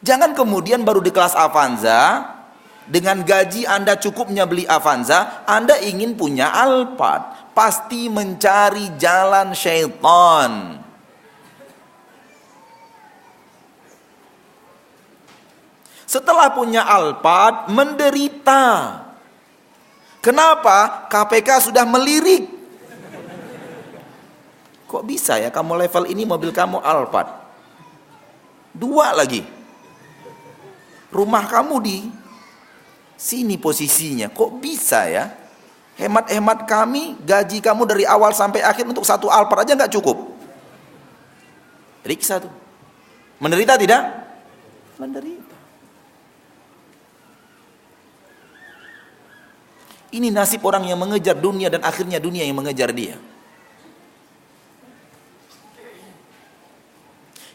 Jangan 0.00 0.32
kemudian 0.32 0.84
baru 0.84 1.04
di 1.04 1.12
kelas 1.12 1.36
Avanza, 1.36 2.32
dengan 2.86 3.26
gaji 3.26 3.66
Anda 3.66 3.98
cukupnya 3.98 4.46
beli 4.46 4.62
Avanza, 4.64 5.42
Anda 5.44 5.74
ingin 5.82 6.14
punya 6.14 6.54
Alphard. 6.54 7.50
Pasti 7.50 8.06
mencari 8.06 8.94
jalan 8.94 9.50
syaitan. 9.56 10.85
Setelah 16.16 16.48
punya 16.48 16.80
Alphard, 16.88 17.68
menderita. 17.68 18.64
Kenapa? 20.24 21.04
KPK 21.12 21.68
sudah 21.68 21.84
melirik. 21.84 22.48
Kok 24.88 25.04
bisa 25.04 25.36
ya 25.36 25.52
kamu 25.52 25.76
level 25.84 26.08
ini 26.08 26.24
mobil 26.24 26.56
kamu 26.56 26.80
Alphard? 26.80 27.28
Dua 28.72 29.12
lagi. 29.12 29.44
Rumah 31.12 31.44
kamu 31.52 31.76
di 31.84 31.98
Sini 33.16 33.60
posisinya. 33.60 34.32
Kok 34.32 34.56
bisa 34.56 35.08
ya? 35.08 35.32
Hemat-hemat 35.96 36.68
kami, 36.68 37.16
gaji 37.24 37.60
kamu 37.64 37.88
dari 37.88 38.04
awal 38.04 38.32
sampai 38.32 38.60
akhir 38.60 38.84
untuk 38.84 39.04
satu 39.04 39.32
alpar 39.32 39.64
aja 39.64 39.72
nggak 39.72 39.92
cukup. 39.96 40.32
Riksa 42.04 42.40
tuh. 42.44 42.52
Menderita 43.40 43.80
tidak? 43.80 44.04
Menderita. 45.00 45.45
Ini 50.16 50.32
nasib 50.32 50.64
orang 50.64 50.88
yang 50.88 50.96
mengejar 50.96 51.36
dunia 51.36 51.68
dan 51.68 51.84
akhirnya 51.84 52.16
dunia 52.16 52.40
yang 52.40 52.56
mengejar 52.56 52.88
dia. 52.96 53.20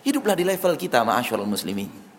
Hiduplah 0.05 0.37
di 0.37 0.45
level 0.45 0.77
kita, 0.77 1.01
ma'asyarul 1.01 1.49
muslimin 1.49 2.11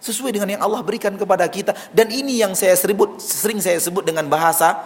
sesuai 0.00 0.32
dengan 0.32 0.48
yang 0.56 0.62
Allah 0.64 0.80
berikan 0.80 1.12
kepada 1.12 1.44
kita 1.44 1.76
dan 1.92 2.08
ini 2.08 2.40
yang 2.40 2.56
saya 2.56 2.72
sebut 2.72 3.20
sering 3.20 3.60
saya 3.60 3.76
sebut 3.76 4.00
dengan 4.00 4.26
bahasa 4.26 4.80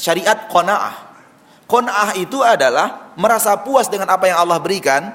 syariat 0.00 0.48
qanaah. 0.48 1.12
Qanaah 1.68 2.16
itu 2.20 2.40
adalah 2.44 3.12
merasa 3.16 3.56
puas 3.56 3.88
dengan 3.88 4.08
apa 4.12 4.28
yang 4.28 4.36
Allah 4.40 4.60
berikan, 4.60 5.12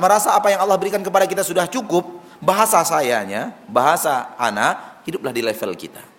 merasa 0.00 0.32
apa 0.32 0.48
yang 0.48 0.60
Allah 0.64 0.76
berikan 0.80 1.00
kepada 1.04 1.28
kita 1.28 1.44
sudah 1.44 1.68
cukup. 1.68 2.20
Bahasa 2.42 2.82
sayanya, 2.82 3.54
bahasa 3.70 4.34
anak, 4.34 5.04
hiduplah 5.04 5.30
di 5.30 5.44
level 5.44 5.78
kita. 5.78 6.11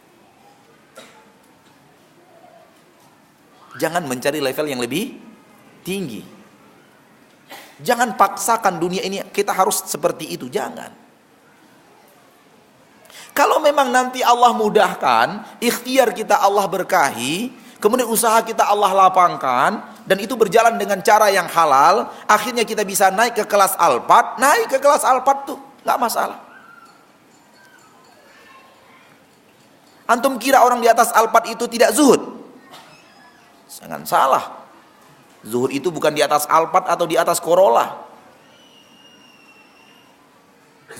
Jangan 3.82 4.05
mencari 4.05 4.38
level 4.38 4.65
yang 4.69 4.82
lebih 4.82 5.17
tinggi. 5.82 6.21
Jangan 7.82 8.15
paksakan 8.15 8.78
dunia 8.78 9.01
ini 9.01 9.19
kita 9.34 9.51
harus 9.51 9.82
seperti 9.89 10.30
itu, 10.30 10.45
jangan. 10.47 10.93
Kalau 13.34 13.57
memang 13.57 13.89
nanti 13.89 14.21
Allah 14.21 14.53
mudahkan, 14.53 15.57
ikhtiar 15.57 16.13
kita 16.13 16.38
Allah 16.38 16.69
berkahi, 16.69 17.49
kemudian 17.82 18.05
usaha 18.05 18.38
kita 18.45 18.61
Allah 18.61 18.93
lapangkan, 18.93 19.82
dan 20.05 20.17
itu 20.21 20.38
berjalan 20.38 20.78
dengan 20.78 21.01
cara 21.01 21.34
yang 21.34 21.49
halal, 21.49 22.13
akhirnya 22.30 22.61
kita 22.61 22.86
bisa 22.86 23.09
naik 23.09 23.34
ke 23.34 23.45
kelas 23.49 23.74
alpat, 23.82 24.38
naik 24.38 24.69
ke 24.69 24.78
kelas 24.78 25.01
alpat 25.01 25.49
tuh, 25.49 25.57
nggak 25.82 25.97
masalah. 25.97 26.39
Antum 30.05 30.38
kira 30.38 30.61
orang 30.61 30.78
di 30.78 30.86
atas 30.86 31.09
alpat 31.09 31.49
itu 31.49 31.65
tidak 31.65 31.89
zuhud? 31.97 32.33
Jangan 33.84 34.02
salah. 34.08 34.46
Zuhud 35.44 35.76
itu 35.76 35.92
bukan 35.92 36.16
di 36.16 36.24
atas 36.24 36.48
alpat 36.48 36.88
atau 36.88 37.04
di 37.04 37.20
atas 37.20 37.44
Corolla. 37.44 38.00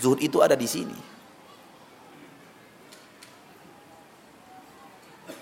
Zuhud 0.04 0.20
itu 0.20 0.44
ada 0.44 0.60
di 0.60 0.68
sini. 0.68 1.14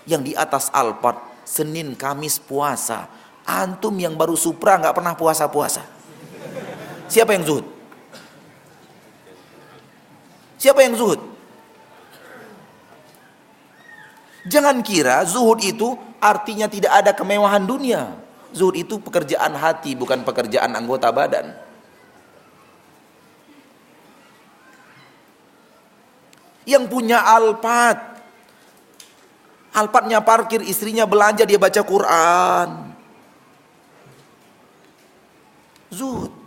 yang 0.06 0.22
di 0.22 0.34
atas 0.34 0.70
Alphard 0.74 1.18
Senin 1.46 1.94
Kamis 1.94 2.38
puasa 2.42 3.06
antum 3.46 3.94
yang 3.98 4.14
baru 4.14 4.34
Supra 4.38 4.78
nggak 4.78 4.94
pernah 4.94 5.14
puasa-puasa 5.14 5.82
siapa 7.10 7.34
yang 7.34 7.44
zuhud 7.46 7.66
siapa 10.58 10.80
yang 10.86 10.94
zuhud 10.94 11.20
jangan 14.46 14.78
kira 14.82 15.26
zuhud 15.26 15.58
itu 15.62 15.98
artinya 16.22 16.70
tidak 16.70 16.92
ada 16.94 17.10
kemewahan 17.10 17.66
dunia 17.66 18.14
zuhud 18.54 18.78
itu 18.78 19.02
pekerjaan 19.02 19.58
hati 19.58 19.98
bukan 19.98 20.22
pekerjaan 20.22 20.70
anggota 20.78 21.10
badan 21.10 21.58
yang 26.62 26.86
punya 26.86 27.18
Alphard 27.18 28.12
Alphardnya 29.72 30.20
parkir, 30.20 30.60
istrinya 30.60 31.08
belanja, 31.08 31.48
dia 31.48 31.56
baca 31.56 31.80
Quran. 31.80 32.92
Zuhud. 35.88 36.41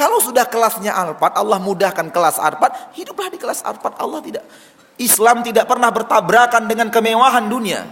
Kalau 0.00 0.16
sudah 0.16 0.48
kelasnya 0.48 0.96
Alphard, 0.96 1.36
Allah 1.36 1.60
mudahkan 1.60 2.08
kelas 2.08 2.40
Alphard, 2.40 2.72
hiduplah 2.96 3.28
di 3.28 3.36
kelas 3.36 3.60
Alphard. 3.60 4.00
Allah 4.00 4.24
tidak 4.24 4.48
Islam 4.96 5.44
tidak 5.44 5.68
pernah 5.68 5.92
bertabrakan 5.92 6.64
dengan 6.64 6.88
kemewahan 6.88 7.44
dunia. 7.44 7.84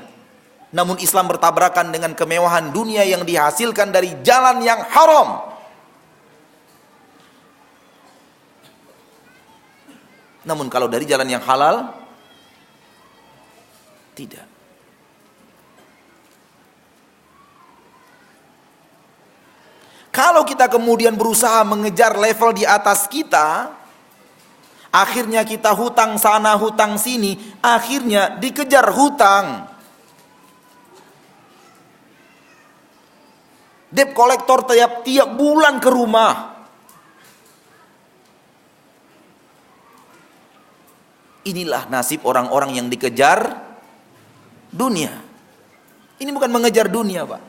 Namun 0.72 0.96
Islam 1.04 1.28
bertabrakan 1.28 1.92
dengan 1.92 2.16
kemewahan 2.16 2.72
dunia 2.72 3.04
yang 3.04 3.28
dihasilkan 3.28 3.92
dari 3.92 4.24
jalan 4.24 4.64
yang 4.64 4.80
haram. 4.88 5.52
Namun 10.48 10.72
kalau 10.72 10.88
dari 10.88 11.04
jalan 11.04 11.28
yang 11.28 11.44
halal 11.44 11.92
tidak. 14.16 14.47
Kalau 20.08 20.42
kita 20.42 20.66
kemudian 20.72 21.14
berusaha 21.14 21.62
mengejar 21.62 22.16
level 22.16 22.56
di 22.56 22.64
atas 22.64 23.06
kita, 23.06 23.78
Akhirnya 24.88 25.44
kita 25.44 25.76
hutang 25.76 26.16
sana, 26.16 26.56
hutang 26.56 26.96
sini, 26.96 27.36
akhirnya 27.60 28.40
dikejar 28.40 28.88
hutang. 28.88 29.68
Debt 33.92 34.16
kolektor 34.16 34.64
tiap 34.64 35.04
tiap 35.04 35.28
bulan 35.36 35.76
ke 35.80 35.88
rumah. 35.92 36.56
Inilah 41.44 41.88
nasib 41.88 42.24
orang-orang 42.24 42.76
yang 42.76 42.88
dikejar 42.92 43.56
dunia. 44.72 45.12
Ini 46.20 46.28
bukan 46.32 46.52
mengejar 46.52 46.92
dunia, 46.92 47.24
Pak. 47.24 47.42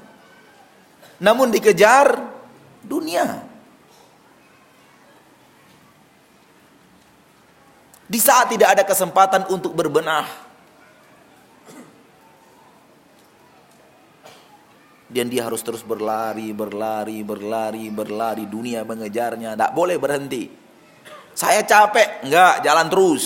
Namun 1.20 1.52
dikejar 1.52 2.29
dunia. 2.84 3.46
Di 8.10 8.18
saat 8.18 8.50
tidak 8.50 8.74
ada 8.74 8.84
kesempatan 8.88 9.46
untuk 9.54 9.78
berbenah. 9.78 10.26
Dan 15.10 15.26
dia 15.30 15.46
harus 15.46 15.62
terus 15.66 15.82
berlari, 15.82 16.54
berlari, 16.54 17.26
berlari, 17.26 17.90
berlari. 17.90 18.46
Dunia 18.46 18.86
mengejarnya, 18.86 19.58
tidak 19.58 19.74
boleh 19.74 19.98
berhenti. 19.98 20.50
Saya 21.34 21.66
capek, 21.66 22.26
enggak, 22.26 22.66
jalan 22.66 22.88
terus. 22.90 23.26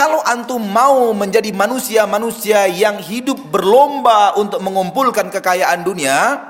Kalau 0.00 0.24
antum 0.24 0.64
mau 0.64 1.12
menjadi 1.12 1.52
manusia-manusia 1.52 2.64
yang 2.72 3.04
hidup 3.04 3.36
berlomba 3.52 4.32
untuk 4.32 4.64
mengumpulkan 4.64 5.28
kekayaan 5.28 5.84
dunia, 5.84 6.40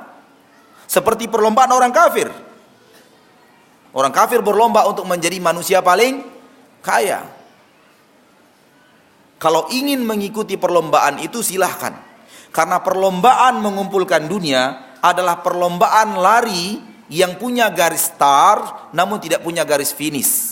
seperti 0.86 1.26
perlombaan 1.26 1.74
orang 1.74 1.90
kafir. 1.90 2.30
Orang 3.90 4.14
kafir 4.14 4.38
berlomba 4.38 4.86
untuk 4.86 5.02
menjadi 5.02 5.42
manusia 5.42 5.82
paling 5.82 6.22
kaya. 6.78 7.26
Kalau 9.42 9.66
ingin 9.74 10.06
mengikuti 10.06 10.54
perlombaan 10.54 11.18
itu 11.18 11.42
silahkan. 11.42 11.98
Karena 12.54 12.78
perlombaan 12.78 13.58
mengumpulkan 13.58 14.30
dunia 14.30 14.94
adalah 15.02 15.42
perlombaan 15.42 16.22
lari 16.22 16.78
yang 17.10 17.34
punya 17.34 17.66
garis 17.74 18.14
start 18.14 18.94
namun 18.94 19.18
tidak 19.18 19.42
punya 19.42 19.66
garis 19.66 19.90
finish. 19.90 20.49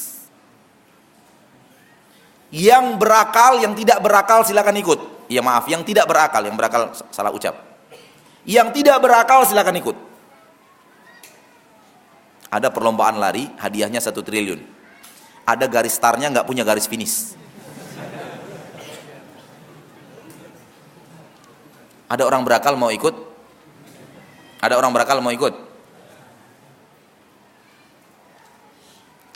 Yang 2.49 2.97
berakal, 2.97 3.61
yang 3.61 3.77
tidak 3.77 4.01
berakal 4.01 4.41
silakan 4.41 4.77
ikut. 4.81 5.29
Ya 5.29 5.45
maaf, 5.45 5.69
yang 5.69 5.85
tidak 5.85 6.09
berakal, 6.09 6.41
yang 6.41 6.57
berakal 6.57 6.97
salah 7.13 7.29
ucap. 7.29 7.53
Yang 8.49 8.81
tidak 8.81 8.97
berakal 9.05 9.45
silakan 9.45 9.77
ikut. 9.77 9.97
Ada 12.49 12.73
perlombaan 12.73 13.21
lari, 13.21 13.45
hadiahnya 13.61 14.01
satu 14.01 14.25
triliun. 14.25 14.65
Ada 15.45 15.69
garis 15.69 15.93
startnya 15.93 16.33
nggak 16.33 16.49
punya 16.49 16.65
garis 16.65 16.89
finish. 16.89 17.37
Ada 22.09 22.25
orang 22.25 22.41
berakal 22.41 22.73
mau 22.81 22.89
ikut? 22.89 23.13
Ada 24.65 24.81
orang 24.81 24.97
berakal 24.97 25.21
mau 25.21 25.29
ikut? 25.29 25.53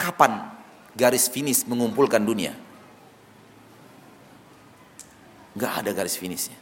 Kapan 0.00 0.48
garis 0.96 1.28
finish 1.28 1.68
mengumpulkan 1.68 2.24
dunia? 2.24 2.56
Nggak 5.52 5.72
ada 5.84 5.90
garis 5.92 6.16
finishnya. 6.16 6.56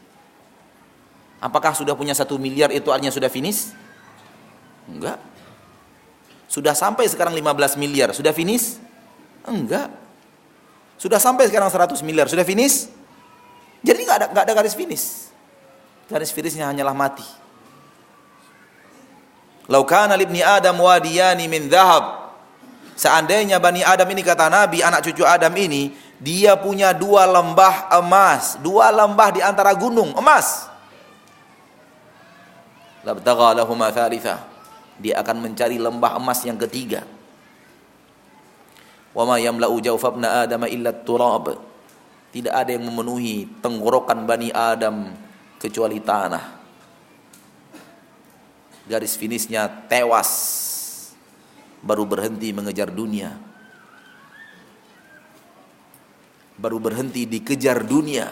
Apakah 1.41 1.73
sudah 1.73 1.97
punya 1.97 2.13
satu 2.13 2.37
miliar 2.37 2.69
itu 2.69 2.93
artinya 2.93 3.09
sudah 3.09 3.33
finish? 3.33 3.73
Enggak. 4.85 5.17
Sudah 6.51 6.75
sampai 6.77 7.09
sekarang 7.09 7.33
15 7.33 7.81
miliar, 7.81 8.11
sudah 8.13 8.35
finish? 8.35 8.77
Enggak. 9.47 9.89
Sudah 11.01 11.17
sampai 11.17 11.49
sekarang 11.49 11.73
100 11.73 12.03
miliar, 12.05 12.29
sudah 12.29 12.45
finish? 12.45 12.93
Jadi 13.81 14.05
nggak 14.05 14.17
ada, 14.21 14.27
nggak 14.35 14.45
ada 14.45 14.53
garis 14.53 14.77
finish. 14.77 15.33
Garis 16.11 16.29
finishnya 16.29 16.69
hanyalah 16.69 16.93
mati. 16.93 17.25
Laukana 19.71 20.19
libni 20.19 20.45
Adam 20.45 20.77
wadiyani 20.77 21.47
min 21.47 21.71
dhahab. 21.71 22.35
Seandainya 23.01 23.57
Bani 23.57 23.81
Adam 23.81 24.11
ini 24.13 24.21
kata 24.21 24.53
Nabi, 24.53 24.85
anak 24.85 25.01
cucu 25.07 25.25
Adam 25.25 25.57
ini 25.57 25.95
dia 26.21 26.53
punya 26.53 26.93
dua 26.93 27.25
lembah 27.25 27.89
emas, 27.97 28.61
dua 28.61 28.93
lembah 28.93 29.29
di 29.33 29.41
antara 29.41 29.73
gunung 29.73 30.13
emas. 30.13 30.69
Dia 35.01 35.15
akan 35.25 35.37
mencari 35.41 35.81
lembah 35.81 36.21
emas 36.21 36.45
yang 36.45 36.61
ketiga. 36.61 37.09
Wa 39.17 39.25
yamla'u 39.41 39.81
jawfabna 39.81 40.45
adama 40.45 40.69
illa 40.69 40.93
turab. 40.93 41.57
Tidak 42.31 42.53
ada 42.53 42.69
yang 42.69 42.85
memenuhi 42.85 43.49
tenggorokan 43.65 44.29
Bani 44.29 44.53
Adam 44.53 45.17
kecuali 45.57 46.05
tanah. 46.05 46.61
Garis 48.85 49.17
finishnya 49.17 49.67
tewas. 49.89 50.31
Baru 51.81 52.05
berhenti 52.05 52.53
mengejar 52.53 52.93
dunia 52.93 53.50
baru 56.61 56.77
berhenti 56.77 57.25
dikejar 57.25 57.89
dunia. 57.89 58.29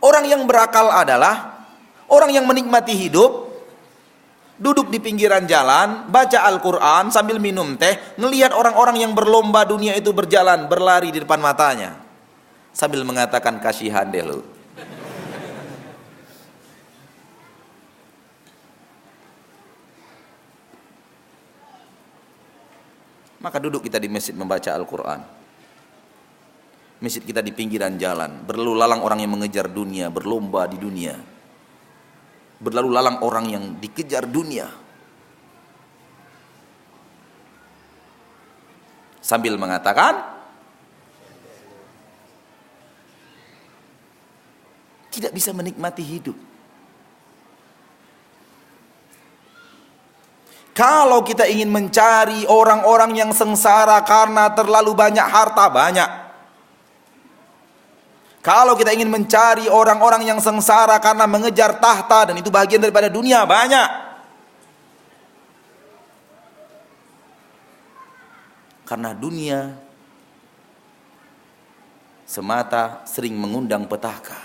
Orang 0.00 0.24
yang 0.24 0.48
berakal 0.48 0.88
adalah 0.88 1.68
orang 2.08 2.32
yang 2.32 2.48
menikmati 2.48 2.96
hidup, 2.96 3.52
duduk 4.56 4.88
di 4.88 4.96
pinggiran 4.96 5.44
jalan, 5.44 6.08
baca 6.08 6.40
Al-Quran 6.48 7.12
sambil 7.12 7.36
minum 7.36 7.76
teh, 7.76 8.00
ngelihat 8.16 8.56
orang-orang 8.56 9.04
yang 9.04 9.12
berlomba 9.12 9.68
dunia 9.68 9.92
itu 9.92 10.08
berjalan, 10.16 10.72
berlari 10.72 11.12
di 11.12 11.20
depan 11.20 11.36
matanya. 11.36 12.00
Sambil 12.72 13.04
mengatakan 13.04 13.60
kasihan 13.60 14.08
deh 14.08 14.24
lu. 14.24 14.40
Maka 23.40 23.56
duduk 23.56 23.88
kita 23.88 23.96
di 23.96 24.08
masjid 24.12 24.36
membaca 24.36 24.68
Al-Quran. 24.76 25.20
Masjid 27.00 27.24
kita 27.24 27.40
di 27.40 27.56
pinggiran 27.56 27.96
jalan. 27.96 28.44
Berlalu 28.44 28.76
lalang 28.76 29.00
orang 29.00 29.24
yang 29.24 29.32
mengejar 29.32 29.72
dunia, 29.72 30.12
berlomba 30.12 30.68
di 30.68 30.76
dunia. 30.76 31.16
Berlalu 32.60 32.92
lalang 32.92 33.24
orang 33.24 33.46
yang 33.48 33.64
dikejar 33.80 34.28
dunia. 34.28 34.68
Sambil 39.24 39.56
mengatakan, 39.56 40.20
tidak 45.08 45.32
bisa 45.32 45.56
menikmati 45.56 46.04
hidup. 46.04 46.49
Kalau 50.70 51.26
kita 51.26 51.50
ingin 51.50 51.66
mencari 51.66 52.46
orang-orang 52.46 53.18
yang 53.18 53.30
sengsara 53.34 53.98
karena 54.06 54.54
terlalu 54.54 54.94
banyak 54.94 55.26
harta, 55.26 55.66
banyak. 55.66 56.10
Kalau 58.40 58.72
kita 58.72 58.96
ingin 58.96 59.12
mencari 59.12 59.68
orang-orang 59.68 60.24
yang 60.24 60.40
sengsara 60.40 60.96
karena 60.96 61.28
mengejar 61.28 61.76
tahta 61.76 62.32
dan 62.32 62.40
itu 62.40 62.48
bagian 62.48 62.80
daripada 62.80 63.12
dunia, 63.12 63.44
banyak. 63.44 64.08
Karena 68.88 69.12
dunia 69.12 69.76
semata 72.24 73.04
sering 73.04 73.36
mengundang 73.36 73.84
petaka. 73.84 74.38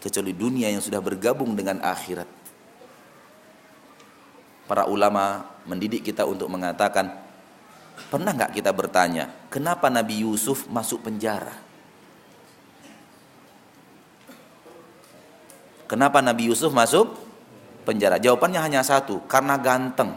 Kecuali 0.00 0.32
dunia 0.32 0.72
yang 0.72 0.80
sudah 0.80 1.04
bergabung 1.04 1.52
dengan 1.52 1.84
akhirat 1.84 2.39
para 4.70 4.86
ulama 4.86 5.50
mendidik 5.66 6.06
kita 6.06 6.22
untuk 6.22 6.46
mengatakan 6.46 7.10
pernah 8.06 8.30
nggak 8.30 8.54
kita 8.54 8.70
bertanya 8.70 9.26
kenapa 9.50 9.90
Nabi 9.90 10.22
Yusuf 10.22 10.70
masuk 10.70 11.02
penjara 11.10 11.50
kenapa 15.90 16.22
Nabi 16.22 16.54
Yusuf 16.54 16.70
masuk 16.70 17.18
penjara 17.82 18.22
jawabannya 18.22 18.62
hanya 18.62 18.86
satu 18.86 19.18
karena 19.26 19.58
ganteng 19.58 20.14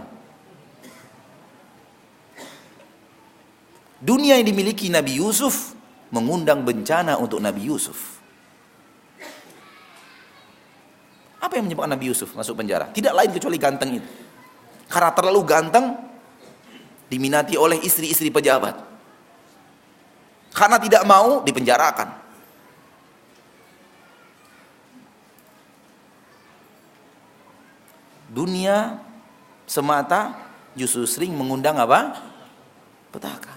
dunia 3.97 4.38
yang 4.38 4.45
dimiliki 4.45 4.93
Nabi 4.93 5.17
Yusuf 5.17 5.73
mengundang 6.13 6.61
bencana 6.61 7.17
untuk 7.17 7.41
Nabi 7.41 7.73
Yusuf 7.73 8.13
Apa 11.43 11.59
yang 11.59 11.67
menyebabkan 11.67 11.91
Nabi 11.91 12.07
Yusuf 12.07 12.31
masuk 12.39 12.55
penjara? 12.55 12.88
Tidak 12.88 13.11
lain 13.11 13.30
kecuali 13.35 13.59
ganteng 13.59 13.99
itu. 13.99 14.22
Karena 14.91 15.11
terlalu 15.15 15.41
ganteng, 15.47 15.97
diminati 17.07 17.53
oleh 17.60 17.77
istri-istri 17.81 18.34
pejabat. 18.34 18.80
Karena 20.53 20.77
tidak 20.77 21.03
mau, 21.05 21.41
dipenjarakan. 21.41 22.22
Dunia 28.34 28.97
semata 29.69 30.34
justru 30.73 31.05
sering 31.05 31.38
mengundang 31.38 31.77
apa? 31.77 32.18
Petaka. 33.14 33.53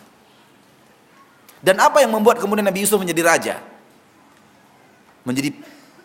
Dan 1.64 1.80
apa 1.80 2.04
yang 2.04 2.12
membuat 2.12 2.36
kemudian 2.36 2.64
Nabi 2.64 2.84
Yusuf 2.84 3.00
menjadi 3.00 3.22
raja? 3.24 3.56
Menjadi 5.24 5.56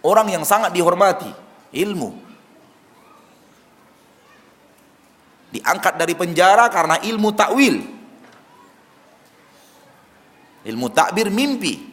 orang 0.01 0.31
yang 0.31 0.43
sangat 0.47 0.71
dihormati 0.71 1.27
ilmu. 1.75 2.30
Diangkat 5.51 5.99
dari 5.99 6.15
penjara 6.15 6.71
karena 6.71 6.95
ilmu 7.03 7.29
takwil. 7.35 7.83
Ilmu 10.63 10.87
takbir 10.95 11.27
mimpi. 11.27 11.91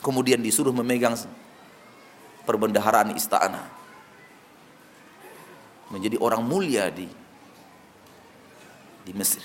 Kemudian 0.00 0.40
disuruh 0.40 0.72
memegang 0.72 1.18
perbendaharaan 2.46 3.12
istana. 3.18 3.66
Menjadi 5.90 6.14
orang 6.22 6.46
mulia 6.46 6.86
di 6.94 7.10
di 9.02 9.12
Mesir. 9.16 9.42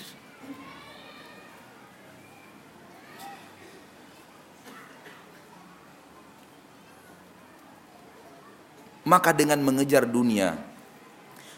Maka 9.06 9.30
dengan 9.30 9.62
mengejar 9.62 10.02
dunia, 10.02 10.58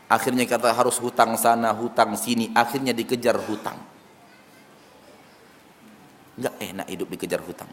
akhirnya 0.08 0.48
kata 0.48 0.72
harus 0.72 0.96
hutang 0.98 1.36
sana, 1.36 1.70
hutang 1.76 2.16
sini, 2.16 2.48
akhirnya 2.56 2.96
dikejar 2.96 3.36
hutang. 3.36 3.76
Enggak 6.40 6.54
enak 6.58 6.86
hidup 6.88 7.08
dikejar 7.12 7.40
hutang. 7.44 7.70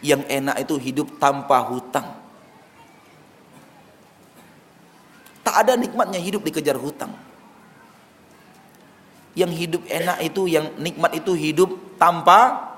Yang 0.00 0.22
enak 0.30 0.56
itu 0.62 0.74
hidup 0.80 1.08
tanpa 1.20 1.60
hutang. 1.66 2.08
Tak 5.44 5.66
ada 5.66 5.74
nikmatnya 5.74 6.22
hidup 6.22 6.46
dikejar 6.46 6.78
hutang. 6.78 7.12
Yang 9.34 9.52
hidup 9.56 9.82
enak 9.88 10.18
itu, 10.24 10.42
yang 10.46 10.66
nikmat 10.78 11.10
itu 11.16 11.32
hidup 11.34 11.70
tanpa 11.98 12.70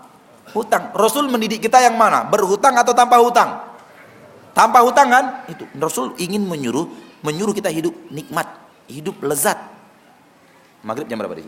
hutang. 0.54 0.94
Rasul 0.94 1.26
mendidik 1.26 1.62
kita 1.62 1.82
yang 1.82 1.98
mana? 1.98 2.24
Berhutang 2.26 2.74
atau 2.78 2.94
tanpa 2.94 3.18
hutang? 3.18 3.60
Tanpa 4.52 4.84
hutang 4.84 5.08
kan? 5.10 5.24
Itu 5.48 5.64
Rasul 5.74 6.14
ingin 6.20 6.44
menyuruh 6.44 6.86
menyuruh 7.22 7.54
kita 7.54 7.70
hidup 7.70 7.94
nikmat, 8.10 8.46
hidup 8.90 9.16
lezat. 9.22 9.58
Maghrib 10.82 11.06
jam 11.06 11.18
berapa 11.18 11.38
di 11.38 11.46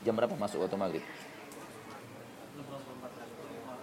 Jam 0.00 0.16
berapa 0.16 0.32
masuk 0.34 0.64
waktu 0.64 0.76
maghrib? 0.80 1.04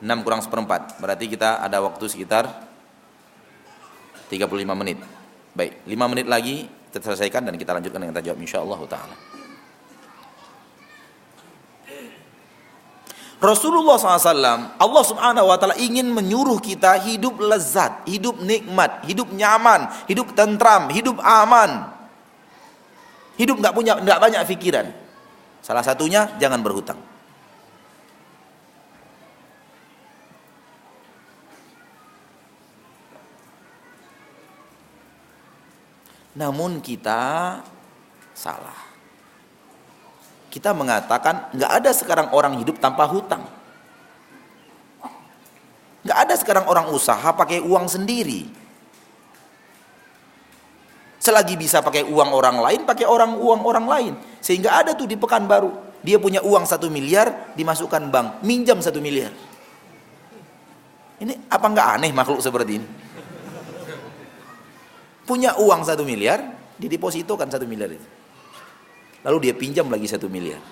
6 0.01 0.25
kurang 0.25 0.41
seperempat. 0.41 0.97
Berarti 1.01 1.25
kita 1.29 1.61
ada 1.61 1.81
waktu 1.81 2.05
sekitar 2.09 2.49
35 4.29 4.77
menit. 4.77 4.97
Baik, 5.57 5.81
5 5.89 6.11
menit 6.11 6.27
lagi 6.29 6.69
kita 6.89 7.13
selesaikan 7.13 7.45
dan 7.45 7.55
kita 7.57 7.73
lanjutkan 7.73 8.01
dengan 8.01 8.15
tajawab 8.17 8.37
insyaallah 8.41 8.81
taala. 8.89 9.36
Rasulullah 13.37 14.01
SAW, 14.01 14.81
Allah 14.81 15.03
Subhanahu 15.05 15.45
wa 15.45 15.57
Ta'ala 15.61 15.77
ingin 15.77 16.09
menyuruh 16.09 16.57
kita 16.57 16.97
hidup 17.05 17.37
lezat, 17.37 18.01
hidup 18.09 18.41
nikmat, 18.41 19.05
hidup 19.05 19.29
nyaman, 19.29 19.93
hidup 20.09 20.33
tentram, 20.33 20.89
hidup 20.89 21.21
aman, 21.21 21.85
hidup 23.37 23.61
nggak 23.61 23.77
punya 23.77 23.93
nggak 24.01 24.17
banyak 24.17 24.41
pikiran. 24.49 24.89
Salah 25.61 25.85
satunya 25.85 26.33
jangan 26.41 26.65
berhutang. 26.65 26.97
Namun 36.33 36.81
kita 36.81 37.61
salah. 38.33 38.86
Kita 40.57 40.73
mengatakan 40.73 41.53
nggak 41.53 41.69
ada 41.69 41.93
sekarang 41.93 42.33
orang 42.33 42.57
hidup 42.57 42.81
tanpa 42.81 43.05
hutang. 43.05 43.45
Nggak 46.01 46.17
ada 46.17 46.33
sekarang 46.33 46.65
orang 46.65 46.89
usaha 46.89 47.29
pakai 47.29 47.61
uang 47.61 47.85
sendiri. 47.85 48.49
Selagi 51.21 51.61
bisa 51.61 51.85
pakai 51.85 52.09
uang 52.09 52.33
orang 52.33 52.57
lain, 52.57 52.89
pakai 52.89 53.05
orang 53.05 53.37
uang 53.37 53.61
orang 53.69 53.85
lain. 53.85 54.13
Sehingga 54.41 54.81
ada 54.81 54.97
tuh 54.97 55.05
di 55.05 55.13
Pekanbaru, 55.13 56.01
dia 56.01 56.17
punya 56.17 56.41
uang 56.41 56.65
satu 56.65 56.89
miliar, 56.89 57.53
dimasukkan 57.53 58.09
bank, 58.09 58.41
minjam 58.41 58.81
satu 58.81 58.97
miliar. 58.97 59.29
Ini 61.21 61.53
apa 61.53 61.65
nggak 61.69 61.87
aneh 62.01 62.09
makhluk 62.17 62.41
seperti 62.41 62.81
ini? 62.81 62.87
Punya 65.21 65.53
uang 65.61 65.85
satu 65.85 66.01
miliar, 66.01 66.41
didepositokan 66.81 67.45
satu 67.45 67.69
miliar 67.69 67.93
itu 67.93 68.16
lalu 69.27 69.51
dia 69.51 69.53
pinjam 69.53 69.91
lagi 69.91 70.07
satu 70.07 70.31
miliar. 70.31 70.63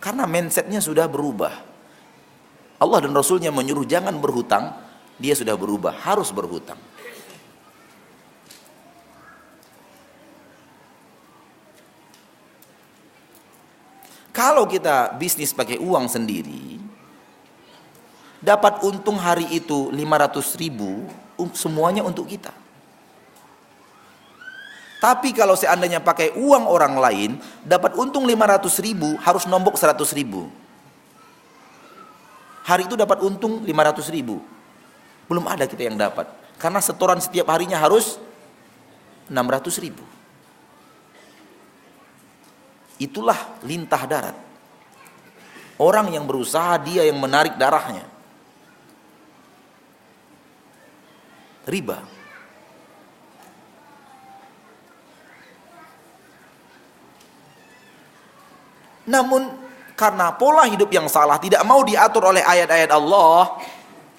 Karena 0.00 0.24
mindsetnya 0.24 0.80
sudah 0.80 1.04
berubah. 1.04 1.52
Allah 2.80 2.98
dan 3.04 3.12
Rasulnya 3.12 3.52
menyuruh 3.52 3.84
jangan 3.84 4.16
berhutang, 4.16 4.72
dia 5.20 5.36
sudah 5.36 5.52
berubah, 5.60 5.92
harus 5.92 6.32
berhutang. 6.32 6.80
Kalau 14.32 14.64
kita 14.64 15.20
bisnis 15.20 15.52
pakai 15.52 15.76
uang 15.76 16.08
sendiri, 16.08 16.80
dapat 18.40 18.80
untung 18.88 19.20
hari 19.20 19.44
itu 19.52 19.92
500 19.92 20.56
ribu, 20.56 21.04
um, 21.36 21.52
semuanya 21.52 22.00
untuk 22.00 22.24
kita. 22.24 22.59
Tapi 25.00 25.32
kalau 25.32 25.56
seandainya 25.56 26.04
pakai 26.04 26.36
uang 26.36 26.68
orang 26.68 27.00
lain, 27.00 27.30
dapat 27.64 27.96
untung 27.96 28.28
500 28.28 28.84
ribu, 28.84 29.16
harus 29.24 29.48
nombok 29.48 29.80
100 29.80 29.96
ribu. 30.12 30.52
Hari 32.68 32.84
itu 32.84 33.00
dapat 33.00 33.24
untung 33.24 33.64
500 33.64 34.12
ribu. 34.12 34.44
Belum 35.24 35.48
ada 35.48 35.64
kita 35.64 35.88
yang 35.88 35.96
dapat. 35.96 36.28
Karena 36.60 36.84
setoran 36.84 37.16
setiap 37.16 37.48
harinya 37.48 37.80
harus 37.80 38.20
600 39.32 39.80
ribu. 39.80 40.04
Itulah 43.00 43.56
lintah 43.64 44.04
darat. 44.04 44.36
Orang 45.80 46.12
yang 46.12 46.28
berusaha 46.28 46.76
dia 46.76 47.08
yang 47.08 47.16
menarik 47.16 47.56
darahnya. 47.56 48.04
Riba. 51.64 52.19
Namun 59.10 59.50
karena 59.98 60.30
pola 60.32 60.64
hidup 60.70 60.88
yang 60.94 61.10
salah 61.10 61.36
tidak 61.42 61.66
mau 61.66 61.82
diatur 61.82 62.30
oleh 62.30 62.40
ayat-ayat 62.46 62.88
Allah, 62.94 63.58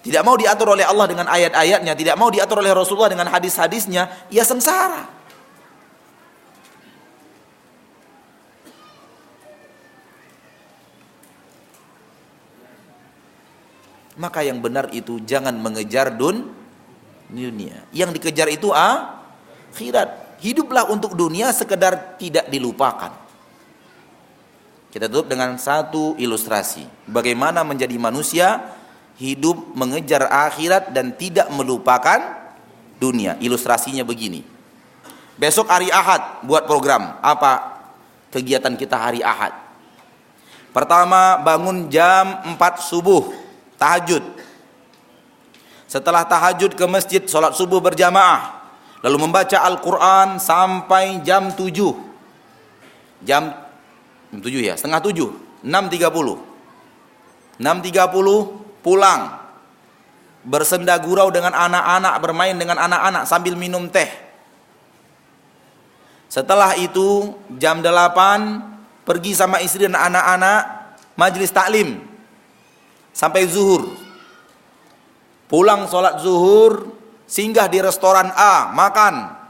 tidak 0.04 0.22
mau 0.28 0.36
diatur 0.36 0.76
oleh 0.76 0.84
Allah 0.84 1.08
dengan 1.08 1.32
ayat-ayatnya, 1.32 1.96
tidak 1.96 2.16
mau 2.20 2.28
diatur 2.28 2.60
oleh 2.60 2.76
Rasulullah 2.76 3.10
dengan 3.10 3.32
hadis-hadisnya, 3.32 4.28
ia 4.28 4.44
sengsara. 4.44 5.24
Maka 14.20 14.46
yang 14.46 14.62
benar 14.62 14.92
itu 14.94 15.24
jangan 15.24 15.56
mengejar 15.58 16.14
dun 16.14 16.54
dunia. 17.32 17.88
Yang 17.96 18.22
dikejar 18.22 18.54
itu 18.54 18.70
akhirat. 18.70 20.38
Hiduplah 20.42 20.90
untuk 20.90 21.14
dunia 21.14 21.54
sekedar 21.54 22.18
tidak 22.18 22.50
dilupakan. 22.50 23.21
Kita 24.92 25.08
tutup 25.08 25.32
dengan 25.32 25.56
satu 25.56 26.20
ilustrasi. 26.20 26.84
Bagaimana 27.08 27.64
menjadi 27.64 27.96
manusia 27.96 28.60
hidup 29.16 29.72
mengejar 29.72 30.28
akhirat 30.28 30.92
dan 30.92 31.16
tidak 31.16 31.48
melupakan 31.48 32.20
dunia. 33.00 33.40
Ilustrasinya 33.40 34.04
begini. 34.04 34.44
Besok 35.40 35.72
hari 35.72 35.88
Ahad 35.90 36.44
buat 36.44 36.68
program. 36.68 37.18
Apa 37.24 37.82
kegiatan 38.36 38.76
kita 38.76 39.00
hari 39.00 39.24
Ahad? 39.24 39.56
Pertama 40.76 41.40
bangun 41.40 41.88
jam 41.88 42.44
4 42.56 42.60
subuh, 42.84 43.32
tahajud. 43.80 44.24
Setelah 45.88 46.24
tahajud 46.24 46.76
ke 46.76 46.86
masjid, 46.88 47.24
sholat 47.24 47.56
subuh 47.56 47.80
berjamaah. 47.80 48.64
Lalu 49.04 49.18
membaca 49.28 49.58
Al-Quran 49.60 50.40
sampai 50.40 51.20
jam 51.24 51.52
7. 51.52 51.68
Jam 53.28 53.52
7 54.32 54.48
ya, 54.64 54.80
setengah 54.80 55.04
7, 55.04 55.68
6.30. 55.68 56.40
6.30 57.62 58.82
pulang 58.82 59.22
bersenda 60.42 60.98
gurau 60.98 61.30
dengan 61.30 61.54
anak-anak, 61.54 62.14
bermain 62.24 62.56
dengan 62.58 62.80
anak-anak 62.80 63.28
sambil 63.30 63.54
minum 63.60 63.92
teh. 63.92 64.10
Setelah 66.32 66.80
itu 66.80 67.36
jam 67.60 67.84
8 67.84 69.04
pergi 69.04 69.36
sama 69.36 69.60
istri 69.60 69.84
dan 69.84 70.00
anak-anak 70.00 70.96
majlis 71.20 71.52
taklim 71.52 72.00
sampai 73.12 73.46
zuhur. 73.52 73.92
Pulang 75.52 75.92
sholat 75.92 76.24
zuhur, 76.24 76.96
singgah 77.28 77.68
di 77.68 77.84
restoran 77.84 78.32
A, 78.32 78.72
makan. 78.72 79.41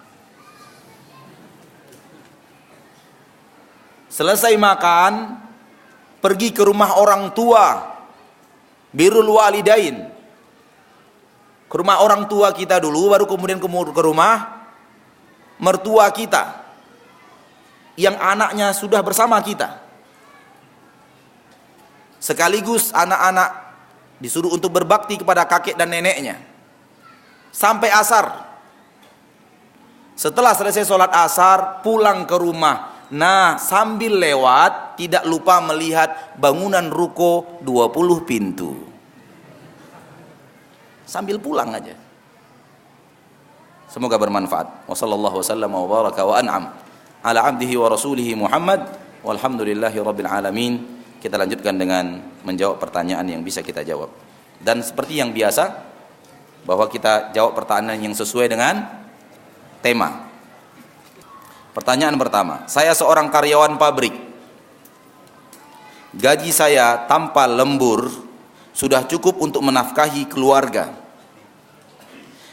Selesai 4.22 4.54
makan, 4.54 5.34
pergi 6.22 6.54
ke 6.54 6.62
rumah 6.62 7.02
orang 7.02 7.34
tua, 7.34 7.90
birul 8.94 9.34
walidain, 9.34 9.98
ke 11.66 11.74
rumah 11.74 12.06
orang 12.06 12.30
tua 12.30 12.54
kita 12.54 12.78
dulu 12.78 13.18
baru 13.18 13.26
kemudian 13.26 13.58
ke 13.58 13.66
rumah 14.06 14.62
mertua 15.58 16.14
kita 16.14 16.54
yang 17.98 18.14
anaknya 18.22 18.70
sudah 18.78 19.02
bersama 19.02 19.42
kita. 19.42 19.82
Sekaligus 22.22 22.94
anak-anak 22.94 23.74
disuruh 24.22 24.54
untuk 24.54 24.70
berbakti 24.70 25.18
kepada 25.18 25.50
kakek 25.50 25.74
dan 25.74 25.90
neneknya. 25.90 26.38
Sampai 27.50 27.90
asar. 27.90 28.54
Setelah 30.14 30.54
selesai 30.54 30.86
sholat 30.86 31.10
asar 31.10 31.82
pulang 31.82 32.30
ke 32.30 32.38
rumah 32.38 32.91
nah 33.12 33.60
sambil 33.60 34.16
lewat 34.16 34.96
tidak 34.96 35.28
lupa 35.28 35.60
melihat 35.60 36.36
bangunan 36.40 36.88
ruko 36.88 37.60
20 37.64 38.24
pintu 38.24 38.92
sambil 41.12 41.36
pulang 41.44 41.76
aja. 41.76 41.92
Semoga 43.92 44.16
bermanfaat. 44.16 44.88
Wassallallahu 44.88 45.44
wasallam 45.44 45.76
wa 45.76 45.84
baraka 45.84 46.24
wa 46.24 46.40
an'am 46.40 46.64
ala 47.28 47.40
abdihi 47.52 47.76
wa 47.76 47.92
rasulihi 47.92 48.40
Muhammad 48.40 48.88
walhamdulillahi 49.28 50.00
rabbil 50.00 50.32
alamin. 50.32 51.04
Kita 51.20 51.36
lanjutkan 51.36 51.76
dengan 51.76 52.24
menjawab 52.48 52.80
pertanyaan 52.80 53.28
yang 53.28 53.44
bisa 53.44 53.60
kita 53.60 53.84
jawab. 53.84 54.08
Dan 54.64 54.80
seperti 54.80 55.20
yang 55.20 55.36
biasa 55.36 55.92
bahwa 56.64 56.88
kita 56.88 57.36
jawab 57.36 57.60
pertanyaan 57.60 58.00
yang 58.00 58.16
sesuai 58.16 58.48
dengan 58.48 58.88
tema. 59.84 60.31
Pertanyaan 61.72 62.20
pertama, 62.20 62.68
saya 62.68 62.92
seorang 62.92 63.32
karyawan 63.32 63.80
pabrik. 63.80 64.12
Gaji 66.12 66.52
saya 66.52 67.08
tanpa 67.08 67.48
lembur 67.48 68.12
sudah 68.76 69.08
cukup 69.08 69.40
untuk 69.40 69.64
menafkahi 69.64 70.28
keluarga. 70.28 70.92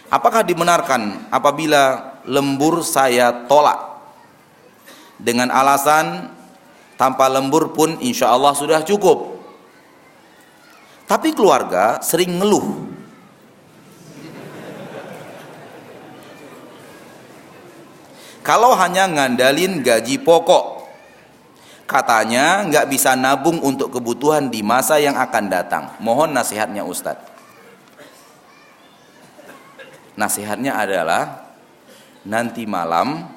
Apakah 0.07 0.47
dibenarkan 0.47 1.27
apabila 1.35 2.15
lembur 2.31 2.87
saya 2.87 3.45
tolak 3.51 3.99
dengan 5.19 5.51
alasan 5.51 6.31
tanpa 6.95 7.27
lembur 7.27 7.75
pun 7.75 7.99
insya 7.99 8.31
Allah 8.31 8.55
sudah 8.55 8.87
cukup. 8.87 9.39
Tapi 11.11 11.35
keluarga 11.35 11.99
sering 11.99 12.39
ngeluh. 12.39 12.98
Kalau 18.49 18.73
hanya 18.81 19.05
ngandalin 19.05 19.85
gaji 19.85 20.25
pokok, 20.25 20.89
katanya 21.85 22.65
nggak 22.65 22.89
bisa 22.89 23.13
nabung 23.13 23.61
untuk 23.61 23.93
kebutuhan 23.93 24.49
di 24.49 24.65
masa 24.65 24.97
yang 24.97 25.21
akan 25.21 25.53
datang. 25.53 25.93
Mohon 26.01 26.33
nasihatnya 26.33 26.81
Ustadz. 26.81 27.29
Nasihatnya 30.17 30.81
adalah 30.81 31.53
nanti 32.25 32.65
malam 32.65 33.29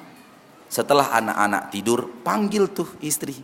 setelah 0.72 1.12
anak-anak 1.12 1.68
tidur 1.68 2.08
panggil 2.24 2.72
tuh 2.72 2.88
istri. 3.04 3.36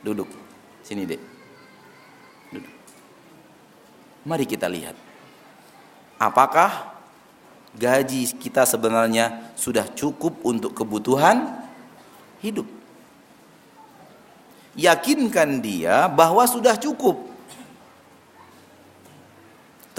Duduk. 0.00 0.32
Sini, 0.80 1.04
Dek. 1.04 1.20
Duduk. 2.56 2.74
Mari 4.24 4.48
kita 4.48 4.64
lihat. 4.64 4.96
Apakah 6.16 6.99
gaji 7.78 8.34
kita 8.38 8.66
sebenarnya 8.66 9.54
sudah 9.54 9.86
cukup 9.94 10.42
untuk 10.42 10.74
kebutuhan 10.74 11.66
hidup? 12.42 12.66
Yakinkan 14.78 15.60
dia 15.60 16.06
bahwa 16.06 16.46
sudah 16.46 16.78
cukup 16.78 17.30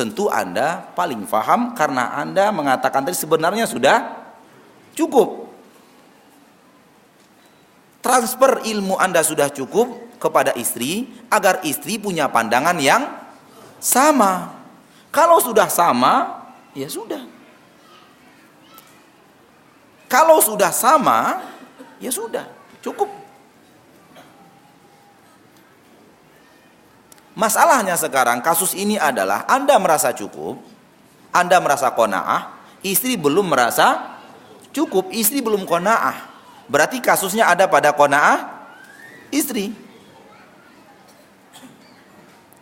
tentu 0.02 0.32
Anda 0.32 0.82
paling 0.98 1.30
faham 1.30 1.78
karena 1.78 2.18
Anda 2.18 2.50
mengatakan 2.50 3.06
tadi 3.06 3.14
sebenarnya 3.14 3.70
sudah 3.70 3.98
cukup. 4.98 5.52
Transfer 8.02 8.66
ilmu 8.66 8.98
Anda 8.98 9.22
sudah 9.22 9.54
cukup 9.54 10.18
kepada 10.18 10.58
istri 10.58 11.06
agar 11.30 11.62
istri 11.62 12.02
punya 12.02 12.26
pandangan 12.34 12.78
yang 12.82 13.06
sama. 13.78 14.58
Kalau 15.14 15.38
sudah 15.38 15.70
sama, 15.70 16.46
ya 16.74 16.90
sudah. 16.90 17.22
Kalau 20.12 20.44
sudah 20.44 20.76
sama, 20.76 21.40
ya 22.04 22.12
sudah, 22.12 22.44
cukup. 22.84 23.08
Masalahnya 27.32 27.96
sekarang 27.96 28.44
kasus 28.44 28.76
ini 28.76 29.00
adalah 29.00 29.48
Anda 29.48 29.80
merasa 29.80 30.12
cukup, 30.12 30.60
Anda 31.32 31.64
merasa 31.64 31.96
kona'ah, 31.96 32.60
istri 32.84 33.16
belum 33.16 33.56
merasa 33.56 34.20
cukup, 34.76 35.16
istri 35.16 35.40
belum 35.40 35.64
kona'ah. 35.64 36.28
Berarti 36.68 37.00
kasusnya 37.00 37.48
ada 37.48 37.72
pada 37.72 37.96
kona'ah 37.96 38.68
istri. 39.32 39.72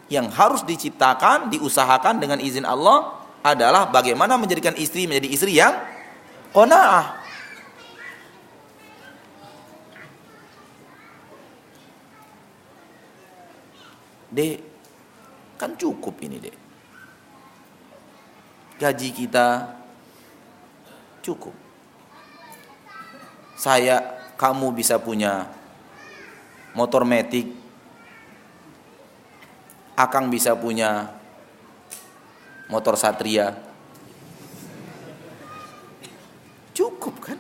Yang 0.06 0.28
harus 0.38 0.62
diciptakan, 0.66 1.50
diusahakan 1.50 2.22
dengan 2.22 2.38
izin 2.38 2.66
Allah 2.66 3.26
adalah 3.42 3.90
bagaimana 3.90 4.38
menjadikan 4.38 4.78
istri 4.78 5.10
menjadi 5.10 5.30
istri 5.34 5.58
yang 5.58 5.74
kona'ah. 6.54 7.19
Dek, 14.30 14.62
kan 15.58 15.74
cukup 15.74 16.22
ini 16.22 16.38
dek. 16.38 16.58
Gaji 18.80 19.10
kita 19.12 19.76
cukup. 21.26 21.52
Saya, 23.60 24.00
kamu 24.40 24.72
bisa 24.72 24.96
punya 25.02 25.52
motor 26.78 27.04
metik. 27.04 27.52
Akang 30.00 30.32
bisa 30.32 30.56
punya 30.56 31.12
motor 32.72 32.96
satria. 32.96 33.52
Cukup 36.72 37.20
kan? 37.20 37.36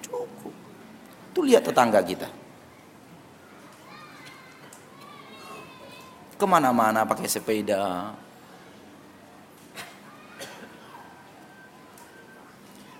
Cukup. 0.00 0.54
Tuh 1.36 1.44
lihat 1.44 1.68
tetangga 1.68 2.00
kita. 2.00 2.39
Ke 6.40 6.46
mana-mana 6.48 7.04
pakai 7.04 7.28
sepeda. 7.28 8.16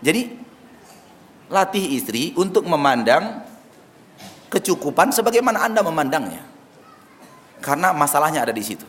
Jadi 0.04 0.32
latih 1.48 1.84
istri 1.96 2.36
untuk 2.36 2.68
memandang 2.68 3.44
kecukupan 4.52 5.12
sebagaimana 5.12 5.64
Anda 5.64 5.80
memandangnya. 5.80 6.44
Karena 7.60 7.92
masalahnya 7.92 8.44
ada 8.44 8.52
di 8.52 8.64
situ. 8.64 8.88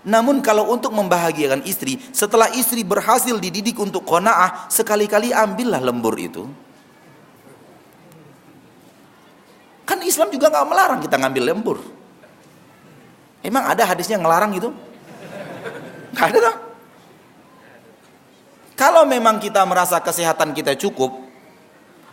Namun 0.00 0.40
kalau 0.40 0.72
untuk 0.72 0.96
membahagiakan 0.96 1.66
istri, 1.68 2.00
setelah 2.14 2.48
istri 2.56 2.80
berhasil 2.86 3.36
dididik 3.36 3.76
untuk 3.76 4.06
kona'ah, 4.08 4.70
sekali-kali 4.72 5.34
ambillah 5.34 5.82
lembur 5.82 6.16
itu. 6.16 6.48
Kan 9.84 10.00
Islam 10.06 10.32
juga 10.32 10.48
nggak 10.48 10.66
melarang 10.70 11.00
kita 11.04 11.20
ngambil 11.20 11.44
lembur. 11.52 11.78
Emang 13.40 13.64
ada 13.64 13.88
hadisnya 13.88 14.20
ngelarang 14.20 14.52
itu? 14.52 14.68
Gak 16.12 16.36
ada 16.36 16.38
dong. 16.50 16.58
Kalau 18.76 19.04
memang 19.04 19.36
kita 19.36 19.60
merasa 19.68 20.00
kesehatan 20.00 20.56
kita 20.56 20.72
cukup 20.76 21.12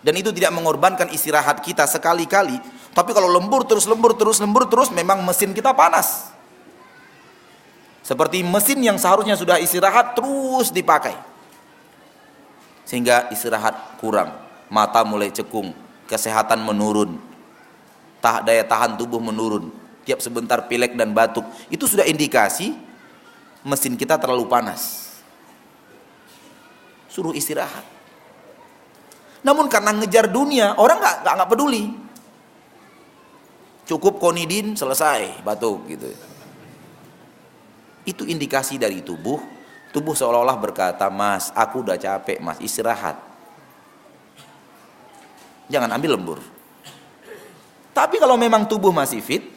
dan 0.03 0.13
itu 0.19 0.35
tidak 0.35 0.51
mengorbankan 0.51 1.07
istirahat 1.15 1.63
kita 1.63 1.87
sekali-kali, 1.87 2.59
tapi 2.91 3.15
kalau 3.15 3.31
lembur 3.31 3.63
terus 3.63 3.87
lembur 3.87 4.15
terus 4.19 4.43
lembur 4.43 4.67
terus 4.67 4.91
memang 4.91 5.23
mesin 5.23 5.55
kita 5.55 5.71
panas. 5.71 6.31
Seperti 8.03 8.39
mesin 8.43 8.79
yang 8.83 8.95
seharusnya 8.95 9.35
sudah 9.35 9.59
istirahat 9.59 10.15
terus 10.15 10.71
dipakai. 10.71 11.15
Sehingga 12.87 13.27
istirahat 13.35 13.99
kurang, 13.99 14.31
mata 14.71 15.03
mulai 15.03 15.27
cekung, 15.27 15.75
kesehatan 16.07 16.63
menurun, 16.63 17.19
daya 18.23 18.63
tahan 18.63 18.95
tubuh 18.95 19.19
menurun, 19.19 19.71
tiap 20.07 20.23
sebentar 20.23 20.71
pilek 20.71 20.95
dan 20.95 21.11
batuk. 21.11 21.43
Itu 21.67 21.83
sudah 21.83 22.07
indikasi 22.07 22.71
mesin 23.67 23.99
kita 23.99 24.15
terlalu 24.15 24.47
panas. 24.47 25.11
Suruh 27.11 27.35
istirahat. 27.35 27.83
Namun 29.43 29.67
karena 29.67 29.91
ngejar 29.91 30.31
dunia, 30.31 30.79
orang 30.79 31.03
nggak 31.03 31.17
nggak 31.27 31.51
peduli. 31.51 31.91
Cukup 33.83 34.15
konidin 34.23 34.79
selesai 34.79 35.43
batuk 35.43 35.83
gitu. 35.91 36.07
Itu 38.07 38.23
indikasi 38.23 38.79
dari 38.79 39.03
tubuh. 39.03 39.43
Tubuh 39.91 40.15
seolah-olah 40.15 40.59
berkata, 40.59 41.07
"Mas, 41.11 41.51
aku 41.51 41.83
udah 41.83 41.99
capek, 41.99 42.39
Mas, 42.39 42.59
istirahat." 42.63 43.19
Jangan 45.67 45.91
ambil 45.95 46.15
lembur. 46.15 46.39
Tapi 47.91 48.19
kalau 48.19 48.35
memang 48.39 48.67
tubuh 48.67 48.91
masih 48.91 49.19
fit, 49.23 49.56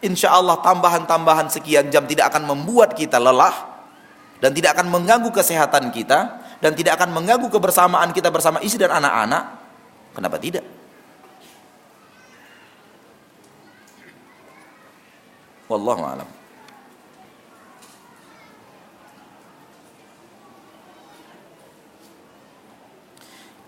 insya 0.00 0.32
Allah 0.32 0.60
tambahan-tambahan 0.64 1.52
sekian 1.52 1.92
jam 1.92 2.08
tidak 2.08 2.32
akan 2.32 2.48
membuat 2.48 2.96
kita 2.96 3.20
lelah 3.20 3.70
dan 4.40 4.56
tidak 4.56 4.76
akan 4.76 4.88
mengganggu 4.88 5.28
kesehatan 5.32 5.92
kita 5.92 6.40
dan 6.60 6.72
tidak 6.76 7.00
akan 7.00 7.12
mengganggu 7.12 7.48
kebersamaan 7.48 8.12
kita 8.12 8.28
bersama 8.32 8.60
istri 8.64 8.84
dan 8.84 9.00
anak-anak. 9.00 9.60
Kenapa 10.16 10.36
tidak? 10.40 10.64
Wallahu 15.70 16.02
a'lam. 16.02 16.28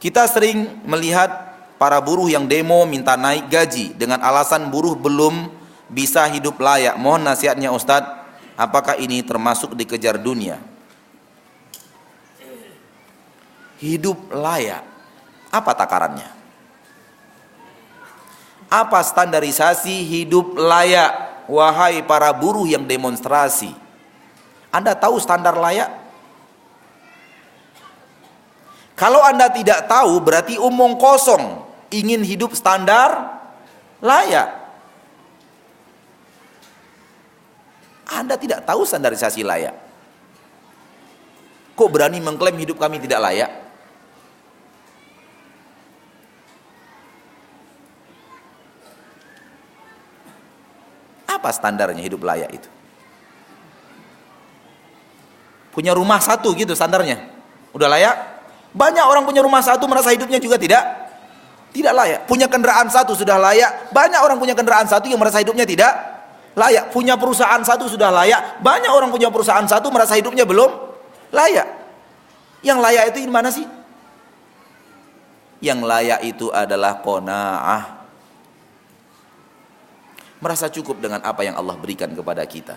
Kita 0.03 0.27
sering 0.27 0.83
melihat 0.83 1.31
para 1.79 2.03
buruh 2.03 2.27
yang 2.27 2.51
demo 2.51 2.83
minta 2.91 3.15
naik 3.15 3.47
gaji 3.47 3.95
dengan 3.95 4.19
alasan 4.19 4.67
buruh 4.67 4.99
belum 4.99 5.62
bisa 5.93 6.25
hidup 6.33 6.57
layak. 6.57 6.97
Mohon 6.97 7.29
nasihatnya 7.29 7.69
Ustadz, 7.69 8.09
apakah 8.57 8.97
ini 8.97 9.21
termasuk 9.21 9.77
dikejar 9.77 10.17
dunia? 10.17 10.57
Hidup 13.77 14.33
layak, 14.33 14.83
apa 15.53 15.73
takarannya? 15.77 16.31
Apa 18.73 19.05
standarisasi 19.05 20.01
hidup 20.09 20.57
layak, 20.57 21.45
wahai 21.45 22.01
para 22.01 22.33
buruh 22.33 22.65
yang 22.65 22.89
demonstrasi? 22.89 23.77
Anda 24.73 24.97
tahu 24.97 25.21
standar 25.21 25.53
layak? 25.61 26.01
Kalau 28.97 29.21
Anda 29.21 29.51
tidak 29.51 29.91
tahu 29.91 30.23
berarti 30.23 30.57
umum 30.57 30.97
kosong 30.97 31.67
ingin 31.91 32.23
hidup 32.23 32.55
standar 32.55 33.43
layak. 33.99 34.62
Anda 38.13 38.37
tidak 38.37 38.69
tahu 38.69 38.85
standarisasi 38.85 39.41
layak. 39.41 39.75
Kok 41.73 41.89
berani 41.89 42.21
mengklaim 42.21 42.57
hidup 42.61 42.77
kami 42.77 43.01
tidak 43.01 43.25
layak? 43.25 43.51
Apa 51.25 51.49
standarnya 51.51 52.05
hidup 52.05 52.21
layak 52.23 52.53
itu? 52.53 52.69
Punya 55.73 55.97
rumah 55.97 56.21
satu 56.21 56.53
gitu 56.53 56.77
standarnya. 56.77 57.33
Udah 57.73 57.89
layak? 57.89 58.17
Banyak 58.77 59.05
orang 59.09 59.25
punya 59.25 59.41
rumah 59.41 59.65
satu 59.65 59.89
merasa 59.89 60.13
hidupnya 60.13 60.37
juga 60.37 60.61
tidak 60.61 60.85
tidak 61.73 61.93
layak. 61.97 62.21
Punya 62.29 62.47
kendaraan 62.53 62.93
satu 62.93 63.17
sudah 63.17 63.41
layak. 63.41 63.89
Banyak 63.97 64.21
orang 64.21 64.37
punya 64.37 64.53
kendaraan 64.53 64.85
satu 64.85 65.09
yang 65.09 65.17
merasa 65.17 65.41
hidupnya 65.41 65.65
tidak 65.65 65.93
layak. 66.57 66.93
Punya 66.93 67.17
perusahaan 67.17 67.61
satu 67.65 67.89
sudah 67.89 68.13
layak. 68.13 68.61
Banyak 68.61 68.93
orang 68.93 69.11
punya 69.13 69.29
perusahaan 69.33 69.65
satu 69.65 69.89
merasa 69.89 70.17
hidupnya 70.17 70.45
belum 70.45 70.71
layak. 71.33 71.69
Yang 72.63 72.79
layak 72.79 73.05
itu 73.13 73.19
mana 73.27 73.51
sih? 73.51 73.67
Yang 75.63 75.81
layak 75.87 76.21
itu 76.27 76.47
adalah 76.51 76.99
kona'ah. 77.03 78.03
Merasa 80.43 80.67
cukup 80.67 80.99
dengan 80.99 81.23
apa 81.23 81.47
yang 81.47 81.55
Allah 81.55 81.79
berikan 81.79 82.11
kepada 82.11 82.43
kita. 82.43 82.75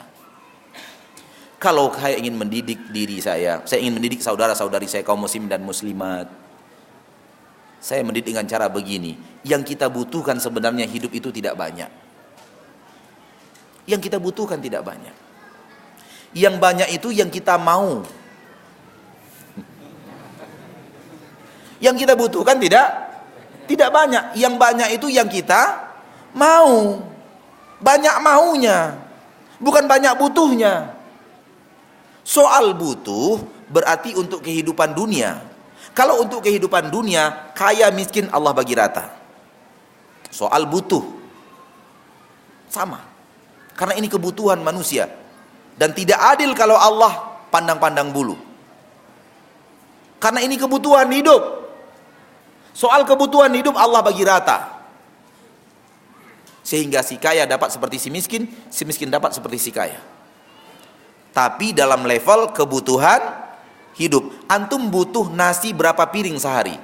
Kalau 1.58 1.90
saya 1.98 2.14
ingin 2.22 2.38
mendidik 2.38 2.94
diri 2.94 3.18
saya, 3.18 3.66
saya 3.66 3.82
ingin 3.82 3.98
mendidik 3.98 4.22
saudara-saudari 4.22 4.86
saya 4.86 5.02
kaum 5.02 5.26
muslim 5.26 5.50
dan 5.50 5.66
muslimat. 5.66 6.30
Saya 7.82 8.06
mendidik 8.06 8.34
dengan 8.34 8.46
cara 8.46 8.70
begini. 8.70 9.18
Yang 9.42 9.74
kita 9.74 9.90
butuhkan 9.90 10.38
sebenarnya 10.38 10.86
hidup 10.86 11.10
itu 11.10 11.34
tidak 11.34 11.58
banyak. 11.58 12.05
Yang 13.86 14.10
kita 14.10 14.18
butuhkan 14.18 14.58
tidak 14.62 14.82
banyak. 14.82 15.16
Yang 16.36 16.56
banyak 16.60 16.90
itu 16.92 17.10
yang 17.14 17.30
kita 17.30 17.56
mau. 17.56 18.04
Yang 21.80 21.96
kita 22.04 22.14
butuhkan 22.18 22.58
tidak 22.58 22.88
tidak 23.70 23.90
banyak. 23.94 24.34
Yang 24.36 24.54
banyak 24.58 24.90
itu 24.98 25.08
yang 25.14 25.30
kita 25.30 25.86
mau. 26.34 27.00
Banyak 27.80 28.16
maunya. 28.20 28.98
Bukan 29.62 29.86
banyak 29.86 30.18
butuhnya. 30.18 30.98
Soal 32.26 32.74
butuh 32.74 33.38
berarti 33.70 34.18
untuk 34.18 34.42
kehidupan 34.42 34.98
dunia. 34.98 35.40
Kalau 35.96 36.20
untuk 36.20 36.44
kehidupan 36.44 36.92
dunia, 36.92 37.54
kaya 37.56 37.88
miskin 37.94 38.28
Allah 38.34 38.52
bagi 38.52 38.76
rata. 38.76 39.16
Soal 40.28 40.68
butuh 40.68 41.06
sama. 42.68 43.15
Karena 43.76 43.94
ini 44.00 44.08
kebutuhan 44.08 44.64
manusia 44.64 45.12
dan 45.76 45.92
tidak 45.92 46.20
adil 46.36 46.56
kalau 46.56 46.80
Allah 46.80 47.44
pandang-pandang 47.52 48.10
bulu. 48.16 48.40
Karena 50.20 50.42
ini 50.42 50.56
kebutuhan 50.56 51.12
hidup. 51.12 51.68
Soal 52.76 53.04
kebutuhan 53.04 53.52
hidup 53.52 53.76
Allah 53.76 54.00
bagi 54.00 54.24
rata. 54.24 54.74
Sehingga 56.66 57.06
si 57.06 57.20
kaya 57.22 57.46
dapat 57.46 57.70
seperti 57.70 58.02
si 58.02 58.10
miskin, 58.10 58.50
si 58.74 58.88
miskin 58.88 59.12
dapat 59.12 59.38
seperti 59.38 59.60
si 59.60 59.70
kaya 59.70 60.16
tapi 61.36 61.76
dalam 61.76 62.08
level 62.08 62.56
kebutuhan 62.56 63.20
hidup. 64.00 64.32
Antum 64.48 64.88
butuh 64.88 65.28
nasi 65.36 65.76
berapa 65.76 66.08
piring 66.08 66.40
sehari? 66.40 66.80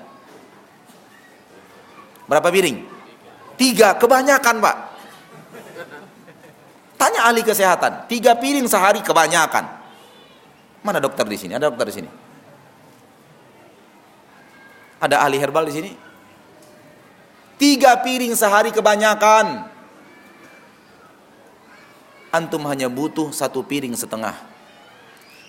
Berapa 2.27 2.51
piring? 2.51 2.83
Tiga, 3.55 3.95
kebanyakan 3.95 4.59
pak. 4.59 4.75
Tanya 7.01 7.25
ahli 7.25 7.41
kesehatan, 7.41 8.05
tiga 8.05 8.37
piring 8.37 8.69
sehari 8.69 9.01
kebanyakan. 9.01 9.65
Mana 10.85 11.01
dokter 11.01 11.25
di 11.25 11.33
sini? 11.33 11.57
Ada 11.57 11.73
dokter 11.73 11.89
di 11.89 11.95
sini? 11.97 12.09
Ada 15.01 15.25
ahli 15.25 15.41
herbal 15.41 15.65
di 15.65 15.73
sini? 15.73 15.91
Tiga 17.57 17.97
piring 18.05 18.37
sehari 18.37 18.69
kebanyakan 18.69 19.65
antum 22.29 22.63
hanya 22.69 22.85
butuh 22.85 23.33
satu 23.33 23.65
piring 23.65 23.97
setengah. 23.97 24.37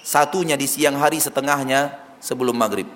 Satunya 0.03 0.57
di 0.59 0.65
siang 0.65 0.97
hari, 0.99 1.23
setengahnya 1.23 1.95
sebelum 2.19 2.57
maghrib. 2.57 2.89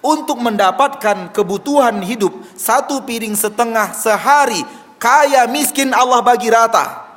Untuk 0.00 0.40
mendapatkan 0.40 1.28
kebutuhan 1.32 2.00
hidup 2.00 2.32
satu 2.56 3.04
piring 3.04 3.36
setengah 3.36 3.92
sehari, 3.92 4.64
kaya 5.00 5.48
miskin 5.48 5.96
Allah 5.96 6.20
bagi 6.20 6.52
rata. 6.52 7.08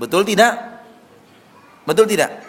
Betul 0.00 0.24
tidak? 0.24 0.56
Betul 1.84 2.08
tidak? 2.08 2.40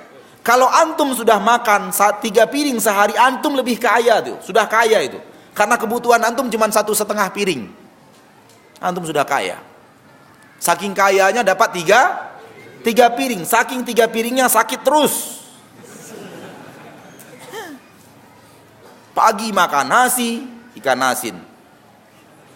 Kalau 0.41 0.72
antum 0.72 1.11
sudah 1.11 1.38
makan 1.38 1.91
tiga 2.23 2.47
piring 2.47 2.80
sehari, 2.80 3.13
antum 3.13 3.53
lebih 3.53 3.76
kaya 3.76 4.23
tuh, 4.23 4.39
sudah 4.39 4.65
kaya 4.65 5.03
itu. 5.03 5.19
Karena 5.51 5.76
kebutuhan 5.76 6.23
antum 6.23 6.47
cuma 6.47 6.72
satu 6.72 6.95
setengah 6.95 7.27
piring. 7.35 7.68
Antum 8.80 9.03
sudah 9.03 9.27
kaya. 9.27 9.59
Saking 10.57 10.95
kayanya 10.95 11.43
dapat 11.43 11.76
tiga, 11.76 12.31
tiga 12.88 13.11
piring. 13.11 13.43
Saking 13.43 13.84
tiga 13.84 14.07
piringnya 14.07 14.47
sakit 14.47 14.80
terus. 14.81 15.43
Pagi 19.11 19.51
makan 19.51 19.85
nasi, 19.91 20.47
ikan 20.80 21.03
asin. 21.03 21.51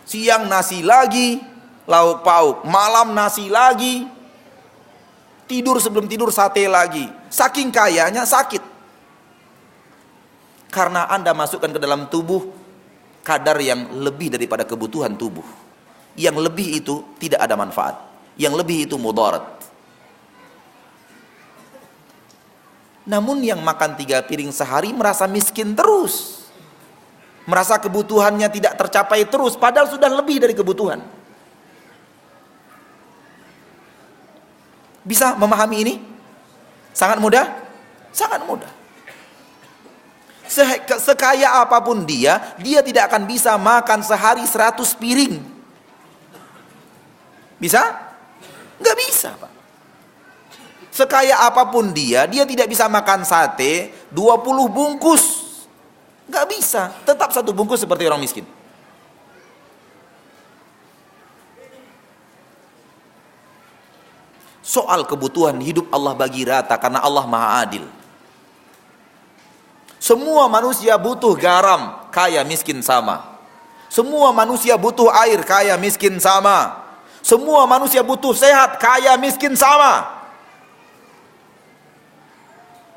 Siang 0.05 0.45
nasi 0.45 0.85
lagi, 0.85 1.41
lauk 1.89 2.21
pauk. 2.21 2.61
Malam 2.69 3.17
nasi 3.17 3.49
lagi. 3.49 4.05
Tidur 5.45 5.81
sebelum 5.81 6.05
tidur 6.05 6.29
sate 6.29 6.65
lagi. 6.69 7.05
Saking 7.29 7.73
kayanya 7.73 8.25
sakit. 8.25 8.61
Karena 10.69 11.09
Anda 11.09 11.33
masukkan 11.33 11.73
ke 11.73 11.79
dalam 11.81 12.09
tubuh 12.09 12.49
kadar 13.25 13.57
yang 13.57 14.05
lebih 14.05 14.29
daripada 14.29 14.61
kebutuhan 14.61 15.17
tubuh. 15.17 15.45
Yang 16.13 16.37
lebih 16.49 16.67
itu 16.81 17.01
tidak 17.17 17.41
ada 17.41 17.57
manfaat. 17.57 17.97
Yang 18.37 18.53
lebih 18.61 18.77
itu 18.85 18.95
mudarat. 19.01 19.43
Namun 23.05 23.45
yang 23.45 23.61
makan 23.61 23.93
tiga 23.97 24.21
piring 24.25 24.49
sehari 24.49 24.89
merasa 24.93 25.29
miskin 25.29 25.77
terus. 25.77 26.44
Merasa 27.45 27.77
kebutuhannya 27.77 28.49
tidak 28.49 28.73
tercapai 28.73 29.29
terus, 29.29 29.53
padahal 29.53 29.85
sudah 29.85 30.09
lebih 30.09 30.41
dari 30.41 30.57
kebutuhan. 30.57 30.97
Bisa 35.05 35.37
memahami 35.37 35.77
ini? 35.85 35.95
Sangat 36.89 37.21
mudah? 37.21 37.45
Sangat 38.09 38.41
mudah. 38.49 38.71
Sekaya 40.97 41.61
apa 41.61 41.81
pun 41.85 42.01
dia, 42.05 42.57
dia 42.57 42.81
tidak 42.81 43.13
akan 43.13 43.29
bisa 43.29 43.53
makan 43.61 44.01
sehari 44.01 44.41
seratus 44.49 44.97
piring. 44.97 45.37
Bisa? 47.61 47.81
Nggak 48.81 48.97
bisa, 49.05 49.29
Pak. 49.37 49.51
Sekaya 50.95 51.45
apa 51.45 51.67
pun 51.67 51.91
dia, 51.91 52.25
dia 52.25 52.47
tidak 52.47 52.71
bisa 52.71 52.87
makan 52.87 53.27
sate 53.27 53.91
20 54.09 54.71
bungkus. 54.71 55.44
Gak 56.25 56.45
bisa, 56.49 56.89
tetap 57.05 57.29
satu 57.29 57.53
bungkus 57.53 57.85
seperti 57.85 58.09
orang 58.09 58.21
miskin. 58.21 58.45
Soal 64.65 65.05
kebutuhan 65.05 65.61
hidup 65.61 65.85
Allah 65.93 66.17
bagi 66.17 66.41
rata 66.41 66.73
karena 66.81 66.97
Allah 66.97 67.29
maha 67.29 67.61
adil. 67.61 67.85
Semua 70.01 70.49
manusia 70.49 70.97
butuh 70.97 71.37
garam, 71.37 72.09
kaya 72.09 72.41
miskin 72.41 72.81
sama. 72.81 73.37
Semua 73.89 74.33
manusia 74.33 74.73
butuh 74.77 75.09
air, 75.13 75.41
kaya 75.45 75.77
miskin 75.77 76.17
sama. 76.17 76.81
Semua 77.25 77.65
manusia 77.69 78.01
butuh 78.05 78.33
sehat, 78.33 78.77
kaya 78.81 79.17
miskin 79.17 79.57
sama. 79.57 80.05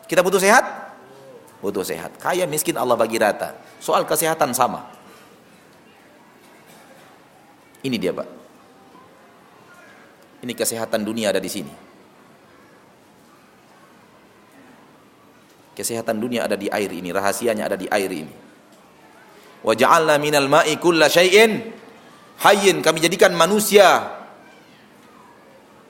Kita 0.08 0.24
butuh 0.24 0.40
sehat? 0.40 0.64
Butuh 1.58 1.82
sehat. 1.82 2.16
Kaya 2.22 2.46
miskin 2.46 2.78
Allah 2.78 2.94
bagi 2.94 3.18
rata. 3.18 3.58
Soal 3.82 4.06
kesehatan 4.06 4.54
sama. 4.54 4.86
Ini 7.82 7.96
dia, 7.98 8.14
Pak. 8.14 8.28
Ini 10.46 10.52
kesehatan 10.54 11.02
dunia 11.02 11.34
ada 11.34 11.42
di 11.42 11.50
sini. 11.50 11.74
Kesehatan 15.74 16.18
dunia 16.18 16.46
ada 16.46 16.58
di 16.58 16.66
air 16.70 16.90
ini, 16.90 17.10
rahasianya 17.14 17.70
ada 17.70 17.78
di 17.78 17.86
air 17.90 18.10
ini. 18.10 18.34
Wa 19.62 19.74
ja'alna 19.74 20.18
minal 20.18 20.46
ma'i 20.50 20.78
kulla 20.78 21.06
syai'in 21.06 21.74
hayyin. 22.42 22.82
Kami 22.82 22.98
jadikan 23.02 23.34
manusia 23.34 24.18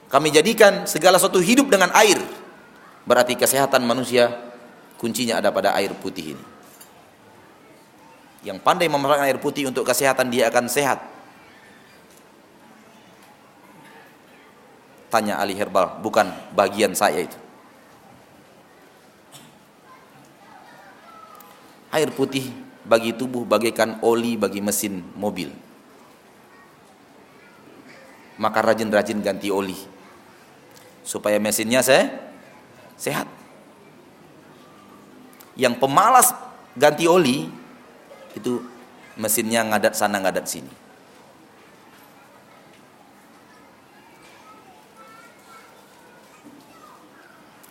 kami 0.09 0.33
jadikan 0.33 0.89
segala 0.89 1.21
sesuatu 1.21 1.37
hidup 1.37 1.69
dengan 1.69 1.93
air. 1.93 2.17
Berarti 3.05 3.37
kesehatan 3.37 3.85
manusia 3.85 4.33
kuncinya 4.99 5.39
ada 5.39 5.55
pada 5.55 5.73
air 5.79 5.95
putih 5.95 6.35
ini. 6.35 6.45
Yang 8.43 8.59
pandai 8.67 8.91
memanfaatkan 8.91 9.27
air 9.31 9.39
putih 9.39 9.71
untuk 9.71 9.87
kesehatan 9.87 10.29
dia 10.29 10.51
akan 10.51 10.67
sehat. 10.67 10.99
Tanya 15.09 15.41
Ali 15.41 15.57
Herbal, 15.57 16.05
bukan 16.05 16.29
bagian 16.53 16.93
saya 16.93 17.25
itu. 17.25 17.39
Air 21.89 22.13
putih 22.13 22.45
bagi 22.85 23.17
tubuh 23.17 23.49
bagaikan 23.49 24.05
oli 24.05 24.37
bagi 24.37 24.61
mesin 24.61 25.01
mobil. 25.17 25.49
Maka 28.37 28.61
rajin-rajin 28.61 29.19
ganti 29.25 29.49
oli 29.49 29.75
supaya 31.03 31.41
mesinnya 31.41 31.81
saya 31.81 32.13
sehat. 33.01 33.38
Yang 35.59 35.75
pemalas 35.83 36.31
ganti 36.79 37.11
oli 37.11 37.51
itu 38.39 38.63
mesinnya 39.19 39.67
ngadat 39.67 39.99
sana 39.99 40.23
ngadat 40.23 40.47
sini. 40.47 40.71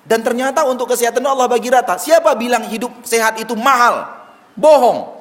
Dan 0.08 0.24
ternyata 0.24 0.64
untuk 0.68 0.92
kesehatan 0.92 1.24
Allah 1.24 1.48
bagi 1.52 1.68
rata. 1.68 2.00
Siapa 2.00 2.32
bilang 2.36 2.64
hidup 2.68 2.92
sehat 3.04 3.40
itu 3.44 3.56
mahal? 3.60 4.08
Bohong. 4.56 5.16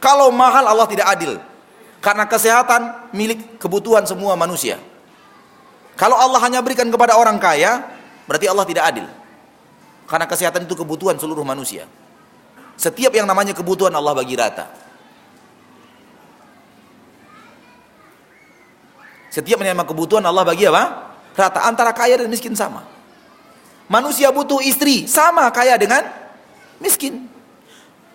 Kalau 0.00 0.32
mahal 0.32 0.64
Allah 0.64 0.88
tidak 0.88 1.08
adil. 1.08 1.36
Karena 2.00 2.24
kesehatan 2.24 3.12
milik 3.12 3.60
kebutuhan 3.60 4.08
semua 4.08 4.32
manusia. 4.40 4.80
Kalau 6.00 6.16
Allah 6.16 6.40
hanya 6.40 6.64
berikan 6.64 6.88
kepada 6.88 7.12
orang 7.12 7.36
kaya, 7.36 7.84
Berarti 8.30 8.46
Allah 8.46 8.62
tidak 8.62 8.84
adil. 8.86 9.06
Karena 10.10 10.26
kesehatan 10.26 10.66
itu 10.66 10.74
kebutuhan 10.74 11.14
seluruh 11.14 11.46
manusia. 11.46 11.86
Setiap 12.74 13.14
yang 13.14 13.30
namanya 13.30 13.54
kebutuhan 13.54 13.94
Allah 13.94 14.10
bagi 14.10 14.34
rata. 14.34 14.66
Setiap 19.30 19.62
yang 19.62 19.70
namanya 19.70 19.86
kebutuhan 19.86 20.26
Allah 20.26 20.42
bagi 20.42 20.66
apa? 20.66 21.14
Rata 21.38 21.62
antara 21.62 21.94
kaya 21.94 22.18
dan 22.18 22.26
miskin 22.26 22.58
sama. 22.58 22.82
Manusia 23.86 24.34
butuh 24.34 24.58
istri 24.66 25.06
sama 25.06 25.46
kaya 25.54 25.78
dengan 25.78 26.02
miskin. 26.82 27.30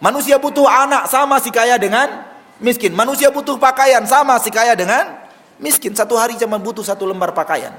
Manusia 0.04 0.36
butuh 0.36 0.68
anak 0.68 1.08
sama 1.08 1.40
si 1.40 1.48
kaya 1.48 1.80
dengan 1.80 2.28
miskin. 2.60 2.92
Manusia 2.92 3.32
butuh 3.32 3.56
pakaian 3.56 4.04
sama 4.04 4.36
si 4.44 4.52
kaya 4.52 4.76
dengan 4.76 5.16
miskin. 5.64 5.96
Satu 5.96 6.20
hari 6.20 6.36
cuma 6.36 6.60
butuh 6.60 6.84
satu 6.84 7.08
lembar 7.08 7.32
pakaian 7.32 7.72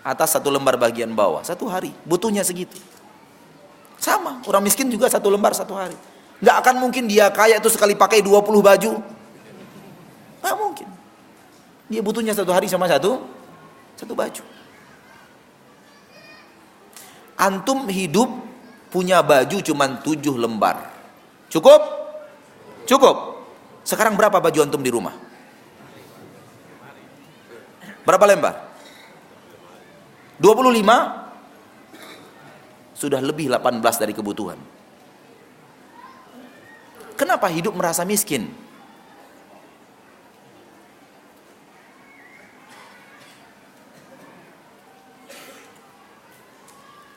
atas 0.00 0.32
satu 0.32 0.48
lembar 0.48 0.80
bagian 0.80 1.12
bawah 1.12 1.44
satu 1.44 1.68
hari 1.68 1.92
butuhnya 2.08 2.40
segitu. 2.40 2.76
Sama 4.00 4.40
orang 4.48 4.64
miskin 4.64 4.88
juga 4.88 5.12
satu 5.12 5.28
lembar 5.28 5.52
satu 5.52 5.76
hari. 5.76 5.96
Nggak 6.40 6.56
akan 6.64 6.74
mungkin 6.80 7.04
dia 7.04 7.28
kaya 7.28 7.60
itu 7.60 7.68
sekali 7.68 7.92
pakai 7.92 8.24
20 8.24 8.40
baju. 8.64 8.92
Nggak 10.40 10.56
mungkin. 10.56 10.88
Dia 11.92 12.00
butuhnya 12.00 12.32
satu 12.32 12.48
hari 12.48 12.64
sama 12.64 12.88
satu 12.88 13.20
satu 14.00 14.16
baju. 14.16 14.40
Antum 17.36 17.84
hidup 17.92 18.28
punya 18.88 19.20
baju 19.20 19.60
cuma 19.60 19.84
tujuh 20.00 20.40
lembar. 20.40 20.88
Cukup? 21.52 21.80
Cukup. 22.88 23.16
Sekarang 23.84 24.16
berapa 24.16 24.40
baju 24.40 24.64
antum 24.64 24.80
di 24.80 24.88
rumah? 24.88 25.12
Berapa 28.08 28.24
lembar 28.24 28.69
25 30.40 32.96
sudah 32.96 33.20
lebih 33.20 33.52
18 33.52 33.84
dari 34.00 34.16
kebutuhan. 34.16 34.56
Kenapa 37.20 37.52
hidup 37.52 37.76
merasa 37.76 38.08
miskin? 38.08 38.48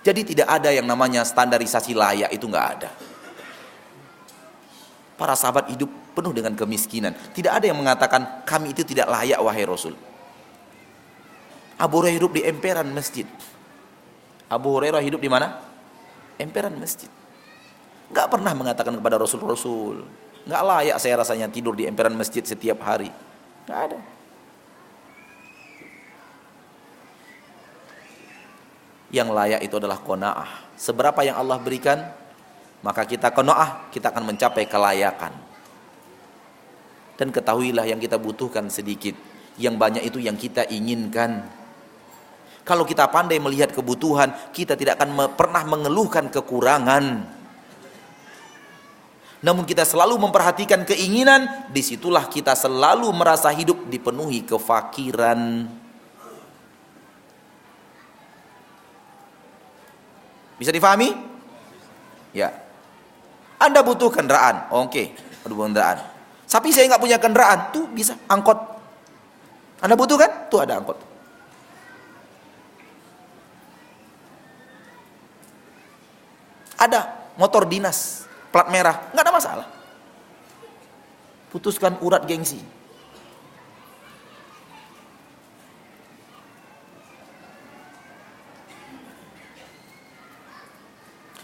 Jadi 0.03 0.35
tidak 0.35 0.51
ada 0.51 0.75
yang 0.75 0.83
namanya 0.83 1.23
standarisasi 1.23 1.95
layak 1.95 2.35
itu 2.35 2.43
nggak 2.43 2.67
ada. 2.75 2.91
Para 5.15 5.39
sahabat 5.39 5.71
hidup 5.71 5.87
penuh 6.11 6.35
dengan 6.35 6.59
kemiskinan. 6.59 7.15
Tidak 7.31 7.47
ada 7.47 7.71
yang 7.71 7.79
mengatakan 7.79 8.43
kami 8.43 8.75
itu 8.75 8.83
tidak 8.83 9.07
layak 9.07 9.39
wahai 9.39 9.63
Rasul. 9.63 9.95
Abu 11.83 11.99
Hurairah 11.99 12.15
hidup 12.15 12.31
di 12.31 12.47
emperan 12.47 12.87
masjid. 12.95 13.27
Abu 14.47 14.71
Hurairah 14.71 15.03
hidup 15.03 15.19
di 15.19 15.27
mana? 15.27 15.59
Emperan 16.39 16.71
masjid. 16.79 17.11
Gak 18.15 18.31
pernah 18.31 18.55
mengatakan 18.55 18.95
kepada 18.95 19.19
Rasul-Rasul. 19.19 20.07
Gak 20.47 20.63
layak 20.63 20.95
saya 21.03 21.19
rasanya 21.19 21.51
tidur 21.51 21.75
di 21.75 21.83
emperan 21.83 22.15
masjid 22.15 22.39
setiap 22.39 22.79
hari. 22.87 23.11
Gak 23.67 23.79
ada. 23.91 23.99
Yang 29.11 29.29
layak 29.29 29.61
itu 29.67 29.75
adalah 29.75 29.99
kona'ah. 29.99 30.73
Seberapa 30.79 31.19
yang 31.21 31.35
Allah 31.35 31.59
berikan, 31.59 31.99
maka 32.79 33.03
kita 33.03 33.29
kona'ah, 33.35 33.91
kita 33.91 34.09
akan 34.09 34.23
mencapai 34.31 34.65
kelayakan. 34.71 35.35
Dan 37.19 37.29
ketahuilah 37.29 37.85
yang 37.85 38.01
kita 38.01 38.17
butuhkan 38.17 38.71
sedikit, 38.71 39.13
yang 39.59 39.77
banyak 39.77 40.01
itu 40.01 40.17
yang 40.17 40.39
kita 40.39 40.65
inginkan. 40.71 41.62
Kalau 42.63 42.87
kita 42.87 43.11
pandai 43.11 43.43
melihat 43.43 43.75
kebutuhan, 43.75 44.31
kita 44.55 44.79
tidak 44.79 44.95
akan 44.95 45.35
pernah 45.35 45.63
mengeluhkan 45.67 46.31
kekurangan. 46.31 47.05
namun 49.43 49.67
kita 49.67 49.83
selalu 49.83 50.15
memperhatikan 50.23 50.87
keinginan, 50.87 51.67
di 51.67 51.83
situlah 51.83 52.31
kita 52.31 52.55
selalu 52.55 53.11
merasa 53.11 53.51
hidup 53.51 53.91
dipenuhi 53.91 54.47
kefakiran. 54.47 55.67
Bisa 60.55 60.71
difahami? 60.71 61.11
Ya. 62.31 62.55
Anda 63.59 63.83
butuh 63.83 64.07
kendaraan, 64.15 64.71
oke, 64.71 65.11
butuh 65.43 65.67
kendaraan. 65.67 65.99
Tapi 66.47 66.71
saya 66.71 66.87
nggak 66.87 67.03
punya 67.03 67.19
kendaraan, 67.19 67.75
tuh 67.75 67.91
bisa 67.91 68.15
angkot. 68.31 68.55
Anda 69.83 69.99
butuh 69.99 70.15
kan? 70.15 70.47
Tuh 70.47 70.63
ada 70.63 70.79
angkot. 70.79 71.12
Ada 76.77 77.33
motor 77.37 77.65
dinas 77.69 78.25
plat 78.53 78.69
merah, 78.69 79.09
nggak 79.13 79.23
ada 79.25 79.33
masalah. 79.33 79.67
Putuskan 81.49 81.97
urat 82.01 82.25
gengsi. 82.25 82.61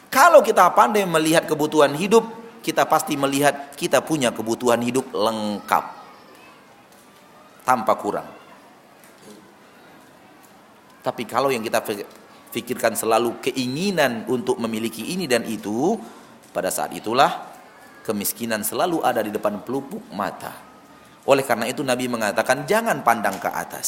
Kalau 0.10 0.42
kita 0.42 0.66
pandai 0.74 1.06
melihat 1.06 1.46
kebutuhan 1.46 1.94
hidup, 1.94 2.26
kita 2.66 2.84
pasti 2.90 3.14
melihat 3.16 3.72
kita 3.78 4.02
punya 4.02 4.34
kebutuhan 4.34 4.82
hidup 4.82 5.08
lengkap. 5.14 5.86
Tanpa 7.64 7.94
kurang. 7.96 8.28
Tapi 11.06 11.24
kalau 11.24 11.54
yang 11.54 11.62
kita 11.64 11.80
pikirkan 12.50 12.98
selalu 12.98 13.38
keinginan 13.42 14.26
untuk 14.26 14.58
memiliki 14.58 15.14
ini 15.14 15.30
dan 15.30 15.46
itu, 15.46 15.98
pada 16.50 16.74
saat 16.74 16.92
itulah 16.98 17.46
kemiskinan 18.04 18.66
selalu 18.66 19.06
ada 19.06 19.22
di 19.22 19.30
depan 19.30 19.62
pelupuk 19.62 20.02
mata. 20.10 20.52
Oleh 21.30 21.46
karena 21.46 21.70
itu 21.70 21.86
Nabi 21.86 22.10
mengatakan 22.10 22.66
jangan 22.66 23.06
pandang 23.06 23.38
ke 23.38 23.50
atas. 23.54 23.88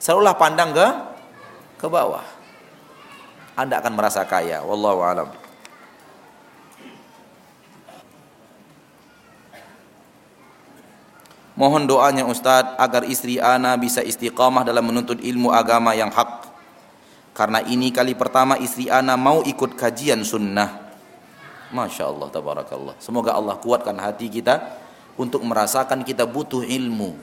Selalulah 0.00 0.32
pandang 0.40 0.72
ke 0.72 0.86
ke 1.76 1.86
bawah. 1.88 2.24
Anda 3.52 3.84
akan 3.84 3.92
merasa 3.92 4.24
kaya. 4.24 4.64
Wallahu 4.64 5.04
alam. 5.04 5.28
Mohon 11.60 11.84
doanya 11.84 12.24
Ustadz 12.24 12.80
agar 12.80 13.04
istri 13.04 13.36
Ana 13.36 13.76
bisa 13.76 14.00
istiqamah 14.00 14.64
dalam 14.64 14.80
menuntut 14.80 15.20
ilmu 15.20 15.52
agama 15.52 15.92
yang 15.92 16.08
hak. 16.08 16.39
Karena 17.40 17.64
ini 17.64 17.88
kali 17.88 18.12
pertama 18.12 18.60
istri 18.60 18.92
Ana 18.92 19.16
mau 19.16 19.40
ikut 19.40 19.72
kajian 19.72 20.20
sunnah. 20.28 20.92
Masya 21.72 22.12
Allah, 22.12 22.28
tabarakallah. 22.28 23.00
Semoga 23.00 23.32
Allah 23.32 23.56
kuatkan 23.56 23.96
hati 23.96 24.28
kita 24.28 24.76
untuk 25.16 25.40
merasakan 25.48 26.04
kita 26.04 26.28
butuh 26.28 26.60
ilmu. 26.60 27.16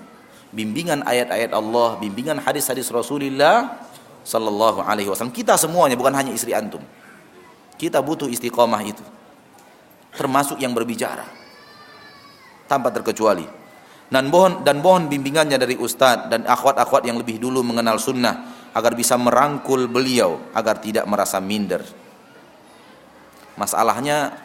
Bimbingan 0.49 1.05
ayat-ayat 1.05 1.53
Allah, 1.53 2.01
bimbingan 2.01 2.41
hadis-hadis 2.41 2.89
Rasulullah 2.89 3.77
Sallallahu 4.25 4.81
Alaihi 4.81 5.05
Wasallam. 5.05 5.37
Kita 5.37 5.53
semuanya, 5.53 5.93
bukan 5.93 6.17
hanya 6.17 6.33
istri 6.33 6.49
antum. 6.57 6.81
Kita 7.77 8.01
butuh 8.01 8.25
istiqomah 8.25 8.81
itu. 8.89 9.05
Termasuk 10.17 10.57
yang 10.57 10.73
berbicara. 10.73 11.29
Tanpa 12.65 12.89
terkecuali. 12.89 13.45
Dan 14.09 14.33
mohon, 14.33 14.65
dan 14.65 14.81
mohon 14.81 15.13
bimbingannya 15.13 15.61
dari 15.61 15.77
ustadz 15.77 16.33
dan 16.33 16.41
akhwat-akhwat 16.49 17.05
yang 17.05 17.21
lebih 17.21 17.37
dulu 17.37 17.61
mengenal 17.61 18.01
sunnah 18.01 18.56
agar 18.77 18.93
bisa 18.93 19.17
merangkul 19.17 19.89
beliau 19.89 20.37
agar 20.53 20.77
tidak 20.77 21.09
merasa 21.09 21.41
minder 21.41 21.81
Masalahnya 23.57 24.37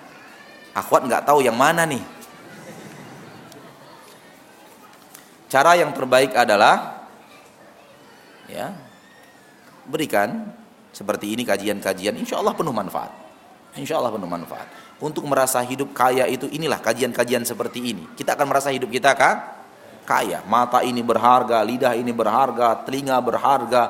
akhwat 0.73 1.05
nggak 1.05 1.29
tahu 1.29 1.45
yang 1.45 1.55
mana 1.55 1.85
nih. 1.85 2.01
Cara 5.53 5.77
yang 5.77 5.93
terbaik 5.93 6.33
adalah 6.33 7.05
ya 8.49 8.73
berikan 9.85 10.49
seperti 10.97 11.37
ini 11.37 11.45
kajian-kajian 11.45 12.17
insya 12.17 12.41
Allah 12.41 12.57
penuh 12.57 12.73
manfaat. 12.73 13.13
Insya 13.77 14.01
Allah 14.01 14.17
penuh 14.17 14.25
manfaat. 14.25 14.65
Untuk 14.97 15.29
merasa 15.29 15.61
hidup 15.61 15.93
kaya 15.93 16.25
itu 16.25 16.49
inilah 16.49 16.81
kajian-kajian 16.81 17.45
seperti 17.45 17.93
ini. 17.93 18.09
Kita 18.17 18.33
akan 18.33 18.49
merasa 18.49 18.73
hidup 18.73 18.89
kita 18.89 19.13
kan 19.13 19.45
kaya. 20.09 20.41
Mata 20.49 20.81
ini 20.81 21.05
berharga, 21.05 21.61
lidah 21.61 21.93
ini 22.01 22.17
berharga, 22.17 22.81
telinga 22.89 23.21
berharga, 23.21 23.83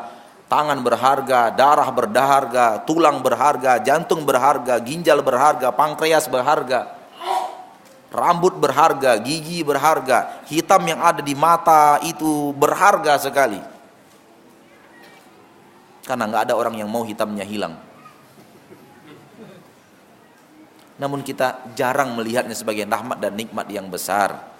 tangan 0.52 0.84
berharga, 0.84 1.48
darah 1.48 1.88
berharga, 1.88 2.84
tulang 2.84 3.24
berharga, 3.24 3.80
jantung 3.80 4.28
berharga, 4.28 4.76
ginjal 4.84 5.24
berharga, 5.24 5.72
pankreas 5.72 6.28
berharga, 6.28 6.92
rambut 8.12 8.60
berharga, 8.60 9.16
gigi 9.16 9.64
berharga, 9.64 10.44
hitam 10.52 10.84
yang 10.84 11.00
ada 11.00 11.24
di 11.24 11.32
mata 11.32 11.96
itu 12.04 12.52
berharga 12.52 13.16
sekali. 13.16 13.64
Karena 16.04 16.28
nggak 16.28 16.52
ada 16.52 16.54
orang 16.60 16.76
yang 16.76 16.92
mau 16.92 17.00
hitamnya 17.00 17.48
hilang. 17.48 17.72
Namun 21.00 21.24
kita 21.24 21.72
jarang 21.72 22.12
melihatnya 22.12 22.52
sebagai 22.52 22.84
rahmat 22.84 23.24
dan 23.24 23.32
nikmat 23.32 23.72
yang 23.72 23.88
besar. 23.88 24.52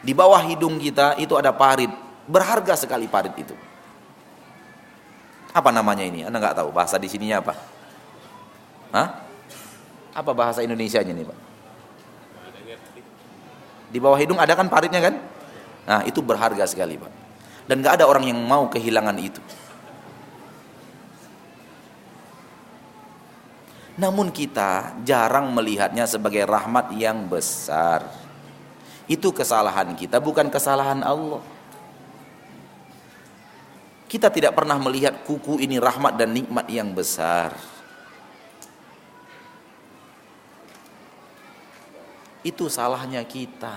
Di 0.00 0.16
bawah 0.16 0.40
hidung 0.48 0.80
kita 0.80 1.20
itu 1.20 1.36
ada 1.36 1.52
parit, 1.52 2.07
Berharga 2.28 2.76
sekali 2.76 3.08
parit 3.08 3.32
itu. 3.40 3.56
Apa 5.56 5.72
namanya 5.72 6.04
ini? 6.04 6.22
Anda 6.28 6.36
nggak 6.38 6.60
tahu 6.60 6.68
bahasa 6.70 7.00
di 7.00 7.08
sininya 7.08 7.40
apa? 7.40 7.56
Hah? 8.92 9.08
Apa 10.12 10.36
bahasa 10.36 10.60
Indonesia-nya 10.60 11.16
nih, 11.16 11.24
Pak? 11.24 11.38
Di 13.88 13.98
bawah 13.98 14.20
hidung 14.20 14.36
ada 14.36 14.52
kan 14.52 14.68
paritnya 14.68 15.00
kan? 15.00 15.14
Nah, 15.88 16.04
itu 16.04 16.20
berharga 16.20 16.68
sekali, 16.68 17.00
Pak. 17.00 17.12
Dan 17.64 17.80
nggak 17.80 18.00
ada 18.00 18.04
orang 18.04 18.28
yang 18.28 18.36
mau 18.44 18.68
kehilangan 18.68 19.16
itu. 19.16 19.40
Namun 23.98 24.30
kita 24.30 25.00
jarang 25.02 25.50
melihatnya 25.50 26.04
sebagai 26.04 26.44
rahmat 26.46 26.92
yang 26.94 27.26
besar. 27.26 28.06
Itu 29.08 29.32
kesalahan 29.32 29.96
kita, 29.96 30.20
bukan 30.20 30.52
kesalahan 30.52 31.00
Allah. 31.02 31.40
Kita 34.08 34.32
tidak 34.32 34.56
pernah 34.56 34.80
melihat 34.80 35.20
kuku 35.28 35.60
ini 35.60 35.76
rahmat 35.76 36.16
dan 36.16 36.32
nikmat 36.32 36.64
yang 36.72 36.96
besar. 36.96 37.52
Itu 42.40 42.72
salahnya 42.72 43.20
kita. 43.28 43.76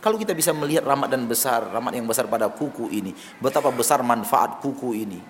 Kalau 0.00 0.16
kita 0.16 0.32
bisa 0.32 0.56
melihat 0.56 0.88
rahmat 0.88 1.12
dan 1.12 1.28
besar, 1.28 1.68
rahmat 1.68 1.92
yang 1.92 2.08
besar 2.08 2.24
pada 2.24 2.48
kuku 2.48 2.88
ini, 2.88 3.12
betapa 3.36 3.68
besar 3.68 4.00
manfaat 4.00 4.64
kuku 4.64 4.96
ini. 4.96 5.20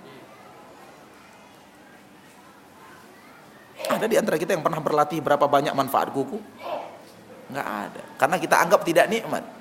Ada 3.90 4.06
di 4.06 4.14
antara 4.14 4.38
kita 4.38 4.54
yang 4.54 4.62
pernah 4.62 4.78
berlatih 4.78 5.18
berapa 5.18 5.50
banyak 5.50 5.74
manfaat 5.74 6.14
kuku? 6.14 6.38
Enggak 7.50 7.66
ada. 7.66 8.02
Karena 8.14 8.36
kita 8.38 8.62
anggap 8.62 8.86
tidak 8.86 9.10
nikmat. 9.10 9.59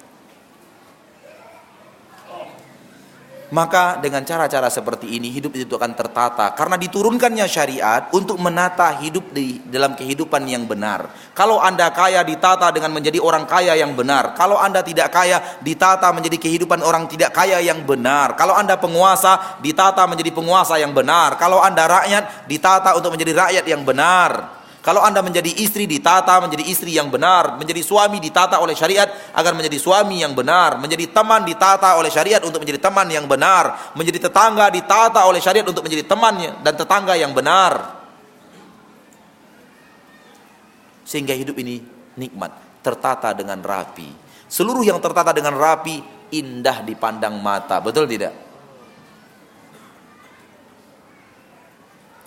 Maka 3.49 3.97
dengan 3.97 4.21
cara-cara 4.21 4.69
seperti 4.69 5.17
ini 5.17 5.33
hidup 5.33 5.57
itu 5.57 5.73
akan 5.73 5.97
tertata 5.97 6.53
karena 6.53 6.77
diturunkannya 6.77 7.49
syariat 7.49 8.05
untuk 8.13 8.37
menata 8.37 8.93
hidup 9.01 9.33
di 9.33 9.57
dalam 9.65 9.97
kehidupan 9.97 10.45
yang 10.45 10.69
benar. 10.69 11.09
Kalau 11.33 11.57
Anda 11.57 11.89
kaya 11.89 12.21
ditata 12.21 12.69
dengan 12.69 12.93
menjadi 12.93 13.17
orang 13.17 13.49
kaya 13.49 13.73
yang 13.73 13.97
benar. 13.97 14.37
Kalau 14.37 14.61
Anda 14.61 14.85
tidak 14.85 15.09
kaya 15.09 15.41
ditata 15.65 16.13
menjadi 16.13 16.37
kehidupan 16.37 16.85
orang 16.85 17.09
tidak 17.09 17.33
kaya 17.33 17.57
yang 17.57 17.81
benar. 17.81 18.37
Kalau 18.37 18.53
Anda 18.53 18.77
penguasa 18.77 19.57
ditata 19.65 20.05
menjadi 20.05 20.29
penguasa 20.29 20.77
yang 20.77 20.93
benar. 20.93 21.33
Kalau 21.41 21.57
Anda 21.57 21.89
rakyat 21.89 22.45
ditata 22.45 22.93
untuk 23.01 23.17
menjadi 23.17 23.33
rakyat 23.33 23.65
yang 23.65 23.81
benar. 23.81 24.58
Kalau 24.79 25.03
Anda 25.03 25.19
menjadi 25.19 25.51
istri 25.59 25.83
ditata 25.83 26.39
menjadi 26.39 26.63
istri 26.63 26.95
yang 26.95 27.11
benar, 27.11 27.59
menjadi 27.59 27.83
suami 27.83 28.23
ditata 28.23 28.63
oleh 28.63 28.71
syariat 28.71 29.11
agar 29.35 29.51
menjadi 29.51 29.75
suami 29.75 30.23
yang 30.23 30.31
benar, 30.31 30.79
menjadi 30.79 31.11
teman 31.11 31.43
ditata 31.43 31.99
oleh 31.99 32.07
syariat 32.07 32.39
untuk 32.39 32.63
menjadi 32.63 32.79
teman 32.87 33.07
yang 33.11 33.27
benar, 33.27 33.91
menjadi 33.99 34.31
tetangga 34.31 34.71
ditata 34.71 35.27
oleh 35.27 35.43
syariat 35.43 35.67
untuk 35.67 35.83
menjadi 35.83 36.07
temannya 36.07 36.63
dan 36.63 36.73
tetangga 36.79 37.13
yang 37.19 37.35
benar. 37.35 38.01
Sehingga 41.03 41.35
hidup 41.35 41.59
ini 41.59 41.83
nikmat, 42.15 42.79
tertata 42.79 43.35
dengan 43.35 43.59
rapi. 43.59 44.07
Seluruh 44.47 44.81
yang 44.81 45.03
tertata 45.03 45.35
dengan 45.35 45.59
rapi 45.59 45.99
indah 46.31 46.87
dipandang 46.87 47.35
mata, 47.43 47.83
betul 47.83 48.07
tidak? 48.07 48.48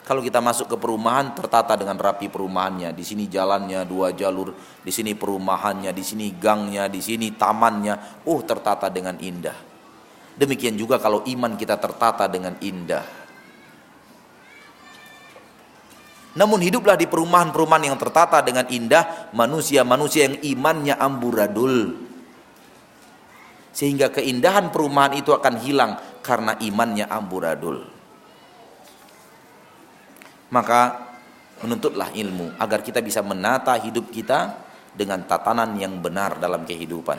Kalau 0.03 0.19
kita 0.19 0.43
masuk 0.43 0.67
ke 0.67 0.77
perumahan 0.77 1.31
tertata 1.31 1.79
dengan 1.79 1.95
rapi 1.95 2.27
perumahannya. 2.27 2.91
Di 2.91 3.07
sini 3.07 3.31
jalannya 3.31 3.87
dua 3.87 4.11
jalur, 4.11 4.51
di 4.83 4.91
sini 4.91 5.15
perumahannya, 5.15 5.95
di 5.95 6.03
sini 6.03 6.35
gangnya, 6.35 6.91
di 6.91 6.99
sini 6.99 7.31
tamannya. 7.39 8.27
Oh, 8.27 8.43
tertata 8.43 8.91
dengan 8.91 9.15
indah. 9.23 9.55
Demikian 10.35 10.75
juga 10.75 10.99
kalau 10.99 11.23
iman 11.23 11.55
kita 11.55 11.79
tertata 11.79 12.27
dengan 12.27 12.59
indah. 12.59 13.07
Namun 16.33 16.65
hiduplah 16.65 16.97
di 16.97 17.07
perumahan-perumahan 17.07 17.93
yang 17.93 17.99
tertata 18.01 18.43
dengan 18.43 18.67
indah, 18.73 19.31
manusia-manusia 19.37 20.27
yang 20.27 20.37
imannya 20.43 20.99
amburadul. 20.99 21.95
Sehingga 23.71 24.11
keindahan 24.11 24.73
perumahan 24.75 25.15
itu 25.15 25.31
akan 25.31 25.63
hilang 25.63 25.95
karena 26.25 26.59
imannya 26.59 27.07
amburadul. 27.07 28.02
Maka 30.53 31.09
menuntutlah 31.65 32.13
ilmu 32.13 32.61
agar 32.61 32.85
kita 32.85 33.01
bisa 33.01 33.25
menata 33.25 33.73
hidup 33.81 34.13
kita 34.13 34.53
dengan 34.93 35.25
tatanan 35.25 35.73
yang 35.81 35.97
benar 35.97 36.37
dalam 36.37 36.69
kehidupan. 36.69 37.17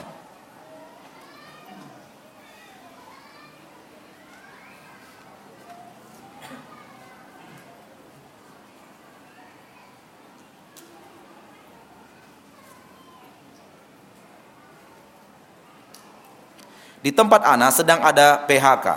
Di 17.03 17.11
tempat 17.11 17.43
ana 17.43 17.67
sedang 17.67 17.99
ada 17.99 18.47
PHK, 18.47 18.87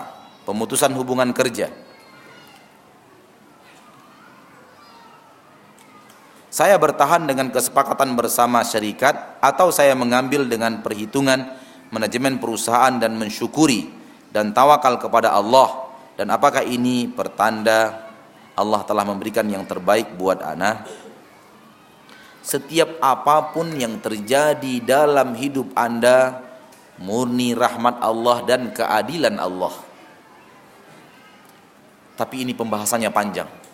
pemutusan 0.47 0.95
hubungan 0.95 1.35
kerja. 1.35 1.86
Saya 6.57 6.81
bertahan 6.81 7.29
dengan 7.29 7.53
kesepakatan 7.53 8.17
bersama 8.17 8.65
syarikat 8.65 9.37
atau 9.45 9.69
saya 9.69 9.93
mengambil 9.93 10.49
dengan 10.49 10.81
perhitungan 10.81 11.53
manajemen 11.93 12.41
perusahaan 12.41 12.97
dan 12.97 13.13
mensyukuri 13.21 13.93
dan 14.33 14.57
tawakal 14.57 14.97
kepada 14.97 15.37
Allah 15.37 15.93
dan 16.17 16.33
apakah 16.33 16.65
ini 16.65 17.13
pertanda 17.13 18.09
Allah 18.57 18.81
telah 18.89 19.05
memberikan 19.05 19.45
yang 19.45 19.69
terbaik 19.69 20.17
buat 20.17 20.41
ana 20.41 20.81
setiap 22.41 23.05
apa 23.05 23.53
pun 23.53 23.77
yang 23.77 24.01
terjadi 24.01 24.81
dalam 24.81 25.37
hidup 25.37 25.77
Anda 25.77 26.41
murni 26.97 27.53
rahmat 27.53 28.01
Allah 28.01 28.49
dan 28.49 28.73
keadilan 28.73 29.37
Allah. 29.37 29.77
Tapi 32.17 32.49
ini 32.49 32.57
pembahasannya 32.57 33.13
panjang. 33.13 33.66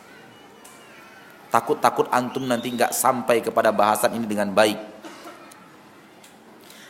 Takut-takut 1.53 2.09
antum 2.09 2.49
nanti 2.49 2.73
nggak 2.73 2.97
sampai 2.97 3.45
kepada 3.45 3.69
bahasan 3.69 4.17
ini 4.17 4.25
dengan 4.25 4.49
baik. 4.57 4.81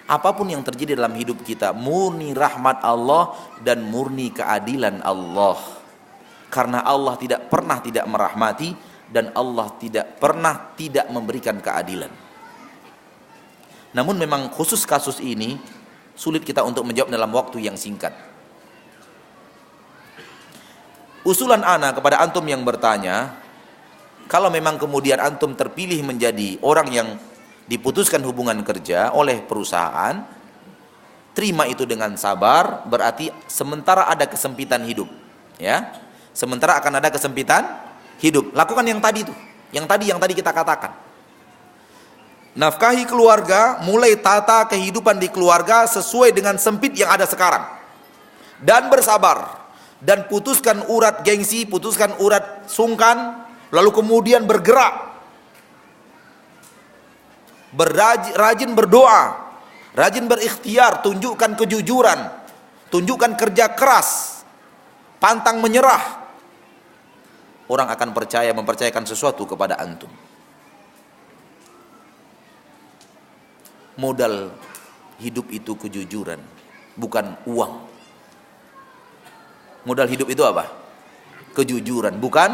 Apa 0.06 0.30
pun 0.30 0.46
yang 0.46 0.62
terjadi 0.62 0.94
dalam 0.94 1.18
hidup 1.18 1.42
kita, 1.42 1.74
murni 1.74 2.30
rahmat 2.30 2.78
Allah 2.86 3.34
dan 3.58 3.82
murni 3.82 4.30
keadilan 4.30 5.02
Allah. 5.02 5.58
Karena 6.46 6.86
Allah 6.86 7.18
tidak 7.18 7.50
pernah 7.50 7.82
tidak 7.82 8.06
merahmati 8.06 8.70
dan 9.10 9.34
Allah 9.34 9.66
tidak 9.82 10.22
pernah 10.22 10.70
tidak 10.78 11.10
memberikan 11.10 11.58
keadilan. 11.58 12.12
Namun 13.98 14.14
memang 14.14 14.46
khusus 14.54 14.86
kasus 14.86 15.18
ini 15.18 15.58
sulit 16.14 16.46
kita 16.46 16.62
untuk 16.62 16.86
menjawab 16.86 17.10
dalam 17.10 17.34
waktu 17.34 17.66
yang 17.66 17.74
singkat. 17.74 18.14
Usulan 21.26 21.66
ana 21.66 21.90
kepada 21.94 22.22
antum 22.22 22.46
yang 22.46 22.62
bertanya, 22.62 23.41
kalau 24.32 24.48
memang 24.48 24.80
kemudian 24.80 25.20
antum 25.20 25.52
terpilih 25.52 26.00
menjadi 26.00 26.56
orang 26.64 26.88
yang 26.88 27.08
diputuskan 27.68 28.24
hubungan 28.24 28.64
kerja 28.64 29.12
oleh 29.12 29.44
perusahaan, 29.44 30.24
terima 31.36 31.68
itu 31.68 31.84
dengan 31.84 32.16
sabar, 32.16 32.88
berarti 32.88 33.28
sementara 33.44 34.08
ada 34.08 34.24
kesempitan 34.24 34.88
hidup, 34.88 35.04
ya. 35.60 36.00
Sementara 36.32 36.80
akan 36.80 36.96
ada 36.96 37.12
kesempitan 37.12 37.60
hidup. 38.24 38.56
Lakukan 38.56 38.88
yang 38.88 39.04
tadi 39.04 39.20
itu, 39.28 39.36
yang 39.68 39.84
tadi 39.84 40.08
yang 40.08 40.16
tadi 40.16 40.32
kita 40.32 40.48
katakan. 40.48 40.96
Nafkahi 42.56 43.04
keluarga, 43.04 43.84
mulai 43.84 44.16
tata 44.16 44.64
kehidupan 44.64 45.20
di 45.20 45.28
keluarga 45.28 45.84
sesuai 45.84 46.32
dengan 46.32 46.56
sempit 46.56 46.96
yang 46.96 47.12
ada 47.12 47.28
sekarang. 47.28 47.68
Dan 48.64 48.88
bersabar. 48.88 49.60
Dan 50.00 50.24
putuskan 50.24 50.88
urat 50.88 51.20
gengsi, 51.20 51.68
putuskan 51.68 52.16
urat 52.16 52.64
sungkan, 52.66 53.42
lalu 53.72 53.90
kemudian 53.90 54.44
bergerak. 54.44 55.10
Berrajin, 57.72 58.36
rajin 58.36 58.70
berdoa, 58.76 59.48
rajin 59.96 60.28
berikhtiar, 60.28 61.00
tunjukkan 61.00 61.56
kejujuran, 61.56 62.20
tunjukkan 62.92 63.32
kerja 63.40 63.72
keras, 63.72 64.44
pantang 65.16 65.64
menyerah. 65.64 66.20
Orang 67.72 67.88
akan 67.88 68.12
percaya 68.12 68.52
mempercayakan 68.52 69.08
sesuatu 69.08 69.48
kepada 69.48 69.80
antum. 69.80 70.12
modal 74.00 74.50
hidup 75.20 75.52
itu 75.52 75.76
kejujuran, 75.76 76.40
bukan 76.96 77.36
uang. 77.46 77.72
Modal 79.82 80.06
hidup 80.08 80.30
itu 80.30 80.42
apa? 80.46 80.70
Kejujuran, 81.52 82.16
bukan 82.22 82.50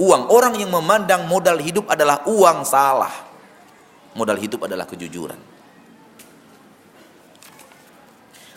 uang. 0.00 0.32
Orang 0.32 0.56
yang 0.56 0.72
memandang 0.72 1.28
modal 1.28 1.60
hidup 1.60 1.92
adalah 1.92 2.24
uang 2.24 2.64
salah. 2.64 3.12
Modal 4.16 4.40
hidup 4.40 4.64
adalah 4.64 4.88
kejujuran. 4.88 5.36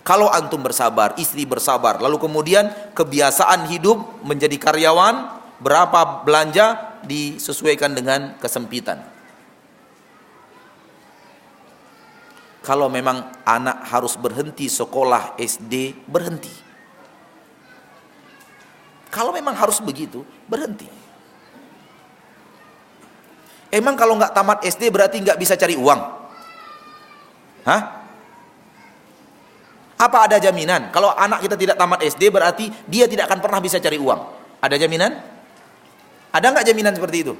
Kalau 0.03 0.28
antum 0.32 0.60
bersabar, 0.60 1.15
istri 1.15 1.48
bersabar, 1.48 1.99
lalu 1.99 2.20
kemudian 2.20 2.68
kebiasaan 2.91 3.72
hidup 3.72 4.24
menjadi 4.24 4.56
karyawan, 4.60 5.44
berapa 5.64 6.28
belanja 6.28 6.99
disesuaikan 7.07 7.95
dengan 7.95 8.36
kesempitan. 8.36 9.14
kalau 12.64 12.88
memang 12.88 13.44
anak 13.44 13.84
harus 13.91 14.15
berhenti 14.15 14.72
sekolah 14.72 15.36
SD, 15.36 16.07
berhenti. 16.07 16.56
Kalau 19.11 19.36
memang 19.36 19.53
harus 19.53 19.84
begitu, 19.84 20.24
berhenti. 20.48 20.88
Emang 23.73 23.97
kalau 23.97 24.13
nggak 24.21 24.37
tamat 24.37 24.61
SD 24.61 24.93
berarti 24.93 25.17
nggak 25.17 25.33
bisa 25.41 25.57
cari 25.57 25.73
uang? 25.73 25.99
Hah? 27.65 27.81
Apa 29.97 30.29
ada 30.29 30.37
jaminan? 30.37 30.93
Kalau 30.93 31.09
anak 31.09 31.41
kita 31.41 31.57
tidak 31.57 31.73
tamat 31.81 32.05
SD 32.05 32.29
berarti 32.29 32.69
dia 32.85 33.09
tidak 33.09 33.25
akan 33.25 33.41
pernah 33.41 33.57
bisa 33.57 33.81
cari 33.81 33.97
uang. 33.97 34.19
Ada 34.61 34.77
jaminan? 34.77 35.17
Ada 36.29 36.45
nggak 36.53 36.65
jaminan 36.69 36.93
seperti 36.93 37.17
itu? 37.25 37.33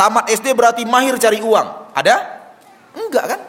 Tamat 0.00 0.24
SD 0.32 0.56
berarti 0.56 0.88
mahir 0.88 1.20
cari 1.20 1.44
uang. 1.44 1.92
Ada? 1.92 2.16
Enggak 2.96 3.24
kan? 3.36 3.40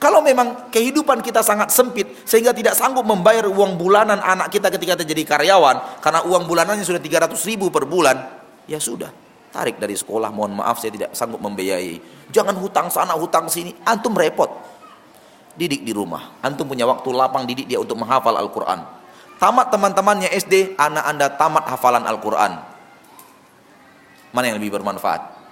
Kalau 0.00 0.24
memang 0.24 0.72
kehidupan 0.72 1.20
kita 1.20 1.44
sangat 1.44 1.68
sempit 1.76 2.24
sehingga 2.24 2.56
tidak 2.56 2.72
sanggup 2.72 3.04
membayar 3.04 3.44
uang 3.52 3.76
bulanan 3.76 4.16
anak 4.16 4.48
kita 4.48 4.72
ketika 4.72 4.96
kita 4.96 5.04
jadi 5.04 5.22
karyawan 5.28 6.00
karena 6.00 6.24
uang 6.24 6.48
bulanannya 6.48 6.82
sudah 6.88 6.98
300 6.98 7.36
ribu 7.46 7.68
per 7.70 7.84
bulan, 7.86 8.16
ya 8.66 8.82
sudah 8.82 9.22
tarik 9.52 9.76
dari 9.76 9.92
sekolah. 9.94 10.32
Mohon 10.32 10.64
maaf 10.64 10.80
saya 10.80 10.90
tidak 10.96 11.12
sanggup 11.12 11.38
membiayai. 11.44 12.00
Jangan 12.32 12.56
hutang 12.56 12.88
sana 12.88 13.12
hutang 13.14 13.46
sini, 13.52 13.76
antum 13.84 14.16
repot. 14.16 14.48
Didik 15.52 15.84
di 15.84 15.92
rumah, 15.92 16.40
antum 16.40 16.64
punya 16.64 16.88
waktu 16.88 17.12
lapang 17.12 17.44
didik 17.44 17.68
dia 17.68 17.76
untuk 17.76 18.00
menghafal 18.00 18.32
Al-Quran. 18.32 18.80
Tamat 19.36 19.68
teman-temannya 19.68 20.32
SD, 20.32 20.80
anak 20.80 21.04
anda 21.04 21.28
tamat 21.28 21.68
hafalan 21.68 22.08
Al-Quran. 22.08 22.56
Mana 24.32 24.48
yang 24.48 24.56
lebih 24.56 24.72
bermanfaat? 24.72 25.42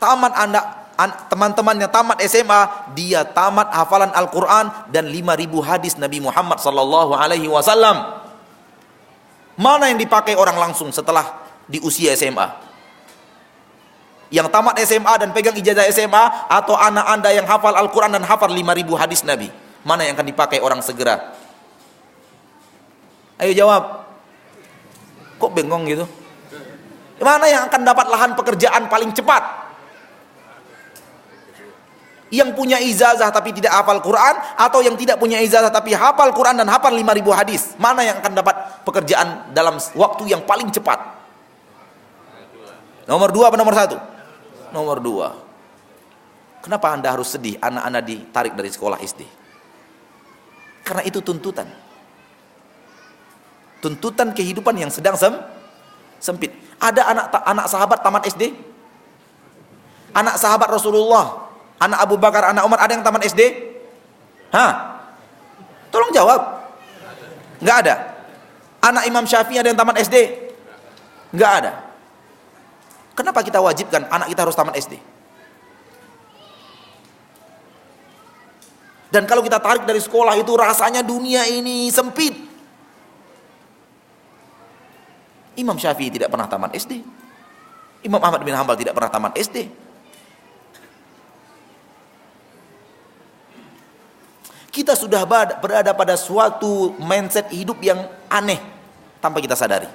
tamat 0.00 0.32
anda 0.32 0.60
teman-temannya 1.28 1.88
tamat 1.92 2.18
SMA, 2.24 2.92
dia 2.96 3.22
tamat 3.22 3.68
hafalan 3.70 4.10
Al-Quran 4.16 4.72
dan 4.88 5.04
5000 5.06 5.68
hadis 5.68 5.94
Nabi 6.00 6.24
Muhammad 6.24 6.58
sallallahu 6.58 7.12
alaihi 7.14 7.46
wasallam. 7.46 8.18
Mana 9.60 9.92
yang 9.92 10.00
dipakai 10.00 10.40
orang 10.40 10.56
langsung 10.56 10.88
setelah 10.88 11.44
di 11.68 11.76
usia 11.84 12.16
SMA? 12.16 12.48
Yang 14.32 14.48
tamat 14.48 14.74
SMA 14.80 15.14
dan 15.20 15.28
pegang 15.36 15.52
ijazah 15.52 15.84
SMA 15.92 16.24
atau 16.48 16.72
anak 16.80 17.04
anda 17.04 17.28
yang 17.28 17.44
hafal 17.44 17.76
Al-Quran 17.76 18.16
dan 18.16 18.24
hafal 18.24 18.48
5000 18.48 18.88
hadis 18.96 19.20
Nabi? 19.20 19.52
Mana 19.84 20.08
yang 20.08 20.16
akan 20.16 20.28
dipakai 20.32 20.64
orang 20.64 20.80
segera? 20.80 21.36
Ayo 23.36 23.52
jawab. 23.52 24.08
Kok 25.36 25.52
bengong 25.52 25.84
gitu? 25.92 26.04
Mana 27.20 27.44
yang 27.52 27.68
akan 27.68 27.80
dapat 27.84 28.06
lahan 28.08 28.32
pekerjaan 28.32 28.88
paling 28.88 29.12
cepat? 29.12 29.69
Yang 32.30 32.54
punya 32.54 32.78
ijazah 32.78 33.28
tapi 33.34 33.50
tidak 33.50 33.74
hafal 33.74 33.98
Quran 33.98 34.34
atau 34.54 34.80
yang 34.80 34.94
tidak 34.94 35.18
punya 35.18 35.42
ijazah 35.42 35.70
tapi 35.70 35.94
hafal 35.94 36.30
Quran 36.30 36.58
dan 36.62 36.66
hafal 36.70 36.94
5000 36.94 37.26
hadis? 37.34 37.62
Mana 37.76 38.06
yang 38.06 38.22
akan 38.22 38.32
dapat 38.38 38.54
pekerjaan 38.86 39.50
dalam 39.50 39.76
waktu 39.98 40.30
yang 40.30 40.42
paling 40.46 40.70
cepat? 40.70 40.98
Nomor 43.10 43.34
dua 43.34 43.50
apa 43.50 43.58
nomor 43.58 43.74
satu? 43.74 43.98
Nomor 44.70 45.02
dua. 45.02 45.34
Kenapa 46.62 46.94
anda 46.94 47.10
harus 47.10 47.34
sedih? 47.34 47.58
Anak-anak 47.58 48.02
ditarik 48.06 48.54
dari 48.54 48.70
sekolah 48.70 49.02
SD 49.02 49.40
karena 50.90 51.06
itu 51.06 51.22
tuntutan. 51.22 51.70
Tuntutan 53.80 54.34
kehidupan 54.34 54.76
yang 54.76 54.90
sedang 54.92 55.16
sem 55.16 55.32
sempit. 56.20 56.52
Ada 56.82 57.14
anak 57.14 57.26
anak 57.46 57.66
sahabat 57.70 57.98
tamat 58.02 58.22
SD? 58.28 58.52
Anak 60.10 60.34
sahabat 60.34 60.66
Rasulullah, 60.66 61.49
anak 61.80 61.98
Abu 62.04 62.20
Bakar, 62.20 62.52
anak 62.52 62.62
Umar 62.62 62.84
ada 62.84 62.92
yang 62.92 63.02
tamat 63.02 63.24
SD? 63.24 63.40
Hah? 64.52 65.00
Tolong 65.88 66.12
jawab. 66.12 66.40
Enggak 67.58 67.76
ada. 67.88 67.94
Anak 68.80 69.04
Imam 69.08 69.24
Syafi'i 69.24 69.58
ada 69.58 69.68
yang 69.72 69.80
tamat 69.80 69.96
SD? 70.00 70.16
Enggak 71.32 71.52
ada. 71.64 71.72
Kenapa 73.16 73.40
kita 73.44 73.58
wajibkan 73.60 74.06
anak 74.08 74.28
kita 74.32 74.40
harus 74.44 74.56
tamat 74.56 74.76
SD? 74.76 74.96
Dan 79.10 79.26
kalau 79.26 79.42
kita 79.42 79.58
tarik 79.58 79.82
dari 79.82 79.98
sekolah 79.98 80.38
itu 80.38 80.54
rasanya 80.54 81.02
dunia 81.02 81.42
ini 81.50 81.90
sempit. 81.90 82.32
Imam 85.58 85.74
Syafi'i 85.74 86.14
tidak 86.14 86.30
pernah 86.30 86.46
tamat 86.46 86.70
SD. 86.78 87.02
Imam 88.06 88.22
Ahmad 88.22 88.40
bin 88.46 88.54
Hambal 88.54 88.78
tidak 88.78 88.94
pernah 88.94 89.10
tamat 89.10 89.34
SD. 89.36 89.89
Kita 94.70 94.94
sudah 94.94 95.26
berada 95.58 95.90
pada 95.90 96.14
suatu 96.14 96.94
mindset 97.02 97.50
hidup 97.50 97.82
yang 97.82 98.06
aneh 98.30 98.62
tanpa 99.18 99.42
kita 99.42 99.58
sadari. 99.58 99.90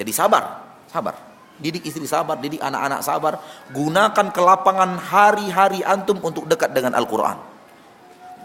Jadi 0.00 0.12
sabar, 0.14 0.64
sabar. 0.88 1.12
Didik 1.58 1.84
istri 1.84 2.06
sabar, 2.06 2.38
didik 2.38 2.62
anak-anak 2.62 3.02
sabar. 3.02 3.42
Gunakan 3.74 4.30
kelapangan 4.30 4.96
hari-hari 4.96 5.82
antum 5.82 6.16
untuk 6.24 6.46
dekat 6.48 6.70
dengan 6.70 6.94
Al-Quran. 6.94 7.36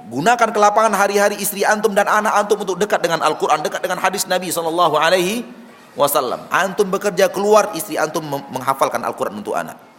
Gunakan 0.09 0.49
kelapangan 0.51 0.91
hari-hari 0.99 1.39
istri 1.39 1.63
antum 1.63 1.95
dan 1.95 2.09
anak 2.11 2.33
antum 2.35 2.59
untuk 2.59 2.75
dekat 2.75 2.99
dengan 2.99 3.23
Al-Quran, 3.23 3.63
dekat 3.63 3.79
dengan 3.85 4.03
hadis 4.03 4.27
Nabi 4.27 4.51
Sallallahu 4.51 4.99
Alaihi 4.99 5.47
Wasallam. 5.95 6.43
Antum 6.51 6.89
bekerja 6.91 7.31
keluar, 7.31 7.71
istri 7.77 7.95
antum 7.95 8.25
menghafalkan 8.27 8.99
Al-Quran 8.99 9.39
untuk 9.39 9.55
anak. 9.55 9.92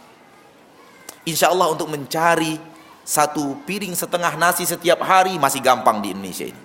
Insya 1.25 1.49
Allah 1.49 1.73
untuk 1.73 1.89
mencari 1.89 2.57
satu 3.05 3.61
piring 3.65 3.93
setengah 3.97 4.33
nasi 4.37 4.65
setiap 4.65 5.01
hari 5.01 5.37
masih 5.41 5.61
gampang 5.61 6.01
di 6.01 6.13
Indonesia 6.13 6.45
ini. 6.45 6.61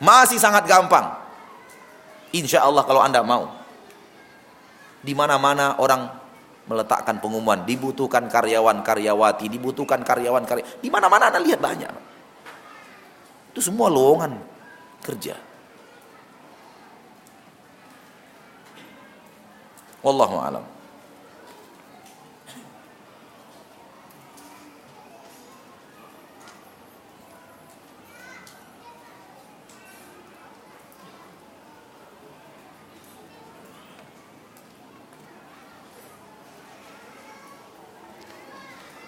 Masih 0.00 0.40
sangat 0.40 0.64
gampang. 0.64 1.12
Insya 2.32 2.64
Allah 2.64 2.84
kalau 2.88 3.04
anda 3.04 3.20
mau. 3.20 3.52
Di 5.04 5.12
mana-mana 5.12 5.76
orang 5.76 6.08
meletakkan 6.64 7.20
pengumuman, 7.20 7.68
dibutuhkan 7.68 8.28
karyawan 8.32 8.80
karyawati, 8.80 9.50
dibutuhkan 9.52 10.00
karyawan 10.00 10.44
karya. 10.48 10.64
Di 10.80 10.88
mana-mana 10.88 11.28
anda 11.28 11.40
lihat 11.42 11.60
banyak. 11.60 11.92
Itu 13.52 13.60
semua 13.60 13.92
lowongan 13.92 14.40
kerja. 15.04 15.36
Wallahu 20.00 20.36
a'lam. 20.40 20.71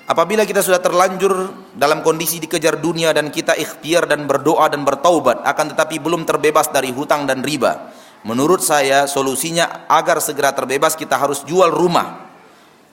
Apabila 0.05 0.45
kita 0.45 0.61
sudah 0.61 0.85
terlanjur 0.85 1.33
dalam 1.73 2.05
kondisi 2.05 2.37
dikejar 2.37 2.77
dunia 2.77 3.17
dan 3.17 3.33
kita 3.33 3.57
ikhtiar 3.57 4.05
dan 4.05 4.29
berdoa 4.29 4.69
dan 4.69 4.85
bertaubat 4.85 5.41
akan 5.41 5.73
tetapi 5.73 5.97
belum 5.97 6.29
terbebas 6.29 6.69
dari 6.69 6.93
hutang 6.93 7.25
dan 7.25 7.41
riba. 7.41 7.89
Menurut 8.21 8.61
saya 8.61 9.09
solusinya 9.09 9.89
agar 9.89 10.21
segera 10.21 10.53
terbebas 10.53 10.93
kita 10.93 11.17
harus 11.17 11.41
jual 11.49 11.73
rumah. 11.73 12.21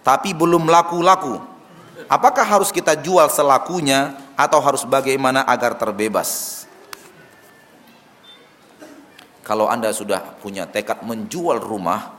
Tapi 0.07 0.31
belum 0.31 0.71
laku-laku. 0.71 1.35
Apakah 2.07 2.47
harus 2.47 2.71
kita 2.71 2.95
jual 2.95 3.27
selakunya 3.27 4.15
atau 4.39 4.63
harus 4.63 4.87
bagaimana 4.87 5.43
agar 5.43 5.75
terbebas? 5.75 6.63
Kalau 9.43 9.67
Anda 9.67 9.91
sudah 9.91 10.39
punya 10.39 10.63
tekad 10.63 11.03
menjual 11.03 11.59
rumah, 11.59 12.15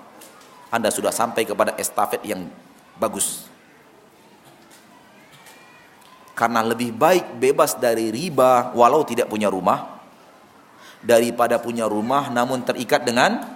Anda 0.69 0.93
sudah 0.93 1.13
sampai 1.13 1.49
kepada 1.49 1.73
estafet 1.81 2.21
yang 2.29 2.45
bagus 3.01 3.52
karena 6.43 6.59
lebih 6.67 6.91
baik 6.91 7.39
bebas 7.39 7.79
dari 7.79 8.11
riba 8.11 8.75
walau 8.75 9.07
tidak 9.07 9.31
punya 9.31 9.47
rumah 9.47 10.03
daripada 10.99 11.63
punya 11.63 11.87
rumah 11.87 12.35
namun 12.35 12.67
terikat 12.67 13.07
dengan 13.07 13.47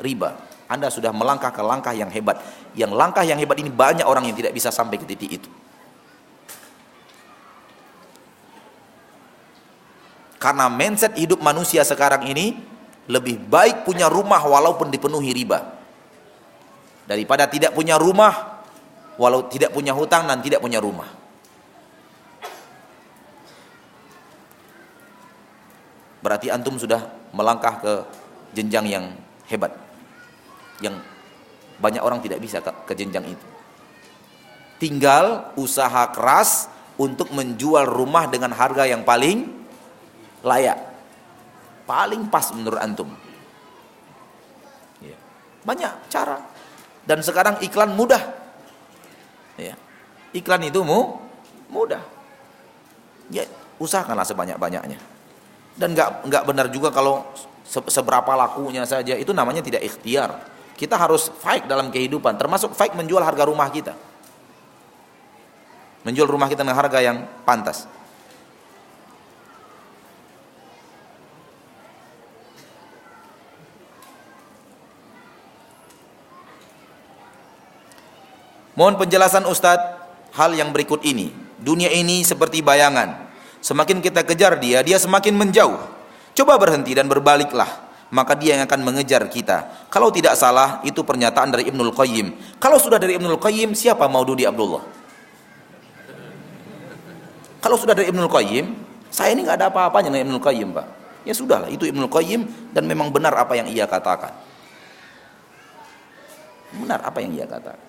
riba. 0.00 0.32
Anda 0.64 0.88
sudah 0.88 1.12
melangkah 1.12 1.52
ke 1.52 1.60
langkah 1.60 1.92
yang 1.92 2.08
hebat. 2.08 2.40
Yang 2.72 2.96
langkah 2.96 3.20
yang 3.20 3.36
hebat 3.36 3.60
ini 3.60 3.68
banyak 3.68 4.08
orang 4.08 4.24
yang 4.24 4.32
tidak 4.32 4.56
bisa 4.56 4.72
sampai 4.72 4.96
ke 4.96 5.04
titik 5.04 5.28
itu. 5.28 5.50
Karena 10.40 10.72
mindset 10.72 11.20
hidup 11.20 11.44
manusia 11.44 11.84
sekarang 11.84 12.24
ini 12.32 12.56
lebih 13.12 13.44
baik 13.44 13.84
punya 13.84 14.08
rumah 14.08 14.40
walaupun 14.40 14.88
dipenuhi 14.88 15.36
riba. 15.36 15.68
Daripada 17.04 17.44
tidak 17.44 17.76
punya 17.76 18.00
rumah 18.00 18.64
walau 19.20 19.52
tidak 19.52 19.76
punya 19.76 19.92
hutang 19.92 20.24
dan 20.24 20.40
tidak 20.40 20.64
punya 20.64 20.80
rumah. 20.80 21.25
Berarti 26.26 26.50
antum 26.50 26.74
sudah 26.74 27.06
melangkah 27.30 27.78
ke 27.78 27.92
jenjang 28.50 28.82
yang 28.90 29.04
hebat. 29.46 29.70
Yang 30.82 30.98
banyak 31.78 32.02
orang 32.02 32.18
tidak 32.18 32.42
bisa 32.42 32.58
ke, 32.58 32.92
jenjang 32.98 33.30
itu. 33.30 33.46
Tinggal 34.82 35.54
usaha 35.54 36.10
keras 36.10 36.66
untuk 36.98 37.30
menjual 37.30 37.86
rumah 37.86 38.26
dengan 38.26 38.50
harga 38.50 38.90
yang 38.90 39.06
paling 39.06 39.46
layak. 40.42 40.82
Paling 41.86 42.26
pas 42.26 42.50
menurut 42.50 42.82
antum. 42.82 43.14
Ya. 44.98 45.14
banyak 45.62 46.10
cara. 46.10 46.42
Dan 47.06 47.22
sekarang 47.22 47.62
iklan 47.62 47.94
mudah. 47.94 48.20
Ya. 49.54 49.78
iklan 50.34 50.66
itu 50.66 50.82
mu 50.82 51.22
mudah. 51.70 52.02
Ya 53.30 53.46
usahakanlah 53.78 54.26
sebanyak-banyaknya 54.26 55.15
dan 55.76 55.92
nggak 55.92 56.28
nggak 56.28 56.42
benar 56.48 56.66
juga 56.72 56.88
kalau 56.88 57.24
seberapa 57.68 58.32
lakunya 58.32 58.88
saja. 58.88 59.12
Itu 59.14 59.36
namanya 59.36 59.60
tidak 59.60 59.84
ikhtiar. 59.84 60.32
Kita 60.76 60.96
harus 60.96 61.32
fight 61.40 61.68
dalam 61.68 61.92
kehidupan. 61.92 62.36
Termasuk 62.36 62.72
fight 62.72 62.92
menjual 62.96 63.20
harga 63.20 63.44
rumah 63.48 63.68
kita. 63.68 63.96
Menjual 66.04 66.28
rumah 66.28 66.48
kita 66.48 66.64
dengan 66.64 66.78
harga 66.78 67.00
yang 67.00 67.24
pantas. 67.44 67.88
Mohon 78.76 79.00
penjelasan 79.00 79.48
Ustadz 79.48 79.96
hal 80.36 80.52
yang 80.52 80.68
berikut 80.68 81.00
ini. 81.00 81.32
Dunia 81.56 81.88
ini 81.88 82.20
seperti 82.20 82.60
bayangan. 82.60 83.25
Semakin 83.66 83.98
kita 83.98 84.22
kejar 84.22 84.62
dia, 84.62 84.78
dia 84.86 84.94
semakin 84.94 85.34
menjauh. 85.34 85.74
Coba 86.38 86.54
berhenti 86.54 86.94
dan 86.94 87.10
berbaliklah, 87.10 87.66
maka 88.14 88.38
dia 88.38 88.54
yang 88.54 88.62
akan 88.70 88.86
mengejar 88.86 89.26
kita. 89.26 89.90
Kalau 89.90 90.14
tidak 90.14 90.38
salah, 90.38 90.78
itu 90.86 91.02
pernyataan 91.02 91.50
dari 91.50 91.66
Ibnul 91.66 91.90
Qayyim. 91.90 92.62
Kalau 92.62 92.78
sudah 92.78 93.02
dari 93.02 93.18
Ibnul 93.18 93.42
Qayyim, 93.42 93.74
siapa 93.74 94.06
Maududi 94.06 94.46
Abdullah? 94.46 94.86
Kalau 97.58 97.74
sudah 97.74 97.98
dari 97.98 98.06
Ibnul 98.06 98.30
Qayyim, 98.30 98.66
saya 99.10 99.34
ini 99.34 99.42
nggak 99.42 99.58
ada 99.58 99.66
apa-apanya 99.74 100.14
dengan 100.14 100.30
Ibnul 100.30 100.44
Qayyim, 100.46 100.68
Pak. 100.70 100.86
Ya 101.26 101.34
sudahlah, 101.34 101.66
itu 101.66 101.90
Ibnul 101.90 102.06
Qayyim 102.06 102.70
dan 102.70 102.86
memang 102.86 103.10
benar 103.10 103.34
apa 103.34 103.58
yang 103.58 103.66
ia 103.66 103.90
katakan. 103.90 104.30
Benar 106.70 107.02
apa 107.02 107.18
yang 107.18 107.34
ia 107.34 107.50
katakan. 107.50 107.82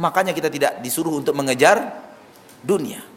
Makanya 0.00 0.32
kita 0.32 0.48
tidak 0.48 0.80
disuruh 0.80 1.20
untuk 1.20 1.36
mengejar 1.36 2.00
dunia. 2.64 3.11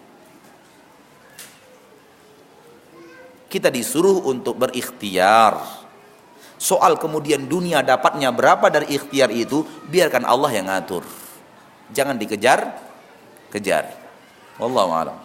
Kita 3.55 3.71
disuruh 3.71 4.27
untuk 4.27 4.59
berikhtiar. 4.59 5.55
Soal 6.59 6.99
kemudian 6.99 7.47
dunia 7.47 7.79
dapatnya 7.79 8.27
berapa 8.35 8.67
dari 8.67 8.99
ikhtiar 8.99 9.31
itu, 9.31 9.63
biarkan 9.87 10.27
Allah 10.27 10.51
yang 10.51 10.67
ngatur. 10.67 11.07
Jangan 11.95 12.19
dikejar, 12.19 12.75
kejar. 13.47 13.95
Wallahu 14.59 14.91
a'lam. 14.91 15.17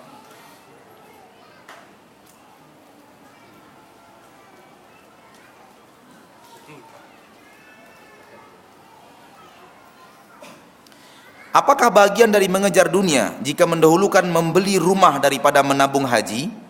Apakah 11.51 11.91
bagian 11.91 12.31
dari 12.31 12.47
mengejar 12.47 12.87
dunia 12.87 13.35
jika 13.43 13.67
mendahulukan 13.67 14.23
membeli 14.23 14.79
rumah 14.79 15.19
daripada 15.19 15.67
menabung 15.67 16.07
haji? 16.07 16.70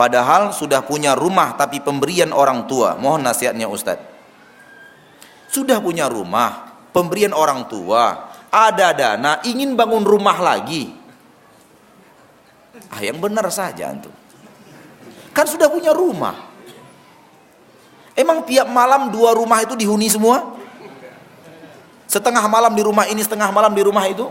Padahal 0.00 0.56
sudah 0.56 0.80
punya 0.80 1.12
rumah 1.12 1.52
tapi 1.60 1.84
pemberian 1.84 2.32
orang 2.32 2.64
tua. 2.64 2.96
Mohon 2.96 3.28
nasihatnya 3.28 3.68
Ustadz. 3.68 4.08
Sudah 5.52 5.76
punya 5.76 6.08
rumah, 6.08 6.72
pemberian 6.96 7.36
orang 7.36 7.68
tua, 7.68 8.32
ada 8.48 8.96
dana, 8.96 9.44
ingin 9.44 9.76
bangun 9.76 10.08
rumah 10.08 10.40
lagi. 10.40 10.96
Ah, 12.88 13.04
yang 13.04 13.20
benar 13.20 13.44
saja 13.52 13.92
antum. 13.92 14.14
Kan 15.36 15.44
sudah 15.44 15.68
punya 15.68 15.92
rumah. 15.92 16.48
Emang 18.16 18.46
tiap 18.48 18.72
malam 18.72 19.12
dua 19.12 19.36
rumah 19.36 19.60
itu 19.60 19.76
dihuni 19.76 20.08
semua? 20.08 20.56
Setengah 22.08 22.42
malam 22.48 22.72
di 22.72 22.82
rumah 22.82 23.04
ini, 23.06 23.20
setengah 23.20 23.52
malam 23.52 23.70
di 23.76 23.82
rumah 23.84 24.06
itu? 24.08 24.26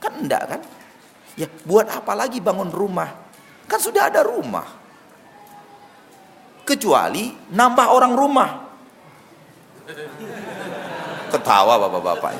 Kan 0.00 0.22
enggak 0.22 0.42
kan? 0.48 0.60
Ya, 1.34 1.50
buat 1.66 1.86
apa 1.90 2.14
lagi 2.14 2.38
bangun 2.38 2.70
rumah? 2.70 3.23
Kan 3.64 3.80
sudah 3.80 4.12
ada 4.12 4.24
rumah. 4.24 4.66
Kecuali 6.64 7.32
nambah 7.52 7.86
orang 7.92 8.12
rumah. 8.16 8.50
Ketawa 11.28 11.76
bapak-bapak. 11.76 12.32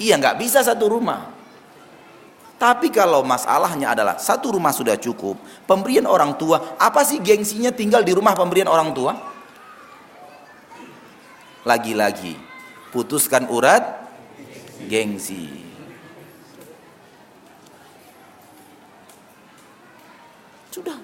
Iya 0.00 0.16
nggak 0.16 0.38
bisa 0.40 0.64
satu 0.64 0.88
rumah. 0.88 1.28
Tapi 2.60 2.92
kalau 2.92 3.24
masalahnya 3.24 3.96
adalah 3.96 4.20
satu 4.20 4.52
rumah 4.52 4.72
sudah 4.72 4.96
cukup, 5.00 5.40
pemberian 5.64 6.04
orang 6.04 6.36
tua, 6.36 6.76
apa 6.76 7.00
sih 7.08 7.16
gengsinya 7.16 7.72
tinggal 7.72 8.04
di 8.04 8.12
rumah 8.12 8.36
pemberian 8.36 8.68
orang 8.68 8.92
tua? 8.92 9.16
Lagi-lagi, 11.64 12.36
putuskan 12.92 13.48
urat 13.48 13.80
gengsi. 14.88 15.69
Sudah. 20.80 20.98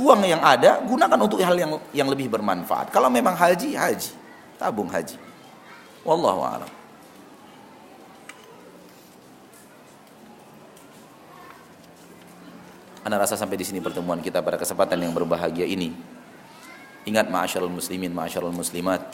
Uang 0.00 0.24
yang 0.24 0.40
ada 0.40 0.80
gunakan 0.80 1.20
untuk 1.20 1.38
hal 1.44 1.54
yang 1.54 1.76
yang 1.92 2.08
lebih 2.08 2.32
bermanfaat. 2.32 2.88
Kalau 2.88 3.12
memang 3.12 3.36
haji, 3.36 3.76
haji. 3.76 4.10
Tabung 4.56 4.88
haji. 4.88 5.20
Wallahu 6.00 6.40
a'lam. 6.40 6.70
Anda 13.04 13.20
rasa 13.20 13.36
sampai 13.36 13.60
di 13.60 13.68
sini 13.68 13.84
pertemuan 13.84 14.24
kita 14.24 14.40
pada 14.40 14.56
kesempatan 14.56 14.96
yang 14.96 15.12
berbahagia 15.12 15.68
ini. 15.68 15.92
Ingat 17.04 17.28
ma'asyarul 17.28 17.68
muslimin, 17.68 18.16
ma'asyarul 18.16 18.56
muslimat. 18.56 19.04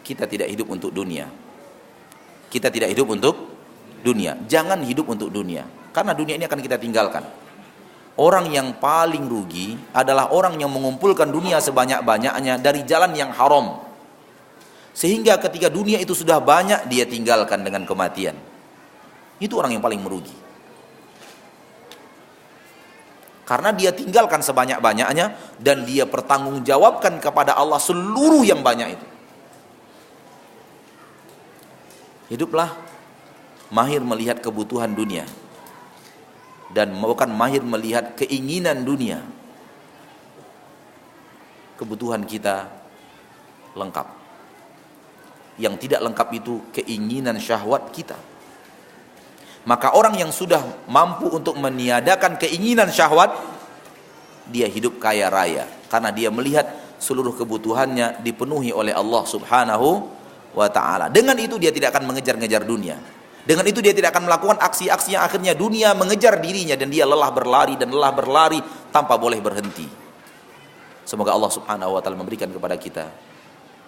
Kita 0.00 0.24
tidak 0.24 0.48
hidup 0.48 0.72
untuk 0.72 0.88
dunia. 0.88 1.28
Kita 2.48 2.72
tidak 2.72 2.88
hidup 2.96 3.12
untuk 3.12 3.59
dunia. 4.00 4.36
Jangan 4.48 4.82
hidup 4.84 5.08
untuk 5.08 5.28
dunia. 5.32 5.64
Karena 5.90 6.14
dunia 6.14 6.38
ini 6.38 6.44
akan 6.46 6.60
kita 6.60 6.76
tinggalkan. 6.78 7.24
Orang 8.20 8.52
yang 8.52 8.76
paling 8.76 9.24
rugi 9.30 9.78
adalah 9.96 10.34
orang 10.34 10.60
yang 10.60 10.68
mengumpulkan 10.68 11.32
dunia 11.32 11.56
sebanyak-banyaknya 11.62 12.60
dari 12.60 12.84
jalan 12.84 13.16
yang 13.16 13.32
haram. 13.32 13.80
Sehingga 14.92 15.40
ketika 15.40 15.72
dunia 15.72 15.96
itu 15.96 16.12
sudah 16.12 16.42
banyak 16.42 16.90
dia 16.90 17.08
tinggalkan 17.08 17.64
dengan 17.64 17.88
kematian. 17.88 18.36
Itu 19.40 19.56
orang 19.56 19.72
yang 19.72 19.80
paling 19.80 20.04
merugi. 20.04 20.36
Karena 23.48 23.74
dia 23.74 23.90
tinggalkan 23.90 24.44
sebanyak-banyaknya 24.46 25.58
dan 25.58 25.82
dia 25.82 26.06
pertanggungjawabkan 26.06 27.18
kepada 27.18 27.58
Allah 27.58 27.82
seluruh 27.82 28.46
yang 28.46 28.62
banyak 28.62 28.94
itu. 28.94 29.06
Hiduplah 32.30 32.89
mahir 33.70 34.02
melihat 34.02 34.42
kebutuhan 34.42 34.92
dunia 34.92 35.24
dan 36.70 36.94
bukan 36.94 37.30
mahir 37.34 37.62
melihat 37.66 38.14
keinginan 38.14 38.86
dunia. 38.86 39.22
Kebutuhan 41.74 42.28
kita 42.28 42.68
lengkap 43.72 44.06
yang 45.56 45.76
tidak 45.80 46.00
lengkap 46.04 46.28
itu 46.36 46.60
keinginan 46.76 47.40
syahwat 47.40 47.88
kita. 47.92 48.16
Maka 49.64 49.92
orang 49.92 50.16
yang 50.16 50.32
sudah 50.32 50.60
mampu 50.88 51.28
untuk 51.28 51.56
meniadakan 51.60 52.40
keinginan 52.40 52.88
syahwat, 52.88 53.32
dia 54.48 54.68
hidup 54.68 54.96
kaya 54.96 55.28
raya 55.28 55.68
karena 55.92 56.08
dia 56.12 56.28
melihat 56.32 56.64
seluruh 56.96 57.32
kebutuhannya 57.36 58.24
dipenuhi 58.24 58.72
oleh 58.72 58.92
Allah 58.92 59.24
Subhanahu 59.24 59.88
wa 60.56 60.68
taala. 60.68 61.12
Dengan 61.12 61.36
itu 61.36 61.60
dia 61.60 61.72
tidak 61.72 61.96
akan 61.96 62.12
mengejar-ngejar 62.12 62.64
dunia. 62.64 63.19
Dengan 63.40 63.64
itu 63.64 63.80
dia 63.80 63.96
tidak 63.96 64.12
akan 64.12 64.28
melakukan 64.28 64.58
aksi-aksi 64.60 65.16
yang 65.16 65.24
akhirnya 65.24 65.56
dunia 65.56 65.96
mengejar 65.96 66.36
dirinya 66.38 66.76
dan 66.76 66.92
dia 66.92 67.08
lelah 67.08 67.32
berlari 67.32 67.74
dan 67.80 67.88
lelah 67.88 68.12
berlari 68.12 68.60
tanpa 68.92 69.16
boleh 69.16 69.40
berhenti. 69.40 69.88
Semoga 71.08 71.32
Allah 71.34 71.50
Subhanahu 71.50 71.96
wa 71.96 72.00
taala 72.04 72.20
memberikan 72.20 72.52
kepada 72.52 72.76
kita 72.76 73.08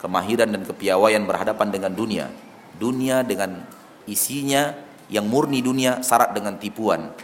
kemahiran 0.02 0.50
dan 0.50 0.66
kepiawaian 0.66 1.22
berhadapan 1.22 1.68
dengan 1.70 1.92
dunia. 1.94 2.26
Dunia 2.74 3.22
dengan 3.22 3.62
isinya 4.10 4.74
yang 5.06 5.30
murni 5.30 5.62
dunia 5.62 6.02
syarat 6.02 6.34
dengan 6.34 6.58
tipuan. 6.58 7.14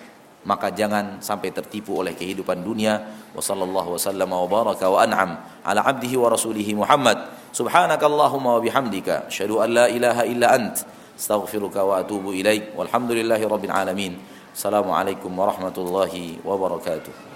Maka 0.47 0.71
jangan 0.71 1.19
sampai 1.19 1.51
tertipu 1.51 1.99
oleh 1.99 2.15
kehidupan 2.15 2.63
dunia. 2.63 3.03
Wa 3.35 3.43
sallallahu 3.43 3.99
wasallam 3.99 4.31
wa 4.31 4.47
baraka 4.47 4.87
wa 4.87 5.03
an'am 5.03 5.31
ala 5.67 5.81
abdihi 5.83 6.15
wa 6.15 6.31
rasulihi 6.31 6.79
Muhammad. 6.79 7.19
Subhanakallahumma 7.51 8.57
wa 8.57 8.63
bihamdika 8.63 9.27
asyhadu 9.27 9.59
an 9.59 9.69
la 9.75 9.87
ilaha 9.91 10.23
illa 10.29 10.55
أستغفرك 11.19 11.77
وأتوب 11.77 12.31
إليك 12.31 12.79
والحمد 12.79 13.11
لله 13.13 13.41
رب 13.43 13.65
العالمين. 13.65 14.13
السلام 14.55 14.87
عليكم 14.91 15.31
ورحمة 15.39 15.77
الله 15.79 16.15
وبركاته. 16.47 17.28